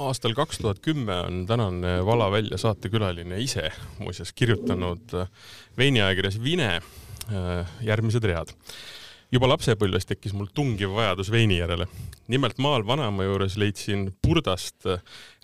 aastal 0.00 0.34
kaks 0.36 0.60
tuhat 0.60 0.80
kümme 0.84 1.16
on 1.26 1.42
tänane 1.46 2.00
Vala 2.06 2.30
välja 2.32 2.58
saatekülaline 2.58 3.40
ise 3.40 3.68
muuseas 3.98 4.32
kirjutanud 4.32 5.12
veiniajakirjas 5.78 6.40
Vine 6.42 6.70
äh, 6.76 7.68
järgmised 7.84 8.24
read. 8.24 8.54
juba 9.32 9.46
lapsepõlves 9.46 10.08
tekkis 10.08 10.32
mul 10.34 10.48
tungiv 10.54 10.90
vajadus 10.96 11.30
veini 11.30 11.58
järele. 11.58 11.86
nimelt 12.28 12.58
maal 12.58 12.86
vanaema 12.86 13.24
juures 13.24 13.56
leidsin 13.56 14.08
purdast 14.22 14.88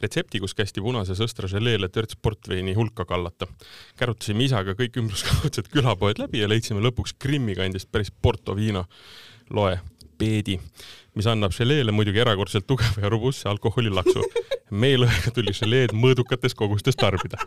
retsepti, 0.00 0.40
kus 0.40 0.54
kästi 0.54 0.80
punase 0.80 1.14
sõstra 1.14 1.48
želeele 1.48 1.88
törts 1.88 2.16
portveini 2.16 2.75
hulka 2.75 3.04
kallata. 3.04 3.46
kärutasime 3.96 4.45
isaga 4.45 4.73
kõik 4.73 4.96
ümberkaudsed 5.02 5.68
külapoed 5.68 6.18
läbi 6.18 6.40
ja 6.40 6.48
leidsime 6.48 6.81
lõpuks 6.81 7.14
Krimmi 7.18 7.54
kandist 7.54 7.93
päris 7.93 8.11
Porto 8.11 8.57
viina. 8.57 8.84
loe, 9.50 9.81
peedi 10.18 10.61
mis 11.16 11.26
annab 11.30 11.54
želeele 11.56 11.94
muidugi 11.96 12.20
erakordselt 12.22 12.66
tugeva 12.68 13.06
ja 13.06 13.11
robustse 13.12 13.48
alkoholilaksu. 13.48 14.25
meelõega 14.82 15.32
tuli 15.34 15.54
želeed 15.54 15.94
mõõdukates 15.94 16.56
kogustes 16.58 16.98
tarbida 16.98 17.39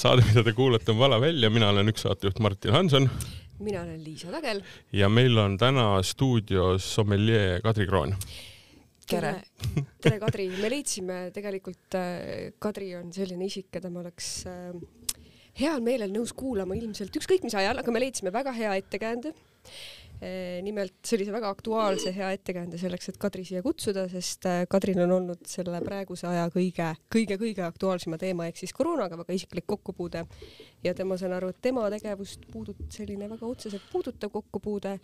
saade, 0.00 0.24
mida 0.28 0.44
te 0.46 0.52
kuulate, 0.56 0.92
on 0.92 1.00
Vala 1.00 1.18
välja, 1.20 1.50
mina 1.52 1.70
olen 1.72 1.90
üks 1.92 2.04
saatejuht 2.06 2.40
Martin 2.44 2.72
Hanson. 2.76 3.08
mina 3.60 3.82
olen 3.82 3.98
Liisa 4.04 4.30
Tagel. 4.32 4.62
ja 4.92 5.08
meil 5.08 5.36
on 5.38 5.58
täna 5.58 6.02
stuudios 6.02 6.86
sommeljee 6.94 7.60
Kadri 7.64 7.86
Kroon. 7.86 8.14
tere. 9.06 9.34
tere, 10.02 10.18
Kadri. 10.22 10.48
me 10.60 10.70
leidsime 10.72 11.20
tegelikult, 11.34 11.98
äh, 11.98 12.52
Kadri 12.58 12.94
on 12.96 13.12
selline 13.12 13.50
isik, 13.50 13.68
keda 13.74 13.90
me 13.90 14.00
oleks 14.04 14.30
äh, 14.48 14.72
heal 15.60 15.82
meelel 15.84 16.14
nõus 16.14 16.32
kuulama 16.32 16.78
ilmselt 16.78 17.16
ükskõik 17.20 17.44
mis 17.44 17.58
ajal, 17.58 17.82
aga 17.82 17.92
me 17.92 18.04
leidsime 18.06 18.32
väga 18.32 18.54
hea 18.56 18.76
ettekäände 18.80 19.34
Eh, 20.20 20.58
nimelt 20.60 20.98
sellise 21.08 21.32
väga 21.32 21.48
aktuaalse 21.48 22.10
hea 22.12 22.26
ettekääande 22.36 22.76
selleks, 22.76 23.08
et 23.08 23.16
Kadri 23.16 23.40
siia 23.48 23.62
kutsuda, 23.64 24.02
sest 24.12 24.44
eh, 24.50 24.66
Kadril 24.68 25.00
on 25.00 25.14
olnud 25.14 25.46
selle 25.48 25.80
praeguse 25.80 26.26
aja 26.28 26.42
kõige, 26.52 26.90
kõige-kõige 27.14 27.64
aktuaalsema 27.64 28.18
teema 28.20 28.50
ehk 28.50 28.60
siis 28.60 28.74
koroonaga 28.76 29.16
väga 29.22 29.38
isiklik 29.38 29.64
kokkupuude. 29.72 30.26
Ja 30.84 30.92
tema, 30.98 31.16
saan 31.16 31.32
aru, 31.38 31.54
et 31.54 31.62
tema 31.64 31.86
tegevust 31.94 32.44
puudut-, 32.52 32.84
selline 32.92 33.30
väga 33.32 33.48
otseselt 33.48 33.88
puudutav 33.88 34.34
kokkupuude 34.34 34.98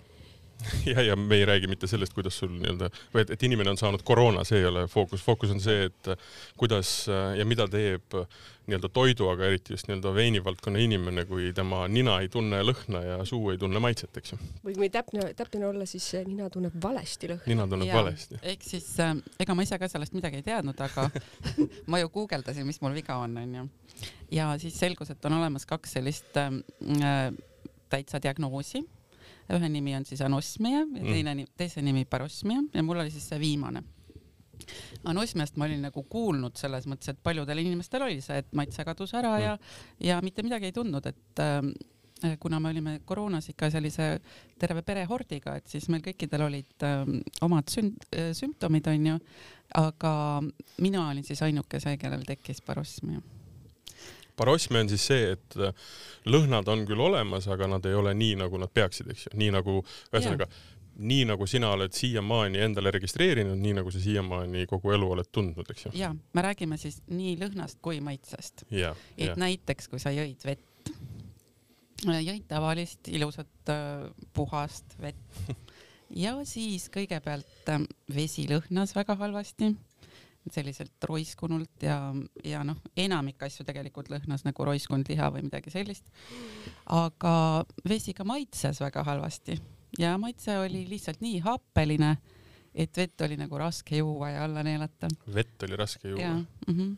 ja, 0.93 1.03
ja 1.03 1.17
me 1.17 1.37
ei 1.37 1.45
räägi 1.47 1.69
mitte 1.71 1.87
sellest, 1.87 2.15
kuidas 2.17 2.39
sul 2.39 2.53
nii-öelda 2.55 2.91
või 3.15 3.23
et, 3.25 3.33
et 3.37 3.47
inimene 3.47 3.73
on 3.73 3.81
saanud 3.81 4.03
koroona, 4.07 4.45
see 4.47 4.61
ei 4.63 4.69
ole 4.69 4.87
fookus, 4.91 5.23
fookus 5.25 5.53
on 5.55 5.61
see, 5.63 5.89
et 5.91 6.13
kuidas 6.59 6.93
ja 7.09 7.47
mida 7.49 7.67
teeb 7.71 8.17
nii-öelda 8.67 8.89
toidu, 8.91 9.29
aga 9.31 9.47
eriti 9.47 9.75
just 9.75 9.87
nii-öelda 9.87 10.13
veinivaldkonna 10.17 10.81
inimene, 10.83 11.25
kui 11.29 11.53
tema 11.55 11.85
nina 11.91 12.17
ei 12.23 12.31
tunne 12.33 12.63
lõhna 12.67 13.03
ja 13.05 13.19
suu 13.29 13.53
ei 13.53 13.61
tunne 13.63 13.83
maitset, 13.83 14.17
eks 14.19 14.35
ju. 14.35 14.41
või 14.65 14.75
kui 14.81 14.91
täpne, 14.93 15.29
täpne 15.39 15.69
olla, 15.69 15.87
siis 15.87 16.09
nina 16.27 16.49
tunneb 16.51 16.75
valesti 16.83 17.31
lõhna. 17.31 17.47
nina 17.53 17.69
tunneb 17.71 17.93
ja, 17.93 18.01
valesti. 18.01 18.41
ehk 18.43 18.67
siis 18.67 18.89
äh, 19.05 19.15
ega 19.43 19.55
ma 19.55 19.67
ise 19.67 19.79
ka 19.79 19.91
sellest 19.93 20.17
midagi 20.17 20.41
ei 20.43 20.49
teadnud, 20.49 20.83
aga 20.89 21.09
ma 21.93 22.03
ju 22.03 22.11
guugeldasin, 22.17 22.67
mis 22.67 22.83
mul 22.83 22.97
viga 22.97 23.21
on, 23.23 23.39
onju. 23.45 23.69
ja 24.35 24.51
siis 24.63 24.79
selgus, 24.83 25.15
et 25.15 25.31
on 25.31 25.39
olemas 25.39 25.69
kaks 25.69 25.99
sellist 26.01 26.41
äh, 26.41 27.31
täitsa 27.93 28.23
diagnoosi 28.23 28.83
ühe 29.55 29.69
nimi 29.71 29.95
on 29.97 30.07
siis 30.09 30.23
anosmia 30.27 30.81
ja 30.81 30.87
mm. 30.87 31.05
teine 31.05 31.35
mm., 31.35 31.53
teise 31.59 31.85
nimi 31.85 32.05
parosmia 32.09 32.63
ja 32.75 32.83
mul 32.87 33.03
oli 33.03 33.13
siis 33.15 33.29
see 33.31 33.41
viimane. 33.41 33.83
anosmiast 35.05 35.57
ma 35.57 35.67
olin 35.69 35.85
nagu 35.87 36.03
kuulnud 36.11 36.57
selles 36.59 36.87
mõttes, 36.91 37.13
et 37.13 37.21
paljudel 37.23 37.61
inimestel 37.63 38.03
oli 38.03 38.21
see, 38.25 38.41
et 38.43 38.49
maitse 38.57 38.85
kadus 38.85 39.15
ära 39.15 39.37
mm. 39.37 39.45
ja, 39.45 39.59
ja 40.13 40.23
mitte 40.25 40.43
midagi 40.43 40.71
ei 40.71 40.75
tundnud, 40.75 41.07
et 41.07 41.43
äh, 41.45 41.61
kuna 42.41 42.61
me 42.61 42.73
olime 42.73 42.99
koroonas 43.05 43.51
ikka 43.53 43.71
sellise 43.71 44.09
terve 44.59 44.83
pere 44.83 45.05
hordiga, 45.05 45.59
et 45.61 45.69
siis 45.69 45.89
meil 45.93 46.03
kõikidel 46.03 46.47
olid 46.49 46.89
äh, 46.89 47.05
omad 47.47 47.71
sünd, 47.71 48.09
äh, 48.17 48.33
sümptomid, 48.35 48.89
onju, 48.91 49.21
aga 49.77 50.13
mina 50.83 51.09
olin 51.11 51.25
siis 51.27 51.43
ainuke 51.45 51.81
see, 51.83 51.99
kellel 52.01 52.25
tekkis 52.27 52.65
parosmia 52.65 53.21
parosmia 54.37 54.85
on 54.85 54.93
siis 54.93 55.09
see, 55.11 55.35
et 55.37 55.59
äh, 55.61 55.91
lõhnad 56.29 56.69
on 56.73 56.87
küll 56.89 57.03
olemas, 57.03 57.49
aga 57.53 57.69
nad 57.71 57.87
ei 57.89 57.97
ole 57.99 58.15
nii, 58.15 58.39
nagu 58.45 58.61
nad 58.61 58.73
peaksid, 58.73 59.11
eks 59.13 59.29
ju, 59.29 59.37
nii 59.41 59.53
nagu 59.57 59.81
ühesõnaga 60.13 60.51
nii 60.97 61.25
nagu 61.29 61.47
sina 61.47 61.71
oled 61.75 61.93
siiamaani 61.93 62.61
endale 62.65 62.91
registreerinud, 62.95 63.59
nii 63.61 63.75
nagu 63.79 63.91
sa 63.93 64.01
siiamaani 64.01 64.65
kogu 64.71 64.95
elu 64.97 65.11
oled 65.17 65.29
tundnud, 65.33 65.69
eks 65.71 65.87
ju. 65.87 65.93
ja 65.99 66.13
me 66.33 66.45
räägime 66.45 66.79
siis 66.81 67.03
nii 67.11 67.37
lõhnast 67.41 67.81
kui 67.85 68.01
maitsest. 68.01 68.65
et 68.71 69.27
ja. 69.27 69.35
näiteks, 69.37 69.91
kui 69.93 70.01
sa 70.01 70.13
jõid 70.15 70.41
vett, 70.47 70.93
jõid 72.07 72.47
tavalist 72.49 73.09
ilusat 73.13 73.73
äh, 73.73 74.09
puhast 74.37 74.97
vett 75.01 75.53
ja 76.25 76.37
siis 76.49 76.89
kõigepealt 76.95 77.73
äh, 77.73 77.85
vesi 78.15 78.47
lõhnas 78.49 78.97
väga 78.97 79.19
halvasti 79.21 79.75
selliselt 80.53 81.05
roiskunult 81.09 81.83
ja, 81.83 81.99
ja 82.45 82.63
noh, 82.65 82.79
enamik 82.97 83.43
asju 83.43 83.67
tegelikult 83.67 84.11
lõhnas 84.13 84.45
nagu 84.47 84.67
roiskunud 84.69 85.09
liha 85.11 85.31
või 85.35 85.47
midagi 85.49 85.73
sellist. 85.75 86.07
aga 86.87 87.65
vesi 87.89 88.15
ka 88.15 88.25
maitses 88.25 88.81
väga 88.81 89.05
halvasti 89.07 89.59
ja 89.99 90.17
maitse 90.19 90.59
oli 90.59 90.85
lihtsalt 90.89 91.21
nii 91.25 91.41
happeline, 91.45 92.17
et 92.75 92.97
vett 92.97 93.21
oli 93.27 93.39
nagu 93.41 93.59
raske 93.59 93.97
juua 93.97 94.31
ja 94.31 94.45
alla 94.45 94.63
neelata. 94.63 95.09
vett 95.35 95.63
oli 95.63 95.77
raske 95.77 96.09
juua? 96.09 96.35
Mm 96.35 96.47
-hmm. 96.69 96.97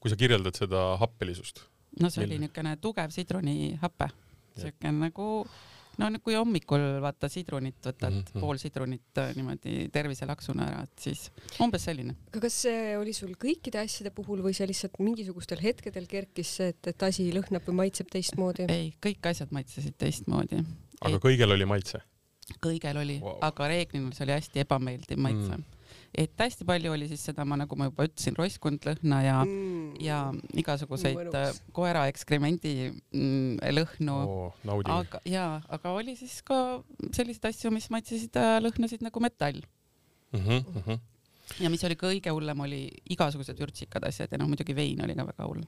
kui 0.00 0.10
sa 0.10 0.16
kirjeldad 0.16 0.54
seda 0.54 0.96
happelisust? 0.96 1.64
no 2.00 2.10
see 2.10 2.22
Mille? 2.22 2.34
oli 2.34 2.38
niisugune 2.38 2.76
tugev 2.76 3.10
sidrunihape, 3.10 4.08
siuke 4.56 4.92
nagu 4.92 5.46
no 5.98 6.08
kui 6.24 6.36
hommikul 6.38 6.84
vaata 7.02 7.30
sidrunit 7.32 7.78
võtad 7.84 8.12
mm, 8.12 8.24
-hmm. 8.26 8.42
pool 8.42 8.60
sidrunit 8.60 9.20
äh, 9.20 9.32
niimoodi 9.36 9.88
terviselaksuna 9.94 10.66
ära, 10.70 10.82
et 10.86 11.06
siis 11.08 11.28
umbes 11.64 11.88
selline. 11.88 12.16
aga 12.30 12.42
kas 12.46 12.60
see 12.66 12.92
oli 12.98 13.14
sul 13.16 13.34
kõikide 13.46 13.82
asjade 13.82 14.12
puhul 14.14 14.42
või 14.44 14.54
see 14.56 14.68
lihtsalt 14.70 14.98
mingisugustel 15.02 15.62
hetkedel 15.62 16.06
kerkis 16.10 16.54
see, 16.60 16.74
et, 16.74 16.92
et 16.92 17.08
asi 17.08 17.30
lõhnab 17.34 17.66
või 17.68 17.80
maitseb 17.84 18.12
teistmoodi? 18.12 18.68
ei, 18.72 18.92
kõik 19.04 19.32
asjad 19.32 19.54
maitsesid 19.54 19.98
teistmoodi. 19.98 20.62
aga 21.00 21.16
et... 21.16 21.24
kõigel 21.24 21.56
oli 21.56 21.66
maitse? 21.68 22.02
kõigel 22.64 23.02
oli 23.02 23.18
wow., 23.24 23.40
aga 23.50 23.72
reeglina 23.74 24.14
see 24.14 24.24
oli 24.28 24.38
hästi 24.38 24.64
ebameeldiv 24.66 25.20
maitse 25.20 25.56
mm 25.56 25.74
et 26.16 26.40
hästi 26.40 26.66
palju 26.68 26.92
oli 26.94 27.08
siis 27.10 27.22
seda, 27.28 27.44
ma 27.48 27.58
nagu 27.60 27.76
ma 27.78 27.88
juba 27.88 28.06
ütlesin, 28.08 28.36
roiskund 28.38 28.84
lõhna 28.88 29.20
ja 29.24 29.36
mm., 29.44 29.98
ja 30.02 30.18
igasuguseid 30.58 31.18
Mõnus. 31.18 31.36
Äh, 31.36 31.72
koera 31.76 32.06
ekskremendi 32.10 32.74
mm, 32.88 33.58
lõhnu 33.76 34.16
oh,. 34.16 34.62
aga 34.94 35.20
ja, 35.28 35.46
aga 35.68 35.94
oli 35.98 36.16
siis 36.18 36.40
ka 36.46 36.80
selliseid 37.12 37.50
asju, 37.50 37.72
mis 37.74 37.90
maitsesid 37.92 38.38
ja 38.38 38.58
lõhnasid 38.62 39.04
nagu 39.04 39.22
metall 39.22 39.60
mm. 39.60 40.40
-hmm, 40.40 40.64
mm 40.64 40.82
-hmm. 40.86 41.00
ja 41.64 41.72
mis 41.72 41.84
oli 41.84 41.98
kõige 42.00 42.32
hullem, 42.34 42.60
oli 42.66 42.82
igasugused 43.10 43.60
vürtsikad 43.60 44.08
asjad 44.08 44.32
ja 44.32 44.40
noh, 44.40 44.48
muidugi 44.48 44.76
vein 44.76 45.04
oli 45.04 45.14
ka 45.18 45.28
väga 45.28 45.48
hull. 45.50 45.64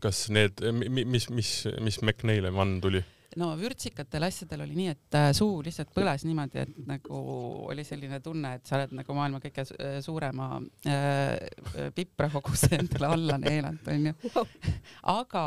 kas 0.00 0.28
need, 0.28 0.60
mis, 0.90 1.30
mis, 1.30 1.52
mis 1.80 2.02
mekk 2.02 2.26
neile 2.28 2.52
vann 2.52 2.80
tuli? 2.80 3.04
No 3.40 3.50
vürtsikatel 3.58 4.28
asjadel 4.28 4.64
oli 4.66 4.76
nii, 4.78 4.94
et 4.94 5.18
äh, 5.18 5.30
suu 5.36 5.62
lihtsalt 5.64 5.90
põles 5.96 6.24
niimoodi, 6.26 6.62
et 6.64 6.86
nagu 6.88 7.20
oli 7.70 7.84
selline 7.86 8.20
tunne, 8.24 8.54
et 8.58 8.66
sa 8.66 8.78
oled 8.78 8.94
nagu 9.00 9.16
maailma 9.18 9.42
kõige 9.42 9.66
äh, 9.74 9.98
suurema 10.04 10.48
äh, 10.86 11.90
piprahoguse 11.96 12.74
endale 12.80 13.12
alla 13.16 13.38
neelanud, 13.42 13.92
onju. 13.96 14.46
aga 15.16 15.44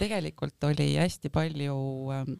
tegelikult 0.00 0.70
oli 0.70 0.92
hästi 1.00 1.32
palju 1.32 1.80
äh, 2.16 2.32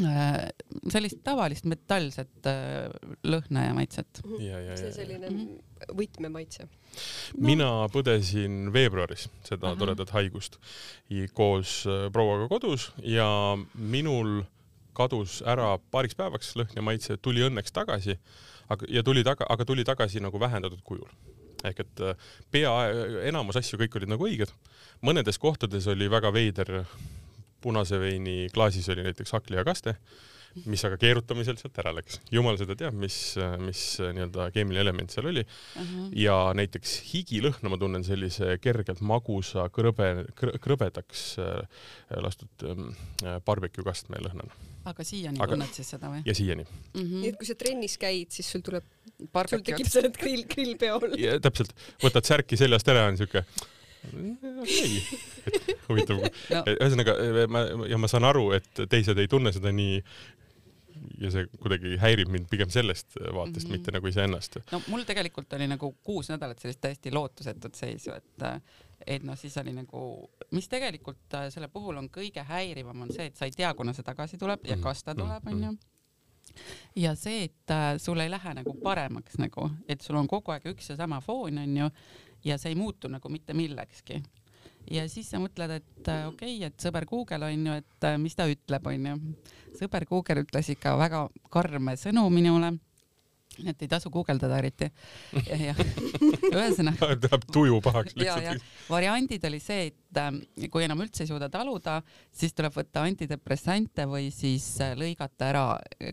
Äh, 0.00 0.48
sellist 0.88 1.20
tavalist 1.24 1.66
metallset 1.68 2.46
äh, 2.48 2.88
lõhna 3.28 3.66
ja 3.66 3.74
maitset. 3.76 4.22
see 4.22 4.92
selline 4.94 5.28
mm 5.28 5.36
-hmm. 5.36 5.58
Võtmemaitse 5.90 6.66
no.. 6.66 6.70
mina 7.48 7.68
põdesin 7.92 8.70
veebruaris 8.74 9.28
seda 9.46 9.72
Aha. 9.72 9.80
toredat 9.80 10.12
haigust 10.16 10.58
koos 11.36 11.82
äh, 11.88 12.08
prouaga 12.14 12.48
kodus 12.52 12.90
ja 13.04 13.28
minul 13.74 14.42
kadus 14.96 15.40
ära 15.48 15.74
paariks 15.90 16.16
päevaks 16.18 16.52
lõhn 16.60 16.76
ja 16.76 16.84
maitse, 16.84 17.16
tuli 17.16 17.40
õnneks 17.46 17.72
tagasi, 17.72 18.18
aga 18.72 18.88
ja 18.92 19.02
tuli 19.06 19.24
taga, 19.24 19.46
aga 19.48 19.64
tuli 19.64 19.86
tagasi 19.88 20.20
nagu 20.20 20.40
vähendatud 20.40 20.82
kujul 20.84 21.08
ehk 21.62 21.84
et 21.84 22.00
pea, 22.50 22.72
enamus 23.30 23.56
asju 23.60 23.78
kõik 23.80 23.96
olid 23.96 24.10
nagu 24.10 24.26
õiged. 24.26 24.50
mõnedes 25.06 25.38
kohtades 25.38 25.86
oli 25.86 26.08
väga 26.10 26.32
veider 26.34 26.82
punase 27.62 27.98
veini 28.02 28.48
klaasis 28.54 28.88
oli 28.92 29.04
näiteks 29.06 29.32
hakkliha-kaste, 29.36 29.94
mis 30.68 30.84
aga 30.86 30.98
keerutamisel 31.00 31.58
sealt 31.60 31.78
ära 31.82 31.92
läks. 31.96 32.18
jumal 32.32 32.58
seda 32.60 32.76
teab, 32.78 32.96
mis, 32.98 33.16
mis 33.62 33.82
nii-öelda 34.02 34.48
keemiline 34.54 34.84
element 34.84 35.14
seal 35.14 35.28
oli 35.30 35.44
uh. 35.44 35.80
-huh. 35.80 36.10
ja 36.18 36.36
näiteks 36.58 36.98
higilõhna 37.12 37.72
ma 37.72 37.78
tunnen 37.80 38.04
sellise 38.06 38.56
kergelt 38.62 39.00
magusa, 39.00 39.68
krõbe, 39.74 40.10
krõbedaks 40.36 41.24
äh, 41.42 41.82
lastud 42.22 42.66
äh, 42.68 43.38
barbecue 43.46 43.84
kastme 43.86 44.20
lõhnana. 44.22 44.52
aga 44.84 45.04
siiani 45.06 45.40
aga... 45.40 45.54
tunned 45.54 45.76
siis 45.76 45.92
seda 45.94 46.12
või? 46.12 46.24
ja 46.26 46.34
siiani 46.34 46.64
mm. 46.64 47.02
-hmm. 47.02 47.20
nii 47.20 47.34
et 47.34 47.38
kui 47.40 47.48
sa 47.48 47.58
trennis 47.58 47.98
käid, 47.98 48.30
siis 48.34 48.50
sul 48.50 48.64
tuleb, 48.66 48.88
sul 49.18 49.62
tekib 49.62 49.88
see 49.88 50.10
grill, 50.18 50.48
grillpeol. 50.48 51.14
täpselt, 51.42 51.76
võtad 52.02 52.26
särki 52.28 52.60
seljast 52.60 52.88
ära, 52.88 53.06
on 53.10 53.20
siuke 53.20 53.46
okei, 54.62 55.02
et 55.46 55.82
huvitav 55.86 56.18
no.. 56.18 56.62
ühesõnaga 56.74 57.14
ma 57.52 57.64
ja 57.90 57.98
ma 58.00 58.10
saan 58.10 58.26
aru, 58.26 58.48
et 58.56 58.84
teised 58.90 59.18
ei 59.18 59.30
tunne 59.30 59.52
seda 59.54 59.72
nii 59.74 60.00
ja 61.20 61.30
see 61.30 61.46
kuidagi 61.60 61.96
häirib 62.00 62.30
mind 62.32 62.46
pigem 62.50 62.70
sellest 62.70 63.16
vaatest 63.16 63.34
mm, 63.34 63.42
Mhm. 63.42 63.58
-hmm. 63.66 63.70
mitte 63.72 63.92
nagu 63.92 64.06
iseennast. 64.06 64.56
no 64.72 64.82
mul 64.88 65.04
tegelikult 65.08 65.52
oli 65.52 65.66
nagu 65.68 65.92
kuus 66.02 66.28
nädalat 66.28 66.58
sellist 66.58 66.80
täiesti 66.80 67.12
lootusetut 67.12 67.74
seisu, 67.74 68.12
et 68.12 68.46
et 69.06 69.22
noh, 69.26 69.38
siis 69.38 69.56
oli 69.58 69.72
nagu, 69.74 70.30
mis 70.50 70.68
tegelikult 70.68 71.34
äh, 71.34 71.48
selle 71.50 71.68
puhul 71.68 71.96
on 71.96 72.08
kõige 72.08 72.44
häirivam, 72.46 73.00
on 73.02 73.12
see, 73.12 73.26
et 73.26 73.36
sa 73.36 73.44
ei 73.44 73.50
tea, 73.50 73.74
kuna 73.74 73.92
see 73.92 74.02
tagasi 74.06 74.38
tuleb 74.38 74.60
ja 74.66 74.76
kas 74.76 75.02
ta 75.02 75.14
tuleb, 75.14 75.46
onju. 75.46 75.72
ja 76.96 77.14
see, 77.14 77.44
et 77.44 77.70
äh, 77.70 77.96
sul 77.98 78.20
ei 78.20 78.30
lähe 78.30 78.54
nagu 78.54 78.74
paremaks 78.82 79.38
nagu, 79.38 79.70
et 79.88 80.00
sul 80.00 80.16
on 80.16 80.28
kogu 80.28 80.52
aeg 80.52 80.66
üks 80.74 80.90
ja 80.90 80.96
sama 80.96 81.20
foon, 81.20 81.58
onju, 81.58 81.90
ja 82.44 82.58
see 82.58 82.70
ei 82.70 82.78
muutu 82.78 83.08
nagu 83.08 83.28
mitte 83.28 83.54
millekski 83.54 84.22
ja 84.90 85.04
siis 85.10 85.28
sa 85.30 85.40
mõtled, 85.42 85.76
et 85.78 86.08
äh, 86.10 86.28
okei 86.28 86.56
okay,, 86.56 86.70
et 86.70 86.84
sõber 86.84 87.06
Google 87.08 87.48
on 87.48 87.66
ju, 87.68 87.74
et 87.82 88.06
äh, 88.08 88.16
mis 88.20 88.36
ta 88.38 88.46
ütleb, 88.50 88.88
onju. 88.92 89.18
sõber 89.78 90.06
Google 90.08 90.44
ütles 90.44 90.72
ikka 90.74 90.96
väga 91.00 91.26
karme 91.52 91.96
sõnu 92.00 92.24
minule. 92.32 92.72
et 93.68 93.82
ei 93.84 93.88
tasu 93.88 94.08
guugeldada 94.10 94.56
eriti. 94.58 94.88
ühesõnaga 96.56 97.10
Läheb 97.12 97.42
tuju 97.52 97.80
pahaks 97.84 98.16
lihtsalt. 98.16 98.62
variandid 98.88 99.44
oli 99.44 99.60
see, 99.60 99.90
et 99.92 100.20
äh, 100.20 100.68
kui 100.72 100.84
enam 100.84 101.04
üldse 101.04 101.24
ei 101.24 101.32
suuda 101.32 101.50
taluda, 101.52 102.00
siis 102.32 102.56
tuleb 102.56 102.74
võtta 102.76 103.04
antidepressante 103.04 104.08
või 104.08 104.30
siis 104.34 104.74
äh, 104.80 104.96
lõigata 104.98 105.50
ära 105.52 105.66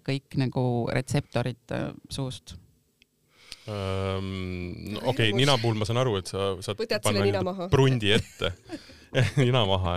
kõik 0.06 0.40
nagu 0.42 0.66
retseptorid 0.94 1.78
suust. 2.10 2.58
Ehm, 3.70 4.30
no 4.94 5.02
okei 5.04 5.30
okay,, 5.30 5.34
nina 5.38 5.58
puhul 5.62 5.78
ma 5.80 5.88
saan 5.88 6.02
aru, 6.02 6.18
et 6.22 6.32
sa 6.32 6.54
saad 6.66 6.80
Võtad 6.80 7.06
selle 7.06 7.26
nina 7.28 7.70
prundi 7.72 8.16
ette. 8.16 8.54
Nina 9.42 9.64
maha, 9.66 9.96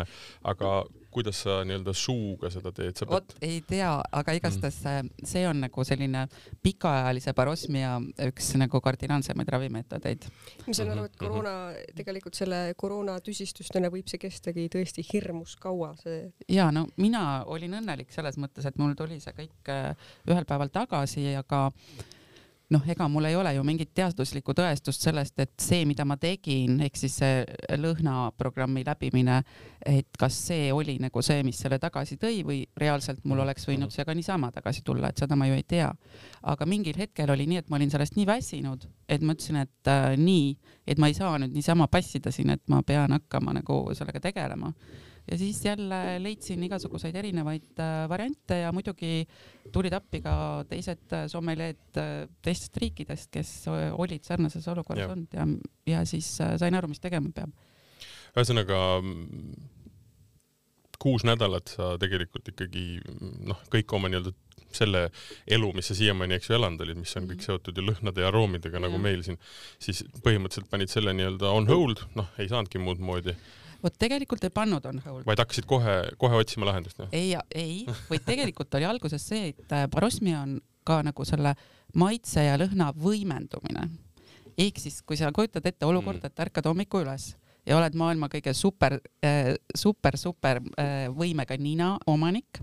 aga 0.48 0.68
kuidas 1.12 1.42
sa 1.44 1.58
nii-öelda 1.68 1.92
suuga 1.92 2.48
seda 2.48 2.70
teed, 2.72 3.02
vot 3.10 3.34
ei 3.44 3.58
tea, 3.68 3.90
aga 4.16 4.32
igastahes 4.38 4.78
Mm. 4.82 5.10
see, 5.28 5.42
on 5.48 5.60
nagu 5.60 5.84
selline 5.84 6.22
pikaajalise 6.64 7.34
parosmia 7.36 7.98
üks 8.24 8.54
nagu 8.56 8.80
kardinaalsemaid 8.80 9.50
ravimeetodeid. 9.52 10.24
ma 10.66 10.72
saan 10.72 10.94
aru, 10.94 11.04
et 11.04 11.12
Mhm, 11.12 11.20
koroona, 11.26 11.52
tegelikult 11.94 12.34
selle 12.40 12.72
koroona 12.76 13.18
tüsistustena 13.20 13.90
võib 13.92 14.08
see 14.08 14.18
kestagi 14.18 14.68
tõesti 14.72 15.04
hirmus 15.12 15.56
kaua, 15.60 15.92
see 16.00 16.32
ja 16.48 16.70
no 16.72 16.86
mina 16.96 17.44
olin 17.44 17.76
õnnelik 17.82 18.10
selles 18.10 18.40
mõttes, 18.40 18.64
et 18.64 18.78
mul 18.80 18.94
tuli 18.94 19.20
see 19.20 19.36
kõik 19.36 19.68
äh, 19.68 19.92
ühel 20.26 20.48
päeval 20.48 20.72
tagasi, 20.72 21.28
aga 21.36 21.68
noh, 22.72 22.82
ega 22.88 23.06
mul 23.08 23.26
ei 23.28 23.36
ole 23.36 23.52
ju 23.56 23.64
mingit 23.66 23.92
teaduslikku 23.96 24.54
tõestust 24.56 25.04
sellest, 25.04 25.38
et 25.42 25.52
see, 25.60 25.84
mida 25.88 26.04
ma 26.08 26.16
tegin, 26.20 26.78
ehk 26.86 26.96
siis 26.98 27.18
see 27.20 27.76
lõhnaprogrammi 27.80 28.84
läbimine, 28.86 29.38
et 29.88 30.08
kas 30.18 30.38
see 30.48 30.70
oli 30.74 30.96
nagu 31.02 31.22
see, 31.24 31.42
mis 31.46 31.60
selle 31.62 31.78
tagasi 31.82 32.18
tõi 32.22 32.42
või 32.46 32.62
reaalselt 32.78 33.24
mul 33.28 33.44
oleks 33.44 33.68
võinud 33.68 33.92
see 33.94 34.06
ka 34.08 34.16
niisama 34.16 34.52
tagasi 34.54 34.84
tulla, 34.86 35.12
et 35.12 35.22
seda 35.22 35.38
ma 35.38 35.48
ju 35.50 35.58
ei 35.58 35.66
tea. 35.68 35.92
aga 36.42 36.66
mingil 36.66 36.98
hetkel 36.98 37.30
oli 37.30 37.46
nii, 37.46 37.62
et 37.62 37.70
ma 37.70 37.78
olin 37.78 37.90
sellest 37.90 38.16
nii 38.16 38.26
väsinud, 38.26 38.88
et 39.08 39.22
ma 39.22 39.36
ütlesin, 39.36 39.62
et 39.62 39.90
äh, 39.90 40.12
nii, 40.18 40.56
et 40.86 40.98
ma 40.98 41.10
ei 41.10 41.14
saa 41.14 41.38
nüüd 41.38 41.54
niisama 41.54 41.88
passida 41.88 42.32
siin, 42.34 42.50
et 42.50 42.62
ma 42.68 42.82
pean 42.86 43.12
hakkama 43.12 43.54
nagu 43.60 43.84
sellega 43.94 44.20
tegelema 44.20 44.72
ja 45.30 45.38
siis 45.38 45.60
jälle 45.64 45.98
leidsin 46.22 46.62
igasuguseid 46.66 47.16
erinevaid 47.16 47.78
äh, 47.80 48.08
variante 48.10 48.58
ja 48.64 48.72
muidugi 48.74 49.26
tulid 49.72 49.94
appi 49.94 50.20
ka 50.24 50.34
teised 50.68 51.12
äh, 51.14 51.26
sommeleed 51.30 52.00
äh, 52.00 52.28
teistest 52.42 52.76
riikidest, 52.82 53.30
kes 53.30 53.52
olid 53.70 54.24
sarnases 54.26 54.66
olukorras 54.68 55.04
Jah. 55.04 55.12
olnud 55.14 55.36
ja, 55.38 55.46
ja 55.94 56.04
siis 56.08 56.34
sain 56.36 56.74
aru, 56.74 56.90
mis 56.90 57.00
tegema 57.00 57.30
peab. 57.34 57.52
ühesõnaga 58.34 58.80
mm, 59.00 59.54
kuus 61.02 61.24
nädalat 61.26 61.70
sa 61.76 61.94
tegelikult 62.02 62.52
ikkagi 62.54 62.86
mm, 63.02 63.36
noh, 63.52 63.62
kõik 63.72 63.94
oma 63.96 64.10
nii-öelda 64.10 64.34
selle 64.72 65.06
elu, 65.52 65.68
mis 65.76 65.90
sa 65.90 65.94
siiamaani, 65.98 66.38
eks 66.38 66.48
ju, 66.48 66.56
elanud 66.56 66.80
olid, 66.80 66.96
mis 67.02 67.12
on 67.18 67.26
kõik 67.28 67.42
Mhm. 67.42 67.44
seotud 67.44 67.76
ju 67.76 67.82
lõhnade 67.84 68.22
ja 68.24 68.30
aroomidega 68.30 68.80
nagu 68.80 68.96
Jah. 68.96 69.02
meil 69.04 69.22
siin, 69.26 69.36
siis 69.78 70.02
põhimõtteliselt 70.24 70.70
panid 70.70 70.88
selle 70.88 71.12
nii-öelda 71.12 71.50
on 71.52 71.68
hold, 71.68 72.00
noh, 72.16 72.30
ei 72.38 72.48
saanudki 72.48 72.80
muud 72.80 72.98
moodi, 72.98 73.34
vot 73.82 73.98
tegelikult 73.98 74.44
ei 74.46 74.54
pannud 74.54 74.86
on 74.88 75.00
hold. 75.04 75.26
vaid 75.26 75.42
hakkasid 75.42 75.66
kohe, 75.68 75.96
kohe 76.18 76.40
otsima 76.40 76.68
lahendust, 76.70 76.98
noh. 77.02 77.10
ei, 77.12 77.34
ei, 77.54 77.82
vaid 78.10 78.24
tegelikult 78.26 78.74
oli 78.78 78.88
alguses 78.88 79.26
see, 79.28 79.52
et 79.52 79.74
äh, 79.74 79.86
parosmia 79.92 80.42
on 80.46 80.58
ka 80.86 81.00
nagu 81.06 81.26
selle 81.28 81.54
maitse 81.98 82.42
ja 82.46 82.56
lõhna 82.58 82.90
võimendumine. 82.98 83.88
ehk 84.58 84.80
siis, 84.82 85.00
kui 85.06 85.16
sa 85.16 85.32
kujutad 85.32 85.66
ette 85.66 85.86
olukorda, 85.86 86.28
et 86.28 86.44
ärkad 86.46 86.66
hommikul 86.70 87.06
üles 87.06 87.32
ja 87.66 87.78
oled 87.78 87.94
maailma 87.94 88.28
kõige 88.28 88.54
super, 88.58 88.98
super, 89.78 90.18
super 90.18 90.60
äh, 90.78 91.08
võimega 91.14 91.56
nina 91.58 91.94
omanik 92.10 92.62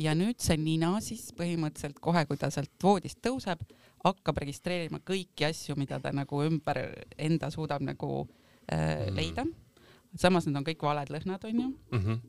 ja 0.00 0.14
nüüd 0.16 0.40
see 0.42 0.56
nina 0.58 0.96
siis 1.04 1.28
põhimõtteliselt 1.36 2.00
kohe, 2.02 2.24
kui 2.26 2.38
ta 2.40 2.50
sealt 2.50 2.72
voodist 2.82 3.20
tõuseb, 3.24 3.60
hakkab 4.04 4.40
registreerima 4.42 5.00
kõiki 5.06 5.46
asju, 5.48 5.76
mida 5.78 6.00
ta 6.02 6.12
nagu 6.14 6.42
ümber 6.44 6.80
enda 7.18 7.50
suudab 7.54 7.84
nagu 7.84 8.24
äh, 8.72 9.10
Mm. 9.44 9.63
Samas 10.16 10.46
need 10.46 10.56
on 10.56 10.64
kõik 10.64 10.82
valed 10.82 11.10
lõhnad, 11.10 11.44
onju 11.44 11.68
Mm 11.92 12.00
-hmm. 12.00 12.20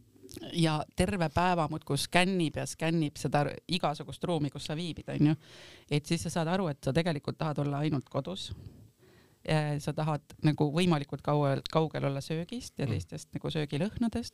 ja 0.54 0.84
terve 0.96 1.30
päeva 1.30 1.68
muudkui 1.70 1.98
skännib 1.98 2.56
ja 2.56 2.66
skännib 2.66 3.18
seda 3.18 3.46
igasugust 3.68 4.24
ruumi, 4.24 4.50
kus 4.50 4.66
sa 4.66 4.76
viibid, 4.76 5.10
onju. 5.10 5.36
et 5.92 6.06
siis 6.06 6.24
sa 6.24 6.30
saad 6.30 6.48
aru, 6.48 6.68
et 6.68 6.84
sa 6.84 6.94
tegelikult 6.94 7.38
tahad 7.38 7.58
olla 7.60 7.78
ainult 7.78 8.10
kodus. 8.10 8.54
sa 9.80 9.94
tahad 9.94 10.22
nagu 10.44 10.72
võimalikult 10.72 11.22
kaua, 11.22 11.58
kaugel 11.72 12.04
olla 12.06 12.22
söögist 12.22 12.74
ja 12.80 12.86
Mm. 12.86 12.92
teistest 12.92 13.30
nagu 13.34 13.48
söögilõhnadest. 13.48 14.34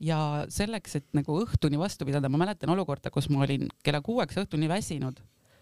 ja 0.00 0.44
selleks, 0.48 0.96
et 0.96 1.04
nagu 1.12 1.44
õhtuni 1.44 1.78
vastu 1.78 2.04
pidada, 2.04 2.28
ma 2.28 2.38
mäletan 2.38 2.70
olukorda, 2.70 3.10
kus 3.10 3.28
ma 3.30 3.44
olin 3.44 3.68
kella 3.84 4.00
kuueks 4.00 4.34
õhtuni 4.36 4.68
väsinud 4.68 5.20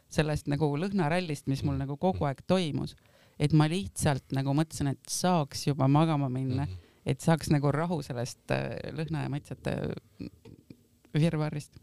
sellest 0.08 0.48
nagu 0.48 0.76
lõhnarallist, 0.76 1.46
mis 1.46 1.62
mul 1.62 1.76
nagu 1.76 1.96
kogu 1.96 2.24
aeg 2.24 2.40
toimus. 2.46 2.96
et 3.38 3.52
ma 3.52 3.66
lihtsalt 3.68 4.32
nagu 4.32 4.54
mõtlesin, 4.54 4.88
et 4.90 4.98
saaks 5.08 5.66
juba 5.66 5.88
magama 5.88 6.28
minna, 6.28 6.66
et 7.06 7.22
saaks 7.22 7.50
nagu 7.50 7.70
rahu 7.74 8.00
sellest 8.04 8.52
äh, 8.54 8.76
lõhna 8.94 9.24
ja 9.24 9.30
maitsete 9.32 9.76
virvarrist. 11.14 11.78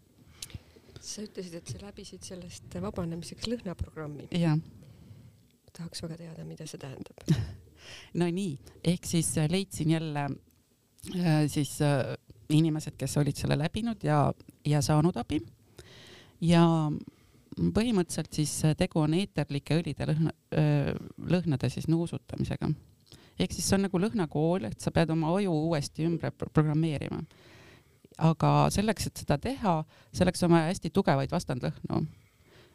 sa 0.99 1.23
ütlesid, 1.23 1.55
et 1.59 1.71
sa 1.71 1.81
läbisid 1.83 2.23
sellest 2.27 2.79
vabanemiseks 2.81 3.47
lõhnaprogrammi. 3.51 4.29
jah, 4.39 4.57
tahaks 5.75 6.03
väga 6.03 6.19
teada, 6.23 6.45
mida 6.47 6.67
see 6.67 6.79
tähendab. 6.79 7.23
no 8.19 8.29
nii, 8.39 8.55
ehk 8.93 9.07
siis 9.07 9.35
äh, 9.37 9.49
leidsin 9.51 9.95
jälle 9.97 10.25
äh, 10.29 11.45
siis 11.47 11.77
inimesed, 12.49 12.95
kes 12.97 13.17
olid 13.21 13.37
selle 13.37 13.59
läbinud 13.59 14.03
ja, 14.03 14.23
ja 14.65 14.81
saanud 14.81 15.19
abi. 15.19 15.41
ja 16.41 16.63
põhimõtteliselt 17.59 18.33
siis 18.33 18.53
tegu 18.79 19.01
on 19.03 19.13
eeterlike 19.17 19.75
õlide 19.81 20.05
lõhna, 20.07 20.31
lõhnade 21.29 21.69
siis 21.69 21.89
nuusutamisega. 21.91 22.69
Ehk 23.39 23.55
siis 23.55 23.69
see 23.69 23.77
on 23.77 23.85
nagu 23.87 24.01
lõhnakool, 24.01 24.67
et 24.69 24.79
sa 24.81 24.91
pead 24.91 25.11
oma 25.13 25.31
aju 25.37 25.53
uuesti 25.69 26.05
ümber 26.07 26.31
pro- 26.35 26.51
programmeerima. 26.53 27.21
aga 28.19 28.67
selleks, 28.75 29.07
et 29.07 29.21
seda 29.23 29.37
teha, 29.39 29.83
selleks 30.11 30.43
on 30.43 30.51
vaja 30.51 30.71
hästi 30.73 30.89
tugevaid 30.91 31.31
vastandlõhnu. 31.31 32.05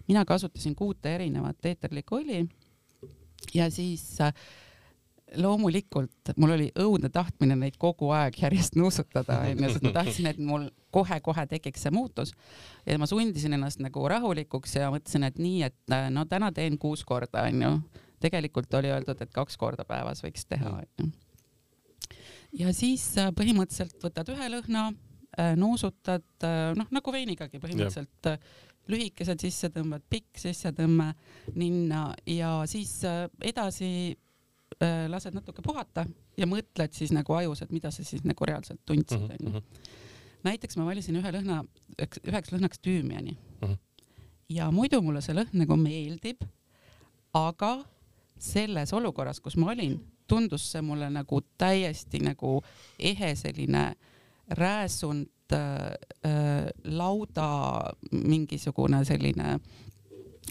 mina 0.09 0.25
kasutasin 0.25 0.75
kuute 0.75 1.15
erinevat 1.15 1.65
eeterlikku 1.65 2.21
õli 2.21 2.49
ja 3.55 3.71
siis 3.71 4.21
äh, 4.21 4.33
loomulikult 5.37 6.35
mul 6.37 6.55
oli 6.57 6.69
õudne 6.79 7.11
tahtmine 7.13 7.57
neid 7.59 7.77
kogu 7.81 8.11
aeg 8.15 8.37
järjest 8.39 8.77
nuusutada, 8.79 9.41
onju, 9.49 9.71
sest 9.73 9.87
ma 9.87 9.93
tahtsin, 9.99 10.29
et 10.31 10.39
mul 10.39 10.69
kohe-kohe 10.95 11.47
tekiks 11.51 11.87
see 11.87 11.95
muutus. 11.95 12.35
ja 12.87 12.99
ma 12.99 13.09
sundisin 13.11 13.57
ennast 13.57 13.83
nagu 13.83 14.09
rahulikuks 14.09 14.77
ja 14.77 14.91
mõtlesin, 14.95 15.27
et 15.27 15.39
nii, 15.39 15.63
et 15.71 15.95
äh, 15.95 16.09
no 16.15 16.25
täna 16.31 16.53
teen 16.53 16.79
kuus 16.79 17.05
korda, 17.05 17.47
onju. 17.49 17.79
Tegelikult 18.25 18.73
oli 18.81 18.91
öeldud, 18.95 19.21
et 19.21 19.33
kaks 19.35 19.57
korda 19.61 19.85
päevas 19.89 20.25
võiks 20.25 20.47
teha, 20.49 20.79
onju. 20.81 21.11
ja 22.65 22.73
siis 22.77 23.07
äh, 23.21 23.31
põhimõtteliselt 23.37 24.01
võtad 24.05 24.33
ühe 24.35 24.51
lõhna, 24.59 24.89
nuusutad, 25.59 26.23
noh 26.79 26.91
nagu 26.95 27.13
veinigagi 27.13 27.59
põhimõtteliselt 27.59 28.29
äh, 28.31 28.39
lühikesed 28.93 29.41
sisse 29.43 29.71
tõmbad, 29.75 30.05
pikk 30.13 30.39
sissetõmme 30.39 31.09
ninna 31.59 32.05
ja 32.31 32.53
siis 32.71 32.93
äh, 33.09 33.25
edasi 33.43 33.89
äh, 34.13 35.07
lased 35.11 35.35
natuke 35.35 35.65
puhata 35.65 36.05
ja 36.39 36.47
mõtled 36.47 36.95
siis 36.95 37.11
nagu 37.17 37.35
ajus, 37.35 37.65
et 37.65 37.73
mida 37.75 37.91
sa 37.95 38.05
siis 38.07 38.23
nagu 38.29 38.47
reaalselt 38.47 38.83
tundsid, 38.87 39.25
Mhm, 39.27 39.57
onju. 39.57 39.63
näiteks 40.47 40.77
ma 40.79 40.87
valisin 40.87 41.17
ühe 41.19 41.33
lõhna, 41.35 41.63
üheks 41.99 42.53
lõhnaks 42.55 42.79
tüümiani 42.85 43.35
Mhm. 43.63 43.75
ja 44.55 44.71
muidu 44.71 45.03
mulle 45.03 45.23
see 45.25 45.35
lõhn 45.35 45.51
nagu 45.65 45.77
meeldib, 45.81 46.45
aga 47.35 47.73
selles 48.39 48.93
olukorras, 48.93 49.41
kus 49.41 49.57
ma 49.57 49.71
olin, 49.73 49.99
tundus 50.29 50.67
see 50.73 50.83
mulle 50.83 51.11
nagu 51.13 51.41
täiesti 51.59 52.21
nagu 52.25 52.59
ehe 52.99 53.35
selline 53.37 53.93
rääsunud 54.49 55.53
äh, 55.53 55.95
äh, 56.27 56.67
lauda 56.85 57.49
mingisugune 58.13 59.05
selline 59.05 59.59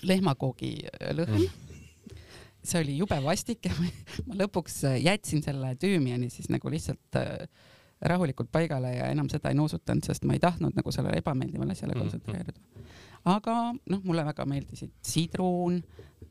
lehmakoogi 0.04 0.72
lõhn 1.18 1.38
mm.. 1.38 2.18
see 2.64 2.82
oli 2.82 2.98
jube 2.98 3.20
vastik 3.24 3.66
ja 3.70 3.74
ma, 4.28 4.38
lõpuks 4.44 4.82
jätsin 5.04 5.44
selle 5.46 5.76
tüümiani 5.82 6.30
siis 6.34 6.50
nagu 6.54 6.70
lihtsalt 6.74 7.20
äh, 7.20 7.48
rahulikult 8.04 8.52
paigale 8.52 8.96
ja 8.98 9.08
enam 9.14 9.30
seda 9.32 9.50
ei 9.52 9.56
nuusutanud, 9.56 10.04
sest 10.04 10.26
ma 10.28 10.36
ei 10.36 10.42
tahtnud 10.44 10.76
nagu 10.76 10.92
sellele 10.92 11.22
ebameeldivale 11.22 11.72
asjale 11.72 11.94
Mhm. 11.96 12.02
kontsentreeruda. 12.02 12.60
Aga 13.24 13.56
noh, 13.74 14.02
mulle 14.04 14.26
väga 14.28 14.46
meeldisid 14.50 14.92
sidrun, 15.06 15.82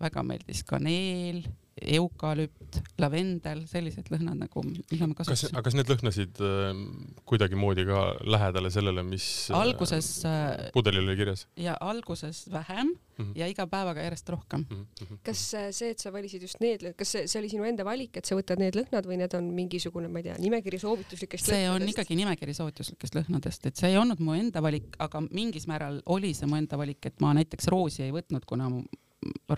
väga 0.00 0.24
meeldis 0.26 0.62
kaneel 0.68 1.42
eukalüpt, 1.80 2.80
lavendel, 3.00 3.62
sellised 3.70 4.10
lõhnad 4.12 4.36
nagu, 4.44 4.62
mida 4.64 5.06
ma 5.08 5.16
kasutasin. 5.16 5.54
aga 5.54 5.64
kas 5.64 5.76
need 5.78 5.88
lõhnasid 5.88 6.40
äh, 6.44 6.80
kuidagimoodi 7.28 7.86
ka 7.88 8.02
lähedale 8.28 8.70
sellele, 8.74 9.04
mis 9.06 9.26
äh, 9.50 9.56
alguses 9.56 10.10
äh, 10.28 10.68
pudelil 10.74 11.06
oli 11.06 11.16
kirjas? 11.16 11.46
ja 11.56 11.76
alguses 11.80 12.44
vähem 12.52 12.92
mm 12.92 13.24
-hmm. 13.24 13.32
ja 13.40 13.48
iga 13.48 13.66
päevaga 13.66 14.04
järjest 14.04 14.28
rohkem 14.28 14.66
mm. 14.70 14.86
-hmm. 15.00 15.18
kas 15.24 15.44
see, 15.70 15.90
et 15.90 15.98
sa 15.98 16.12
valisid 16.12 16.42
just 16.42 16.60
need, 16.60 16.84
kas 16.96 17.12
see, 17.12 17.26
see 17.26 17.40
oli 17.40 17.48
sinu 17.48 17.64
enda 17.64 17.84
valik, 17.84 18.16
et 18.16 18.24
sa 18.24 18.36
võtad 18.36 18.60
need 18.60 18.76
lõhnad 18.76 19.08
või 19.08 19.16
need 19.16 19.34
on 19.34 19.48
mingisugune, 19.54 20.08
ma 20.08 20.18
ei 20.18 20.28
tea, 20.28 20.36
nimekiri 20.38 20.78
soovituslikest 20.78 21.46
see 21.46 21.64
lõhnadest? 21.64 21.82
on 21.82 21.88
ikkagi 21.88 22.16
nimekiri 22.16 22.54
soovituslikest 22.54 23.16
lõhnadest, 23.16 23.66
et 23.66 23.76
see 23.76 23.90
ei 23.90 23.96
olnud 23.96 24.20
mu 24.20 24.34
enda 24.34 24.62
valik, 24.62 24.92
aga 24.98 25.24
mingis 25.30 25.66
määral 25.66 26.02
oli 26.06 26.34
see 26.34 26.46
mu 26.46 26.56
enda 26.56 26.78
valik, 26.78 27.00
et 27.06 27.20
ma 27.20 27.32
näiteks 27.34 27.72
roosi 27.72 28.02
ei 28.02 28.12
võtnud, 28.12 28.44
kuna 28.46 28.68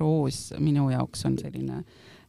roos 0.00 0.52
minu 0.58 0.88
jaoks 0.92 1.24
on 1.28 1.38
selline 1.40 1.84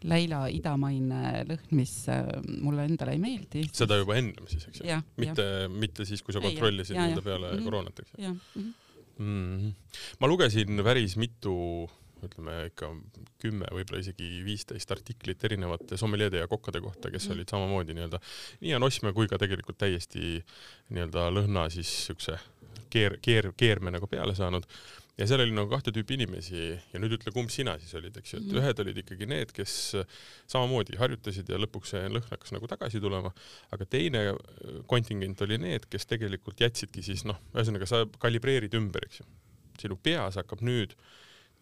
Läila 0.05 0.43
idamaine 0.51 1.45
lõhn, 1.49 1.69
mis 1.79 1.93
äh, 2.13 2.27
mulle 2.61 2.83
endale 2.85 3.15
ei 3.15 3.21
meeldi. 3.21 3.63
seda 3.73 3.97
juba 3.97 4.17
ennem 4.19 4.45
siis, 4.51 4.67
eks 4.69 4.83
ju? 4.83 4.97
mitte, 5.17 5.45
mitte 5.71 6.05
siis, 6.05 6.21
kui 6.21 6.35
sa 6.35 6.43
kontrollisid 6.43 6.97
nii-öelda 6.97 7.23
peale 7.25 7.47
mm 7.47 7.57
-hmm. 7.57 7.63
koroonat, 7.69 7.99
eks 8.03 8.11
ju? 8.17 8.33
Mm 8.55 8.73
-hmm. 9.17 9.71
ma 10.19 10.27
lugesin 10.27 10.83
päris 10.83 11.17
mitu 11.17 11.55
ütleme 12.25 12.65
ikka 12.69 12.89
kümme, 13.41 13.67
võib-olla 13.71 14.01
isegi 14.01 14.41
viisteist 14.45 14.91
artiklit 14.91 15.43
erinevate 15.43 15.97
sommeljeede 15.97 16.41
ja 16.41 16.47
kokkade 16.47 16.81
kohta, 16.81 17.11
kes 17.11 17.27
mm. 17.27 17.35
olid 17.35 17.53
samamoodi 17.53 17.95
nii-öelda 17.97 18.19
nii 18.61 18.73
anosmia 18.73 19.13
kui 19.13 19.29
ka 19.31 19.39
tegelikult 19.41 19.77
täiesti 19.77 20.43
nii-öelda 20.89 21.29
lõhna 21.33 21.67
siis 21.73 21.91
siukse 22.07 22.37
keer, 22.89 23.17
keer, 23.21 23.51
keerme 23.57 23.93
nagu 23.95 24.07
peale 24.07 24.35
saanud 24.37 24.67
ja 25.15 25.27
seal 25.29 25.43
oli 25.45 25.53
nagu 25.55 25.69
kahte 25.71 25.93
tüüpi 25.95 26.17
inimesi. 26.17 26.61
Ja 26.91 26.99
nüüd 27.01 27.15
ütle, 27.17 27.31
kumb 27.35 27.51
sina 27.53 27.77
siis 27.79 27.95
olid, 27.97 28.15
eks 28.19 28.33
ju, 28.33 28.41
et 28.41 28.49
mm. 28.49 28.59
ühed 28.61 28.81
olid 28.83 29.01
ikkagi 29.03 29.27
need, 29.31 29.51
kes 29.55 29.75
samamoodi 30.51 30.99
harjutasid 30.99 31.49
ja 31.51 31.59
lõpuks 31.61 31.93
see 31.95 32.03
lõhn 32.11 32.27
hakkas 32.31 32.55
nagu 32.55 32.69
tagasi 32.71 33.01
tulema, 33.03 33.31
aga 33.75 33.87
teine 33.89 34.27
kontingent 34.91 35.43
oli 35.47 35.59
need, 35.63 35.87
kes 35.91 36.09
tegelikult 36.11 36.65
jätsidki 36.65 37.03
siis 37.05 37.23
noh, 37.27 37.39
ühesõnaga 37.55 37.87
sa 37.89 38.03
kalibreerid 38.21 38.75
ümber, 38.77 39.07
eks 39.07 39.23
ju. 39.23 39.29
sinu 39.85 39.99
peas 39.99 40.39
hakkab 40.39 40.63
nüüd 40.63 40.95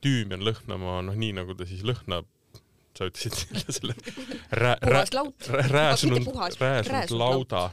tüümian 0.03 0.41
lõhnama 0.43 1.01
noh, 1.05 1.17
nii 1.17 1.35
nagu 1.37 1.57
ta 1.57 1.69
siis 1.69 1.85
lõhnab. 1.85 2.29
Sa 2.93 3.07
ütlesid 3.09 3.33
selle, 3.49 3.71
selle 3.73 3.93
rää, 4.53 4.75
rää, 4.85 5.05
rääsunud, 5.73 6.27
rääsunud 6.61 7.13
lauda 7.17 7.63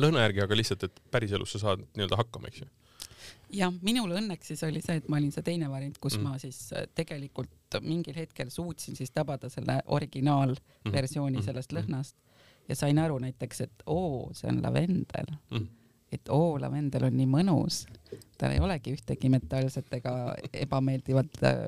lõhna 0.00 0.22
järgi, 0.24 0.40
aga 0.46 0.56
lihtsalt, 0.56 0.86
et 0.88 1.02
päriselus 1.12 1.52
sa 1.52 1.60
saad 1.60 1.82
nii-öelda 1.84 2.16
hakkama, 2.16 2.48
eks 2.48 2.62
ju 2.62 2.70
jah, 3.54 3.72
minul 3.82 4.12
õnneks 4.18 4.52
siis 4.52 4.62
oli 4.66 4.82
see, 4.84 5.00
et 5.00 5.08
ma 5.10 5.18
olin 5.20 5.32
see 5.34 5.44
teine 5.46 5.70
variant, 5.70 5.96
kus 6.02 6.18
mm. 6.18 6.26
ma 6.26 6.38
siis 6.42 6.58
äh, 6.76 6.86
tegelikult 6.94 7.80
mingil 7.84 8.16
hetkel 8.18 8.50
suutsin 8.50 8.98
siis 8.98 9.12
tabada 9.14 9.50
selle 9.52 9.80
originaalversiooni 9.94 11.38
mm. 11.38 11.46
sellest 11.46 11.72
mhm. 11.72 11.80
lõhnast 11.80 12.16
ja 12.70 12.76
sain 12.78 12.98
aru 13.02 13.18
näiteks, 13.22 13.60
et 13.66 13.84
oo, 13.90 14.30
see 14.36 14.50
on 14.50 14.60
lavendel 14.62 15.32
mm. 15.50 15.66
et 16.14 16.30
oo, 16.34 16.54
lavendel 16.62 17.08
on 17.08 17.16
nii 17.18 17.28
mõnus, 17.30 17.82
tal 18.38 18.54
ei 18.54 18.62
olegi 18.62 18.94
ühtegi 18.96 19.30
metallset 19.32 19.90
ega 20.00 20.14
ebameeldivat 20.66 21.42
äh, 21.46 21.58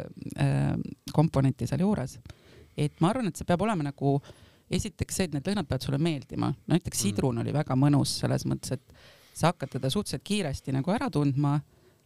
äh, 0.43 0.71
komponenti 1.12 1.69
seal 1.71 1.85
juures. 1.87 2.19
et 2.77 3.01
ma 3.01 3.11
arvan, 3.12 3.29
et 3.29 3.39
see 3.39 3.49
peab 3.49 3.67
olema 3.67 3.91
nagu 3.91 4.19
esiteks 4.73 5.19
see, 5.19 5.29
et 5.29 5.35
need 5.37 5.49
lõhnad 5.51 5.69
peavad 5.69 5.85
sulle 5.85 5.99
meeldima, 6.01 6.53
näiteks 6.71 7.05
sidrun 7.07 7.37
mm. 7.37 7.45
oli 7.45 7.59
väga 7.59 7.77
mõnus 7.77 8.17
selles 8.23 8.47
mõttes, 8.49 8.79
et 8.79 8.95
sa 9.35 9.51
hakkad 9.51 9.77
teda 9.77 9.91
suhteliselt 9.91 10.25
kiiresti 10.25 10.75
nagu 10.77 10.93
ära 10.93 11.11
tundma 11.12 11.59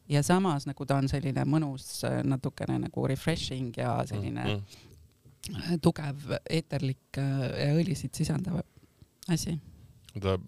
ja 0.09 0.23
samas 0.23 0.67
nagu 0.67 0.87
ta 0.87 0.99
on 1.01 1.09
selline 1.11 1.45
mõnus, 1.49 2.05
natukene 2.25 2.79
nagu 2.87 3.07
refreshing 3.09 3.77
ja 3.77 3.99
selline 4.07 4.45
mm 4.45 4.61
-hmm. 4.61 5.81
tugev 5.83 6.39
eeterlik 6.51 7.19
äh, 7.19 7.67
ja 7.67 7.75
õlisid 7.75 8.15
sisendav 8.15 8.63
asi. 9.29 9.59
ta 10.21 10.39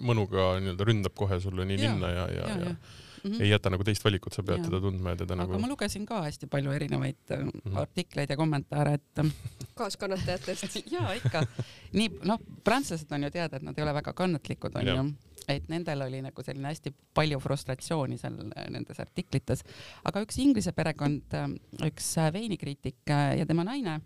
mõnuga 0.00 0.54
nii-öelda 0.60 0.84
ründab 0.84 1.14
kohe 1.14 1.40
sulle 1.40 1.64
nii 1.64 1.78
ja, 1.78 1.92
ninna 1.92 2.08
ja, 2.08 2.30
ja, 2.32 2.48
ja, 2.48 2.48
ja. 2.48 2.64
ja 2.70 2.76
Mm 3.24 3.32
-hmm. 3.32 3.42
ei 3.42 3.48
jäta 3.50 3.70
nagu 3.70 3.84
teist 3.84 4.04
valikut, 4.04 4.32
sa 4.32 4.42
pead 4.42 4.58
ja. 4.58 4.64
teda 4.64 4.80
tundma 4.80 5.10
ja 5.10 5.16
teda 5.16 5.34
aga 5.34 5.42
nagu. 5.42 5.58
ma 5.58 5.68
lugesin 5.68 6.06
ka 6.06 6.22
hästi 6.22 6.46
palju 6.46 6.70
erinevaid 6.70 7.16
mm 7.30 7.48
-hmm. 7.48 7.78
artikleid 7.78 8.30
ja 8.30 8.36
kommentaare, 8.36 8.94
et. 8.94 9.02
kaaskannatajatest 9.78 10.76
ja 10.94 11.12
ikka, 11.12 11.46
nii 11.92 12.08
noh, 12.24 12.38
prantslased 12.64 13.12
on 13.12 13.22
ju 13.22 13.30
teada, 13.30 13.56
et 13.56 13.62
nad 13.62 13.78
ei 13.78 13.82
ole 13.82 13.94
väga 13.94 14.12
kannatlikud, 14.12 14.74
onju 14.74 15.12
et 15.48 15.68
nendel 15.72 16.04
oli 16.06 16.20
nagu 16.24 16.44
selline 16.44 16.70
hästi 16.70 16.92
palju 17.16 17.40
frustratsiooni 17.42 18.18
seal 18.20 18.38
äh, 18.52 18.68
nendes 18.74 19.00
artiklites, 19.02 19.64
aga 20.08 20.22
üks 20.24 20.38
Inglise 20.42 20.74
perekond, 20.76 21.34
äh, 21.36 21.48
üks 21.88 22.12
äh, 22.20 22.30
veinikriitik 22.34 23.08
ja 23.08 23.46
tema 23.48 23.64
naine, 23.66 23.98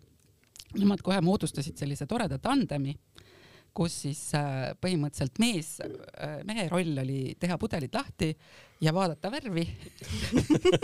nemad 0.78 1.02
kohe 1.04 1.20
moodustasid 1.24 1.78
sellise 1.80 2.06
toreda 2.10 2.38
tandemi 2.42 2.94
kus 3.76 3.94
siis 4.04 4.20
äh, 4.36 4.72
põhimõtteliselt 4.80 5.40
mees, 5.42 5.76
äh, 5.82 6.40
mehe 6.48 6.68
roll 6.72 6.98
oli 7.02 7.20
teha 7.40 7.56
pudelid 7.60 7.94
lahti 7.96 8.30
ja 8.82 8.92
vaadata 8.94 9.30
värvi 9.32 9.64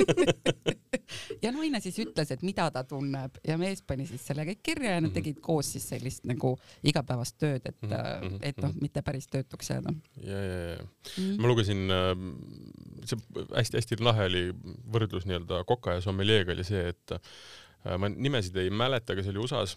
ja 1.44 1.52
naine 1.52 1.80
siis 1.84 1.98
ütles, 2.04 2.32
et 2.32 2.44
mida 2.46 2.68
ta 2.72 2.84
tunneb 2.88 3.40
ja 3.46 3.58
mees 3.60 3.82
pani 3.86 4.06
siis 4.08 4.24
selle 4.30 4.46
kõik 4.48 4.62
kirja 4.70 4.94
ja 4.96 5.02
nad 5.02 5.10
mhm. 5.10 5.16
tegid 5.18 5.42
koos 5.44 5.72
siis 5.74 5.88
sellist 5.92 6.24
nagu 6.28 6.54
igapäevast 6.86 7.38
tööd, 7.40 7.64
et 7.64 7.82
mm, 7.82 7.92
-hmm. 7.92 8.38
et 8.42 8.62
noh, 8.62 8.72
mitte 8.80 9.02
päris 9.02 9.28
töötuks 9.28 9.70
jääda. 9.70 9.92
ja, 10.22 10.38
ja, 10.38 10.56
ja 10.70 10.78
mm 10.78 10.88
-hmm. 11.16 11.40
ma 11.40 11.48
lugesin, 11.48 11.84
see 13.04 13.44
hästi-hästi 13.56 14.00
lahe 14.00 14.30
oli 14.30 14.44
võrdlus 14.92 15.26
nii-öelda 15.28 15.64
koka 15.64 15.98
ja 15.98 16.00
sommeljeega 16.00 16.52
oli 16.52 16.64
see, 16.64 16.88
et 16.88 17.18
ma 17.98 18.08
nimesid 18.08 18.56
ei 18.56 18.70
mäleta, 18.70 19.12
aga 19.12 19.22
see 19.22 19.34
oli 19.34 19.44
USA-s 19.44 19.76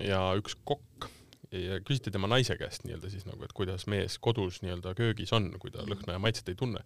ja 0.00 0.22
üks 0.38 0.56
kokk 0.64 1.10
ja 1.60 1.78
küsiti 1.84 2.12
tema 2.14 2.28
naise 2.30 2.56
käest 2.60 2.84
nii-öelda 2.86 3.10
siis 3.12 3.26
nagu, 3.28 3.40
et 3.46 3.54
kuidas 3.56 3.86
mees 3.90 4.18
kodus 4.22 4.60
nii-öelda 4.64 4.94
köögis 4.98 5.32
on, 5.36 5.50
kui 5.62 5.72
ta 5.74 5.86
lõhna 5.88 6.16
ja 6.16 6.22
maitset 6.22 6.52
ei 6.52 6.58
tunne. 6.58 6.82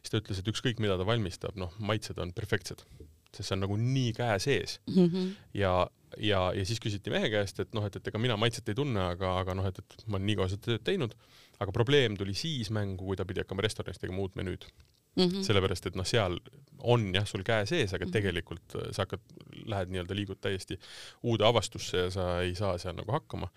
siis 0.00 0.12
ta 0.12 0.22
ütles, 0.22 0.40
et 0.40 0.50
ükskõik 0.52 0.80
mida 0.82 0.98
ta 0.98 1.06
valmistab, 1.08 1.56
noh, 1.60 1.74
maitsed 1.78 2.18
on 2.22 2.32
perfektsed, 2.36 2.84
sest 3.32 3.48
see 3.48 3.56
on 3.56 3.64
nagu 3.66 3.78
nii 3.80 4.12
käe 4.16 4.38
sees 4.42 4.78
mm. 4.86 5.06
-hmm. 5.06 5.30
ja, 5.54 5.74
ja, 6.16 6.42
ja 6.56 6.66
siis 6.66 6.80
küsiti 6.82 7.12
mehe 7.12 7.30
käest, 7.32 7.60
et 7.60 7.74
noh, 7.76 7.86
et, 7.86 7.96
et 7.96 8.12
ega 8.12 8.18
mina 8.22 8.36
maitset 8.40 8.68
ei 8.68 8.78
tunne, 8.78 9.08
aga, 9.14 9.38
aga 9.42 9.56
noh, 9.58 9.66
et, 9.66 9.78
et 9.78 10.06
ma 10.06 10.20
olen 10.20 10.26
nii 10.30 10.38
kaua 10.40 10.52
seda 10.52 10.70
tööd 10.70 10.84
teinud, 10.86 11.16
aga 11.58 11.72
probleem 11.72 12.16
tuli 12.16 12.34
siis 12.34 12.70
mängu, 12.70 13.04
kui 13.04 13.16
ta 13.16 13.24
pidi 13.24 13.42
hakkama 13.44 13.64
restoranis 13.64 14.00
tegema 14.00 14.24
uut 14.24 14.36
menüüd 14.36 14.68
mm. 15.16 15.24
-hmm. 15.24 15.42
sellepärast, 15.42 15.86
et 15.86 15.96
noh, 15.96 16.06
seal 16.06 16.38
on 16.78 17.08
jah, 17.14 17.26
sul 17.26 17.44
käe 17.46 17.66
sees, 17.66 17.94
aga 17.94 18.04
mm 18.04 18.08
-hmm. 18.08 18.12
tegelikult 18.12 18.76
äh, 18.76 18.88
sa 18.92 19.06
hakkad, 19.06 19.20
lähed 19.66 19.92
nii-öelda, 19.92 20.14
liigud 20.16 20.40
täiesti 20.40 20.78
uude 21.22 21.46
avastusse 21.46 21.96
ja 21.96 22.10
sa 22.10 22.26
ei 22.40 22.54
saa 22.54 22.78
seal 22.78 22.96
nagu 22.96 23.12
hakkama 23.12 23.48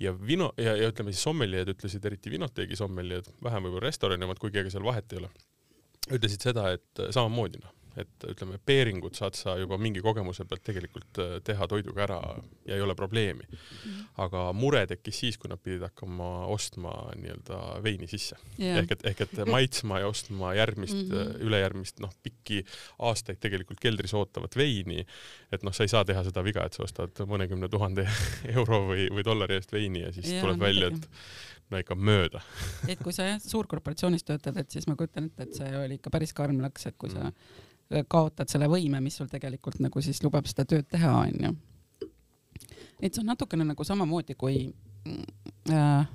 ja 0.00 0.14
vino 0.16 0.52
ja, 0.56 0.76
ja 0.78 0.88
ütleme 0.92 1.12
siis 1.12 1.24
sommeljed 1.28 1.74
ütlesid, 1.74 2.04
eriti 2.08 2.32
vinoteegi 2.32 2.78
sommeljed, 2.78 3.28
vähem 3.44 3.68
võib-olla 3.68 3.86
restorani 3.88 4.28
omad, 4.28 4.40
kuigi 4.42 4.62
ega 4.62 4.72
seal 4.72 4.86
vahet 4.86 5.12
ei 5.12 5.22
ole, 5.22 5.30
ütlesid 6.10 6.48
seda, 6.48 6.70
et 6.76 7.04
samamoodi 7.14 7.62
noh, 7.62 7.74
et 8.00 8.24
ütleme, 8.24 8.56
peeringut 8.64 9.18
saad 9.18 9.36
sa 9.36 9.54
juba 9.60 9.76
mingi 9.80 10.00
kogemuse 10.04 10.46
pealt 10.48 10.62
tegelikult 10.64 11.20
äh, 11.20 11.34
teha 11.44 11.68
toiduga 11.68 12.04
ära 12.06 12.18
ja 12.66 12.76
ei 12.76 12.84
ole 12.84 12.94
probleemi. 12.98 13.44
Mhm. 13.52 14.00
aga 14.22 14.44
mure 14.56 14.82
tekkis 14.88 15.18
siis, 15.22 15.38
kui 15.40 15.50
nad 15.50 15.60
pidid 15.62 15.82
hakkama 15.86 16.46
ostma 16.52 16.92
nii-öelda 17.18 17.58
veini 17.84 18.08
sisse 18.10 18.36
yeah.. 18.58 18.80
ehk 18.82 18.96
et, 18.96 19.06
ehk 19.12 19.22
et 19.26 19.38
maitsma 19.54 20.02
ja 20.02 20.08
ostma 20.10 20.52
järgmist 20.56 20.96
mm, 20.96 21.10
-hmm. 21.10 21.46
ülejärgmist, 21.48 22.00
noh, 22.04 22.12
pikki 22.22 22.62
aastaid 22.98 23.40
tegelikult 23.40 23.80
keldris 23.80 24.14
ootavat 24.14 24.56
veini. 24.56 25.06
et 25.52 25.62
noh, 25.62 25.74
sa 25.74 25.84
ei 25.84 25.92
saa 25.92 26.04
teha 26.04 26.24
seda 26.24 26.44
viga, 26.44 26.64
et 26.66 26.76
sa 26.76 26.84
ostad 26.84 27.24
mõnekümne 27.28 27.68
tuhande 27.68 28.08
euro 28.56 28.86
või, 28.92 29.08
või 29.12 29.24
dollari 29.24 29.60
eest 29.60 29.72
veini 29.72 30.06
ja 30.06 30.12
siis 30.12 30.30
yeah, 30.30 30.44
tuleb 30.44 30.60
välja, 30.60 30.92
et 30.92 31.08
no 31.70 31.80
ikka 31.80 31.96
mööda 31.96 32.40
et 32.88 33.00
kui 33.02 33.12
sa 33.16 33.26
jah 33.32 33.42
suurkorporatsioonis 33.42 34.24
töötad, 34.28 34.56
et 34.60 34.70
siis 34.70 34.88
ma 34.88 34.96
kujutan 34.96 35.28
ette, 35.30 35.48
et 35.48 35.60
see 35.60 35.76
oli 35.78 36.00
ikka 36.00 36.12
päris 36.12 36.32
karm 36.36 36.60
laks, 36.64 36.88
et 36.90 36.98
kui 37.00 37.12
sa 37.12 37.28
mm 37.28 37.68
kaotad 38.08 38.50
selle 38.50 38.68
võime, 38.70 39.00
mis 39.04 39.16
sul 39.20 39.30
tegelikult 39.30 39.80
nagu 39.82 40.02
siis 40.04 40.22
lubab 40.24 40.48
seda 40.50 40.64
tööd 40.68 40.88
teha, 40.90 41.12
onju. 41.26 41.54
et 43.00 43.12
see 43.12 43.22
on 43.22 43.32
natukene 43.32 43.66
nagu 43.68 43.84
samamoodi, 43.84 44.36
kui 44.38 44.66
äh, 45.70 46.06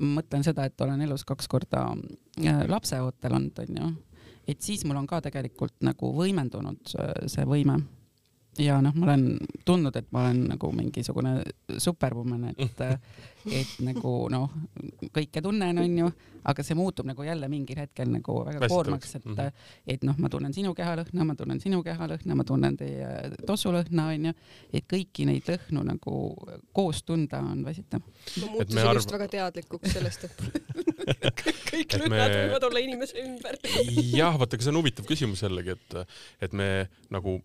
mõtlen 0.00 0.44
seda, 0.46 0.66
et 0.68 0.80
olen 0.86 1.04
elus 1.06 1.24
kaks 1.28 1.48
korda 1.48 1.86
äh, 1.92 2.64
lapseootel 2.68 3.38
olnud, 3.38 3.62
onju, 3.66 3.92
et 4.48 4.62
siis 4.62 4.84
mul 4.84 5.00
on 5.00 5.06
ka 5.06 5.22
tegelikult 5.28 5.76
nagu 5.86 6.12
võimendunud 6.16 6.96
see 7.28 7.46
võime 7.48 7.80
ja 8.62 8.78
noh, 8.82 8.94
ma 8.96 9.06
olen 9.10 9.24
tundnud, 9.66 9.96
et 9.98 10.08
ma 10.14 10.26
olen 10.26 10.44
nagu 10.52 10.70
mingisugune 10.74 11.34
superwoman, 11.80 12.48
et, 12.56 12.80
et 13.60 13.74
nagu 13.84 14.14
noh, 14.32 14.52
kõike 15.14 15.42
tunnen, 15.44 15.78
onju, 15.82 16.10
aga 16.48 16.64
see 16.64 16.76
muutub 16.78 17.08
nagu 17.08 17.24
jälle 17.26 17.48
mingil 17.50 17.80
hetkel 17.82 18.10
nagu 18.12 18.38
väga 18.46 18.62
Väsitavaks. 18.62 18.74
koormaks, 18.74 19.14
et 19.18 19.24
mm, 19.24 19.34
-hmm. 19.34 19.72
et 19.94 20.06
noh, 20.08 20.18
ma 20.18 20.30
tunnen 20.32 20.54
sinu 20.54 20.74
kehalõhna, 20.74 21.24
ma 21.24 21.34
tunnen 21.38 21.60
sinu 21.60 21.82
kehalõhna, 21.86 22.36
ma 22.38 22.44
tunnen 22.44 22.76
teie 22.76 23.08
tossulõhna, 23.46 24.08
onju, 24.14 24.34
et 24.72 24.86
kõiki 24.92 25.26
neid 25.28 25.48
lõhnu 25.48 25.84
nagu 25.84 26.14
koos 26.72 27.02
tunda 27.02 27.42
on 27.44 27.64
väsitav. 27.64 28.00
ma 28.40 28.52
muutusin 28.52 28.84
arv... 28.84 29.02
just 29.02 29.12
väga 29.12 29.28
teadlikuks 29.28 29.92
sellest, 29.92 30.24
et 30.24 30.42
kõik 31.70 31.94
Et 31.94 32.08
me- 32.08 32.16
lõhnad 32.16 32.34
võivad 32.36 32.70
olla 32.70 32.78
inimese 32.84 33.22
ümber. 33.22 33.58
jah, 34.14 34.38
vaata, 34.38 34.56
aga 34.56 34.64
see 34.64 34.72
on 34.72 34.80
huvitav 34.82 35.06
küsimus 35.08 35.42
jällegi, 35.42 35.76
et, 35.76 36.16
et 36.40 36.52
me 36.52 36.88
nagu 37.10 37.38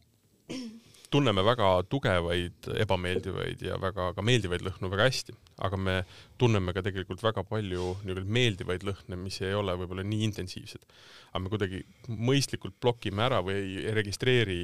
tunneme 1.14 1.44
väga 1.46 1.70
tugevaid 1.92 2.70
ebameeldivaid 2.84 3.62
ja 3.68 3.78
väga 3.82 4.10
ka 4.18 4.26
meeldivaid 4.26 4.66
lõhnu 4.66 4.90
väga 4.92 5.08
hästi, 5.10 5.36
aga 5.68 5.80
me 5.80 5.96
tunneme 6.42 6.74
ka 6.76 6.84
tegelikult 6.86 7.24
väga 7.24 7.46
palju 7.48 7.94
nii-öelda 8.02 8.26
meeldivaid 8.40 8.86
lõhne, 8.88 9.20
mis 9.22 9.40
ei 9.44 9.54
ole 9.58 9.76
võib-olla 9.80 10.06
nii 10.08 10.28
intensiivsed. 10.30 10.86
aga 11.34 11.42
me 11.44 11.50
kuidagi 11.54 11.82
mõistlikult 12.08 12.76
blokime 12.82 13.24
ära 13.26 13.42
või 13.46 13.56
ei 13.62 13.94
registreeri 13.96 14.60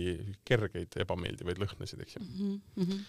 kergeid 0.45 0.99
ebameeldivaid 1.05 1.61
lõhnasid, 1.61 2.03
eks 2.05 2.17
ju. 2.17 2.25
Mhm, 2.25 2.99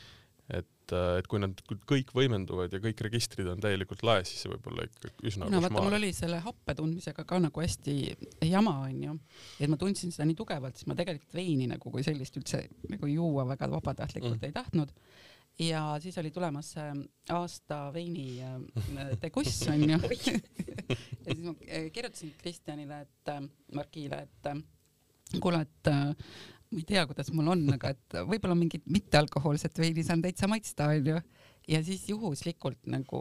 et, 0.58 0.94
et 1.20 1.28
kui 1.30 1.38
nad 1.42 1.60
kõik 1.88 2.10
võimenduvad 2.16 2.72
ja 2.74 2.80
kõik 2.82 3.02
registrid 3.06 3.48
on 3.50 3.60
täielikult 3.62 4.02
laes, 4.06 4.30
siis 4.32 4.44
see 4.44 4.50
võib 4.52 4.66
olla 4.72 4.86
ikka 4.88 5.12
üsna 5.30 5.48
no 5.50 5.60
vaata, 5.62 5.82
mul 5.84 5.98
oli 6.00 6.10
selle 6.16 6.40
happe 6.44 6.74
tundmisega 6.78 7.24
ka 7.28 7.38
nagu 7.42 7.62
hästi 7.62 7.96
jama 8.48 8.76
onju, 8.88 9.16
et 9.60 9.70
ma 9.70 9.78
tundsin 9.80 10.14
seda 10.14 10.26
nii 10.30 10.38
tugevalt, 10.38 10.78
siis 10.80 10.90
ma 10.90 10.96
tegelikult 10.98 11.36
veini 11.38 11.68
nagu 11.70 11.92
kui 11.94 12.02
sellist 12.06 12.36
üldse 12.40 12.64
nagu 12.90 13.10
juua 13.10 13.46
väga 13.52 13.70
vabatahtlikult 13.70 14.40
Mm. 14.40 14.44
ei 14.46 14.52
tahtnud. 14.52 14.90
ja 15.60 15.98
siis 16.00 16.16
oli 16.18 16.30
tulemas 16.30 16.72
see 16.72 16.92
aasta 17.34 17.90
veini 17.92 18.40
äh, 18.42 19.10
deguss 19.22 19.66
onju. 19.68 19.98
ja 21.26 21.34
siis 21.34 21.42
ma 21.44 21.54
äh, 21.68 21.90
kirjutasin 21.92 22.34
Kristjanile, 22.38 23.00
et 23.00 23.28
äh, 23.28 23.42
Margile, 23.74 24.22
et 24.22 24.46
äh, 24.46 24.62
kuule, 25.40 25.60
et 25.66 25.90
äh, 25.92 26.14
ma 26.70 26.78
ei 26.78 26.86
tea, 26.86 27.06
kuidas 27.10 27.32
mul 27.34 27.50
on, 27.54 27.64
aga 27.74 27.94
et 27.94 28.20
võib-olla 28.28 28.56
mingit 28.58 28.84
mittealkohoolset 28.90 29.78
veini 29.82 30.04
saan 30.06 30.22
täitsa 30.22 30.48
maitsta 30.50 30.90
onju. 30.92 31.18
ja 31.68 31.82
siis 31.86 32.08
juhuslikult 32.08 32.78
nagu 32.90 33.20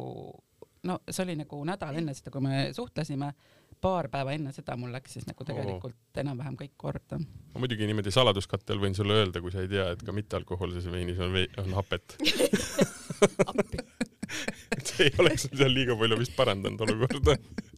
no 0.87 0.99
see 1.09 1.23
oli 1.25 1.35
nagu 1.39 1.63
nädal 1.67 1.97
enne 1.99 2.13
seda, 2.15 2.31
kui 2.31 2.43
me 2.45 2.69
suhtlesime, 2.75 3.33
paar 3.81 4.09
päeva 4.11 4.33
enne 4.35 4.53
seda 4.55 4.75
mul 4.79 4.93
läks 4.95 5.17
siis 5.17 5.27
nagu 5.27 5.45
tegelikult 5.47 6.21
enam-vähem 6.23 6.55
kõik 6.59 6.75
korda. 6.77 7.19
ma 7.19 7.63
muidugi 7.63 7.89
niimoodi 7.89 8.13
saladuskattel 8.15 8.79
võin 8.81 8.95
sulle 8.97 9.17
öelda, 9.21 9.41
kui 9.43 9.51
sa 9.55 9.65
ei 9.65 9.71
tea, 9.71 9.89
et 9.95 10.05
ka 10.05 10.15
mittealkohoolses 10.15 10.87
veinis 10.91 11.19
on, 11.23 11.35
on 11.63 11.77
hapet. 11.79 12.17
et 14.77 14.93
ei 15.03 15.11
oleks 15.21 15.47
seal 15.49 15.73
liiga 15.73 15.95
palju 15.99 16.19
vist 16.19 16.35
parandanud 16.37 16.83
olukorda. 16.85 17.37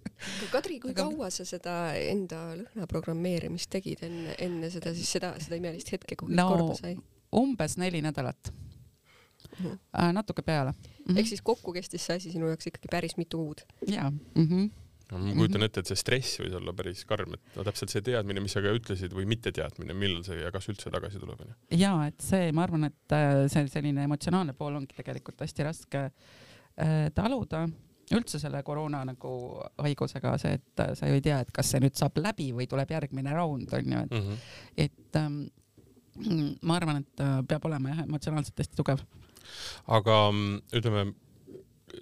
Kadri, 0.51 0.79
kui 0.79 0.91
Aga- 0.91 1.03
kaua 1.07 1.29
sa 1.33 1.45
seda 1.45 1.93
enda 1.97 2.41
lõhna 2.59 2.87
programmeerimist 2.87 3.69
tegid 3.73 4.03
enne, 4.07 4.35
enne 4.39 4.69
seda 4.69 4.93
siis 4.93 5.09
seda, 5.17 5.33
seda 5.39 5.55
imelist 5.57 5.89
hetke, 5.91 6.15
kui 6.19 6.33
No- 6.35 6.49
korda 6.49 6.75
sai? 6.81 6.97
umbes 7.33 7.77
neli 7.77 8.01
nädalat 8.03 8.51
Mhm. 9.59 9.71
äh,, 9.97 10.11
natuke 10.13 10.41
peale 10.45 10.71
mm. 10.71 10.83
-hmm. 11.07 11.17
ehk 11.19 11.27
siis 11.27 11.41
kokku 11.41 11.73
kestis 11.73 12.05
see 12.05 12.15
asi 12.15 12.31
sinu 12.31 12.47
jaoks 12.47 12.67
ikkagi 12.67 12.87
päris 12.91 13.17
mitu 13.17 13.37
kuud. 13.37 13.61
jaa 13.87 14.09
mm. 14.11 14.47
-hmm. 14.47 14.69
ma 15.11 15.33
kujutan 15.33 15.63
ette, 15.63 15.79
et 15.79 15.87
see 15.87 15.95
stress 15.95 16.39
võis 16.39 16.53
olla 16.55 16.73
päris 16.73 17.05
karm, 17.05 17.33
et 17.33 17.55
no 17.55 17.63
täpselt 17.63 17.89
see 17.89 18.01
teadmine, 18.01 18.39
mis 18.39 18.51
sa 18.53 18.61
ka 18.61 18.71
ütlesid 18.77 19.11
või 19.13 19.25
mitteteadmine, 19.25 19.93
millal 19.93 20.23
see 20.23 20.37
ja 20.39 20.51
kas 20.51 20.69
üldse 20.69 20.91
tagasi 20.91 21.19
tuleb, 21.19 21.41
onju. 21.41 21.53
ja 21.71 22.05
et 22.07 22.21
see, 22.21 22.51
ma 22.51 22.63
arvan, 22.63 22.83
et 22.83 23.11
äh, 23.17 23.47
see 23.51 23.67
selline 23.67 24.03
emotsionaalne 24.03 24.53
pool 24.53 24.75
ongi 24.75 24.95
tegelikult 24.95 25.41
hästi 25.41 25.63
raske 25.67 25.97
äh, 26.07 27.09
taluda 27.15 27.67
üldse 28.17 28.39
selle 28.39 28.61
koroona 28.63 29.03
nagu 29.05 29.31
haigusega 29.81 30.35
see, 30.41 30.53
et 30.59 30.83
sa 30.97 31.07
ju 31.09 31.13
ei 31.17 31.21
tea, 31.25 31.39
et 31.45 31.51
kas 31.55 31.71
see 31.71 31.79
nüüd 31.83 31.95
saab 31.99 32.17
läbi 32.21 32.51
või 32.57 32.67
tuleb 32.69 32.89
järgmine 32.91 33.33
raund 33.35 33.73
onju, 33.73 34.03
et, 34.05 34.11
Mhm. 34.11 34.37
et 34.77 35.15
ähm, 35.21 35.39
mm, 36.17 36.55
ma 36.61 36.75
arvan, 36.79 36.97
et 37.05 37.19
äh, 37.23 37.41
peab 37.47 37.65
olema 37.65 37.89
jah 37.95 38.03
emotsionaalselt 38.05 38.57
hästi 38.59 38.75
tugev. 38.81 38.99
aga 39.87 40.17
mm, 40.31 40.61
ütleme, 40.79 41.13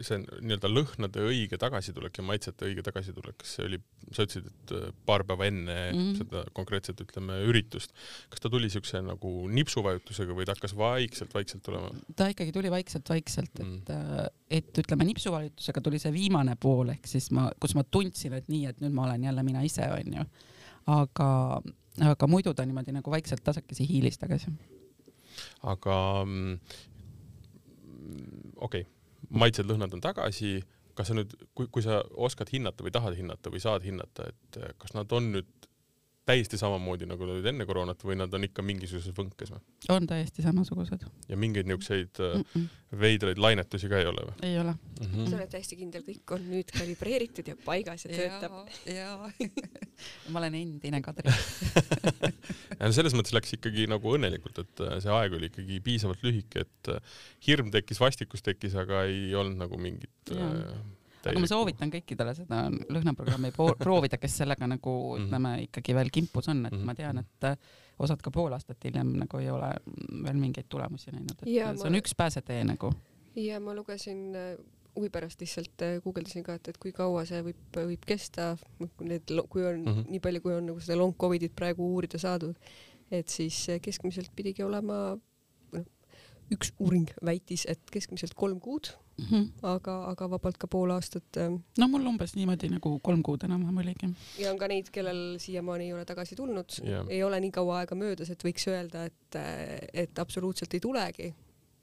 see 0.05 0.19
nii-öelda 0.21 0.69
lõhnade 0.71 1.23
õige 1.27 1.57
tagasitulek 1.59 2.19
ja 2.19 2.25
maitsete 2.25 2.67
õige 2.69 2.83
tagasitulek, 2.85 3.37
kas 3.41 3.55
see 3.57 3.65
oli, 3.67 3.79
sa 4.15 4.25
ütlesid, 4.25 4.47
et 4.49 4.73
äh, 4.77 4.89
paar 5.07 5.25
päeva 5.27 5.47
enne 5.49 5.75
mm. 5.75 5.99
-hmm. 5.99 6.17
seda 6.21 6.43
konkreetset, 6.57 7.01
ütleme, 7.03 7.39
üritust, 7.49 7.93
kas 8.31 8.43
ta 8.43 8.51
tuli 8.51 8.69
siukse 8.71 9.01
nagu 9.05 9.33
nipsuvajutusega 9.51 10.35
või 10.37 10.47
ta 10.47 10.55
hakkas 10.55 10.75
vaikselt-vaikselt 10.79 11.63
tulema? 11.65 11.91
ta 12.15 12.29
ikkagi 12.33 12.55
tuli 12.55 12.71
vaikselt-vaikselt, 12.71 13.59
Mm. 13.59 13.81
et 13.81 13.89
mm., 13.89 14.27
et 14.49 14.77
ütleme 14.81 15.05
nipsuvalitusega 15.05 15.81
tuli 15.85 15.99
see 16.01 16.11
viimane 16.13 16.55
pool 16.59 16.89
ehk 16.93 17.07
siis 17.09 17.29
ma, 17.35 17.49
kus 17.61 17.75
ma 17.77 17.83
tundsin, 17.83 18.33
et 18.33 18.47
nii, 18.49 18.65
et 18.71 18.79
nüüd 18.81 18.95
ma 18.95 19.05
olen 19.05 19.23
jälle 19.27 19.43
mina 19.45 19.61
ise 19.65 19.85
onju, 19.93 20.25
aga, 20.89 21.29
aga 22.11 22.29
muidu 22.29 22.53
ta 22.57 22.65
niimoodi 22.65 22.95
nagu 22.95 23.11
vaikselt 23.13 23.43
tasakesi 23.45 23.87
hiilis 23.89 24.17
tagasi. 24.17 24.53
aga 25.63 25.97
mm, 26.25 26.55
okei 28.57 28.81
okay., 28.81 28.98
maitsed-lõhnad 29.29 29.93
on 29.95 30.03
tagasi, 30.03 30.59
kas 30.97 31.11
sa 31.11 31.15
nüüd, 31.17 31.33
kui, 31.55 31.69
kui 31.71 31.85
sa 31.85 32.01
oskad 32.27 32.51
hinnata 32.53 32.85
või 32.85 32.93
tahad 32.95 33.15
hinnata 33.17 33.51
või 33.53 33.61
saad 33.63 33.85
hinnata, 33.87 34.29
et 34.31 34.59
kas 34.81 34.95
nad 34.97 35.11
on 35.15 35.31
nüüd 35.37 35.68
täiesti 36.29 36.59
samamoodi, 36.61 37.09
nagu 37.09 37.25
nad 37.25 37.37
olid 37.37 37.49
enne 37.53 37.67
koroonat 37.69 38.05
või 38.05 38.19
nad 38.19 38.33
on 38.37 38.47
ikka 38.47 38.65
mingisuguses 38.65 39.15
võnkes 39.17 39.53
või? 39.53 39.63
on 39.95 40.09
täiesti 40.09 40.45
samasugused 40.45 41.05
ja 41.29 41.39
mingeid 41.39 41.69
niisuguseid 41.69 42.21
mm. 42.21 42.43
mm. 42.43 42.45
-mm, 42.53 42.99
veidraid 43.03 43.41
lainetusi 43.41 43.91
ka 43.91 44.01
ei 44.01 44.09
ole 44.09 44.27
või 44.29 44.49
ei 44.49 44.59
ole. 44.61 44.73
mm? 44.73 45.05
sa 45.05 45.09
-hmm. 45.09 45.37
oled 45.39 45.53
täiesti 45.55 45.79
kindel, 45.79 46.05
kõik 46.07 46.35
on 46.37 46.49
nüüd 46.53 46.73
kalibreeritud 46.77 47.53
ja 47.53 47.57
paigas 47.65 48.05
ja 48.05 48.13
töötab. 48.15 48.61
jaa. 48.85 49.31
ma 50.31 50.39
olen 50.41 50.55
endine 50.59 51.01
Kadri. 51.03 51.31
ja 52.79 52.91
selles 52.95 53.15
mõttes 53.17 53.35
läks 53.35 53.55
ikkagi 53.57 53.87
nagu 53.91 54.15
õnnelikult, 54.15 54.61
et 54.63 54.85
äh, 54.85 54.95
see 55.03 55.13
aeg 55.15 55.35
oli 55.37 55.49
ikkagi 55.51 55.79
piisavalt 55.85 56.23
lühike, 56.25 56.65
et 56.67 56.93
äh, 56.93 57.19
hirm 57.47 57.71
tekkis, 57.73 58.01
vastikus 58.01 58.45
tekkis, 58.45 58.77
aga 58.79 59.05
ei 59.09 59.33
olnud 59.37 59.59
nagu 59.65 59.79
mingit 59.81 60.33
Jaa. 60.33 60.79
Aga 61.25 61.39
ma 61.39 61.47
soovitan 61.47 61.91
kõikidele 61.91 62.33
seda 62.35 62.69
lõhnaprogrammi 62.69 63.51
proovida, 63.77 64.17
kes 64.17 64.37
sellega 64.37 64.67
nagu 64.67 64.93
Mhm. 65.17 65.25
ütleme 65.27 65.51
ikkagi 65.67 65.93
veel 65.95 66.09
kimpus 66.11 66.47
on, 66.47 66.65
et 66.65 66.73
Mhm. 66.73 66.85
ma 66.85 66.93
tean, 66.95 67.17
et 67.17 67.43
äh, 67.43 67.55
osad 67.99 68.21
ka 68.21 68.31
pool 68.31 68.53
aastat 68.53 68.77
hiljem 68.83 69.13
nagu 69.19 69.37
ei 69.37 69.49
ole 69.49 69.73
veel 70.23 70.35
mingeid 70.39 70.69
tulemusi 70.69 71.11
näinud, 71.11 71.31
et 71.41 71.47
Jaa, 71.47 71.73
see 71.75 71.83
ma- 71.83 71.89
on 71.89 72.01
üks 72.01 72.13
pääsetee 72.15 72.63
nagu. 72.63 72.91
ja 73.35 73.59
ma 73.59 73.73
lugesin 73.75 74.33
huvi 74.95 75.09
pärast 75.09 75.39
lihtsalt 75.41 75.81
äh, 75.81 76.01
guugeldasin 76.03 76.43
ka, 76.43 76.53
et, 76.55 76.67
et 76.67 76.77
kui 76.77 76.91
kaua 76.91 77.25
see 77.25 77.41
võib, 77.43 77.55
võib 77.73 78.05
kesta, 78.05 78.57
need, 79.01 79.23
kui 79.49 79.65
on 79.65 79.79
mm 79.81 79.85
Mhm. 79.89 79.99
-hmm. 79.99 80.09
nii 80.11 80.19
palju, 80.19 80.41
kui 80.41 80.53
on 80.53 80.65
nagu 80.65 80.79
seda 80.79 80.97
long 80.97 81.13
covid'it 81.17 81.53
praegu 81.55 81.83
uurida 81.95 82.17
saadud, 82.17 82.55
et 83.11 83.27
siis 83.29 83.67
keskmiselt 83.81 84.31
pidigi 84.35 84.63
olema, 84.63 85.17
noh, 85.73 85.85
üks 86.51 86.71
uuring 86.79 87.09
väitis, 87.23 87.65
et 87.67 87.79
keskmiselt 87.91 88.33
kolm 88.33 88.59
kuud, 88.59 88.89
aga, 89.63 89.95
aga 90.11 90.27
vabalt 90.29 90.57
ka 90.57 90.67
pool 90.67 90.91
aastat. 90.91 91.37
no 91.77 91.87
mul 91.87 92.05
umbes 92.07 92.35
niimoodi 92.35 92.69
nagu 92.69 92.99
kolm 93.03 93.21
kuud 93.23 93.43
enam-vähem 93.43 93.77
oligi. 93.83 94.09
ja 94.39 94.51
on 94.51 94.57
ka 94.57 94.67
neid, 94.67 94.89
kellel 94.91 95.37
siiamaani 95.39 95.85
ei 95.89 95.93
ole 95.93 96.05
tagasi 96.05 96.35
tulnud 96.35 96.79
Jah. 96.83 97.05
ei 97.09 97.23
ole 97.23 97.39
nii 97.39 97.51
kaua 97.51 97.79
aega 97.83 97.95
möödas, 97.95 98.29
et 98.29 98.43
võiks 98.43 98.67
öelda, 98.67 99.05
et, 99.05 99.39
et 99.93 100.19
absoluutselt 100.19 100.73
ei 100.73 100.79
tulegi, 100.79 101.33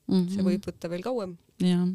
Mhm. 0.09 0.29
see 0.31 0.43
võib 0.47 0.63
võtta 0.69 0.89
veel 0.89 1.03
kauem. 1.03 1.37
jah, 1.61 1.87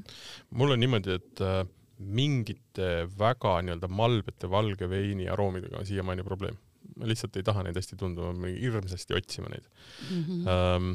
mul 0.52 0.72
on 0.74 0.80
niimoodi, 0.80 1.14
et 1.16 1.40
äh, 1.42 1.62
mingite 2.02 2.90
väga 3.20 3.54
nii-öelda 3.64 3.88
malbete 3.88 4.50
valge 4.52 4.88
veini 4.90 5.28
aroomidega 5.32 5.78
on 5.80 5.86
siiamaani 5.88 6.24
probleem. 6.28 6.58
ma 6.98 7.08
lihtsalt 7.08 7.38
ei 7.40 7.44
taha 7.48 7.62
neid 7.64 7.78
hästi 7.80 7.96
tunda, 7.98 8.22
ma 8.34 8.42
pean 8.50 8.58
hirmsasti 8.60 9.14
otsima 9.16 9.48
neid 9.54 9.68
Mhm. 10.10 10.48
ähm,. 10.48 10.92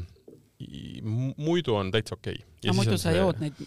Muidu 1.37 1.75
on 1.77 1.91
täitsa 1.93 2.15
okei 2.15 2.33
okay.. 2.33 2.69
aga 2.69 2.73
muidu 2.79 2.97
sa 2.97 3.11
jood 3.13 3.41
neid 3.43 3.59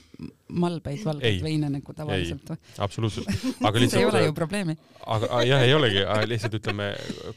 malbeid 0.50 1.05
valgeid 1.07 1.37
Ei. 1.37 1.42
veine 1.44 1.68
nagu 1.70 1.94
tavaliselt 1.94 2.50
või? 2.50 2.59
absoluutselt, 2.87 3.31
aga 3.68 3.83
see 3.85 4.00
ei 4.00 4.09
ole 4.09 4.24
ju 4.24 4.24
lihtsalt, 4.24 4.38
probleemi. 4.40 4.74
aga 5.14 5.42
jah, 5.46 5.62
ei 5.66 5.76
olegi, 5.76 6.03
lihtsalt 6.33 6.57
ütleme 6.59 6.88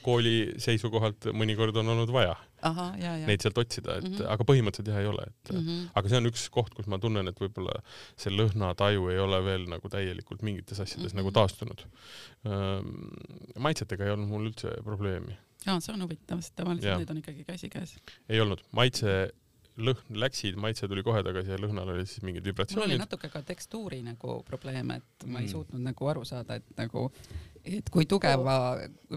kooli 0.01 0.33
seisukohalt 0.63 1.29
mõnikord 1.37 1.77
on 1.83 1.93
olnud 1.93 2.15
vaja 2.15 2.33
ahah, 2.65 2.97
ja, 2.97 3.13
ja. 3.21 3.29
neid 3.29 3.45
sealt 3.45 3.61
otsida, 3.61 3.99
et 3.99 4.07
mm. 4.07 4.17
-hmm. 4.17 4.33
aga 4.33 4.49
põhimõtteliselt 4.49 4.89
jah, 4.89 4.99
ei 5.03 5.11
ole, 5.11 5.29
et 5.29 5.53
mm. 5.53 5.61
-hmm. 5.61 5.85
aga 6.01 6.09
see 6.09 6.21
on 6.23 6.31
üks 6.31 6.49
koht, 6.57 6.73
kus 6.73 6.89
ma 6.89 6.97
tunnen, 7.03 7.29
et 7.29 7.45
võib-olla 7.45 7.77
see 8.17 8.33
lõhnataju 8.33 9.09
ei 9.13 9.21
ole 9.21 9.43
veel 9.45 9.69
nagu 9.69 9.93
täielikult 9.93 10.41
mingites 10.41 10.79
asjades 10.79 11.13
mm 11.13 11.19
-hmm. 11.19 11.21
nagu 11.21 11.29
Mhm. 11.29 11.37
taastunud. 11.37 11.85
maitsetega 13.59 14.05
ei 14.05 14.11
olnud 14.17 14.29
mul 14.29 14.49
üldse 14.49 14.73
probleemi, 14.83 15.37
ja 15.65 15.77
see 15.83 15.93
on 15.95 16.03
huvitav, 16.05 16.41
sest 16.43 16.55
tavaliselt 16.59 16.89
Jaa. 16.89 16.99
need 17.01 17.13
on 17.13 17.21
ikkagi 17.21 17.45
käsikäes. 17.47 17.95
ei 18.29 18.41
olnud, 18.41 18.63
maitse, 18.71 19.33
lõhn 19.77 20.17
läksid, 20.21 20.55
maitse 20.55 20.87
tuli 20.87 21.01
kohe 21.03 21.23
tagasi 21.25 21.49
ja 21.49 21.57
lõhnal 21.57 21.89
olid 21.95 22.05
siis 22.09 22.21
mingid 22.21 22.43
mul 22.43 22.51
oli 22.51 22.51
vibratsioonid. 22.53 22.99
natuke 22.99 23.29
ka 23.29 23.41
tekstuuri 23.41 24.03
nagu 24.05 24.43
probleeme, 24.45 24.97
et 25.01 25.25
ma 25.25 25.39
ei 25.39 25.45
Mm. 25.47 25.51
suutnud 25.51 25.81
nagu 25.81 26.07
aru 26.07 26.25
saada, 26.25 26.55
et 26.55 26.77
nagu, 26.77 27.11
et 27.63 27.89
kui 27.91 28.05
tugeva 28.09 28.55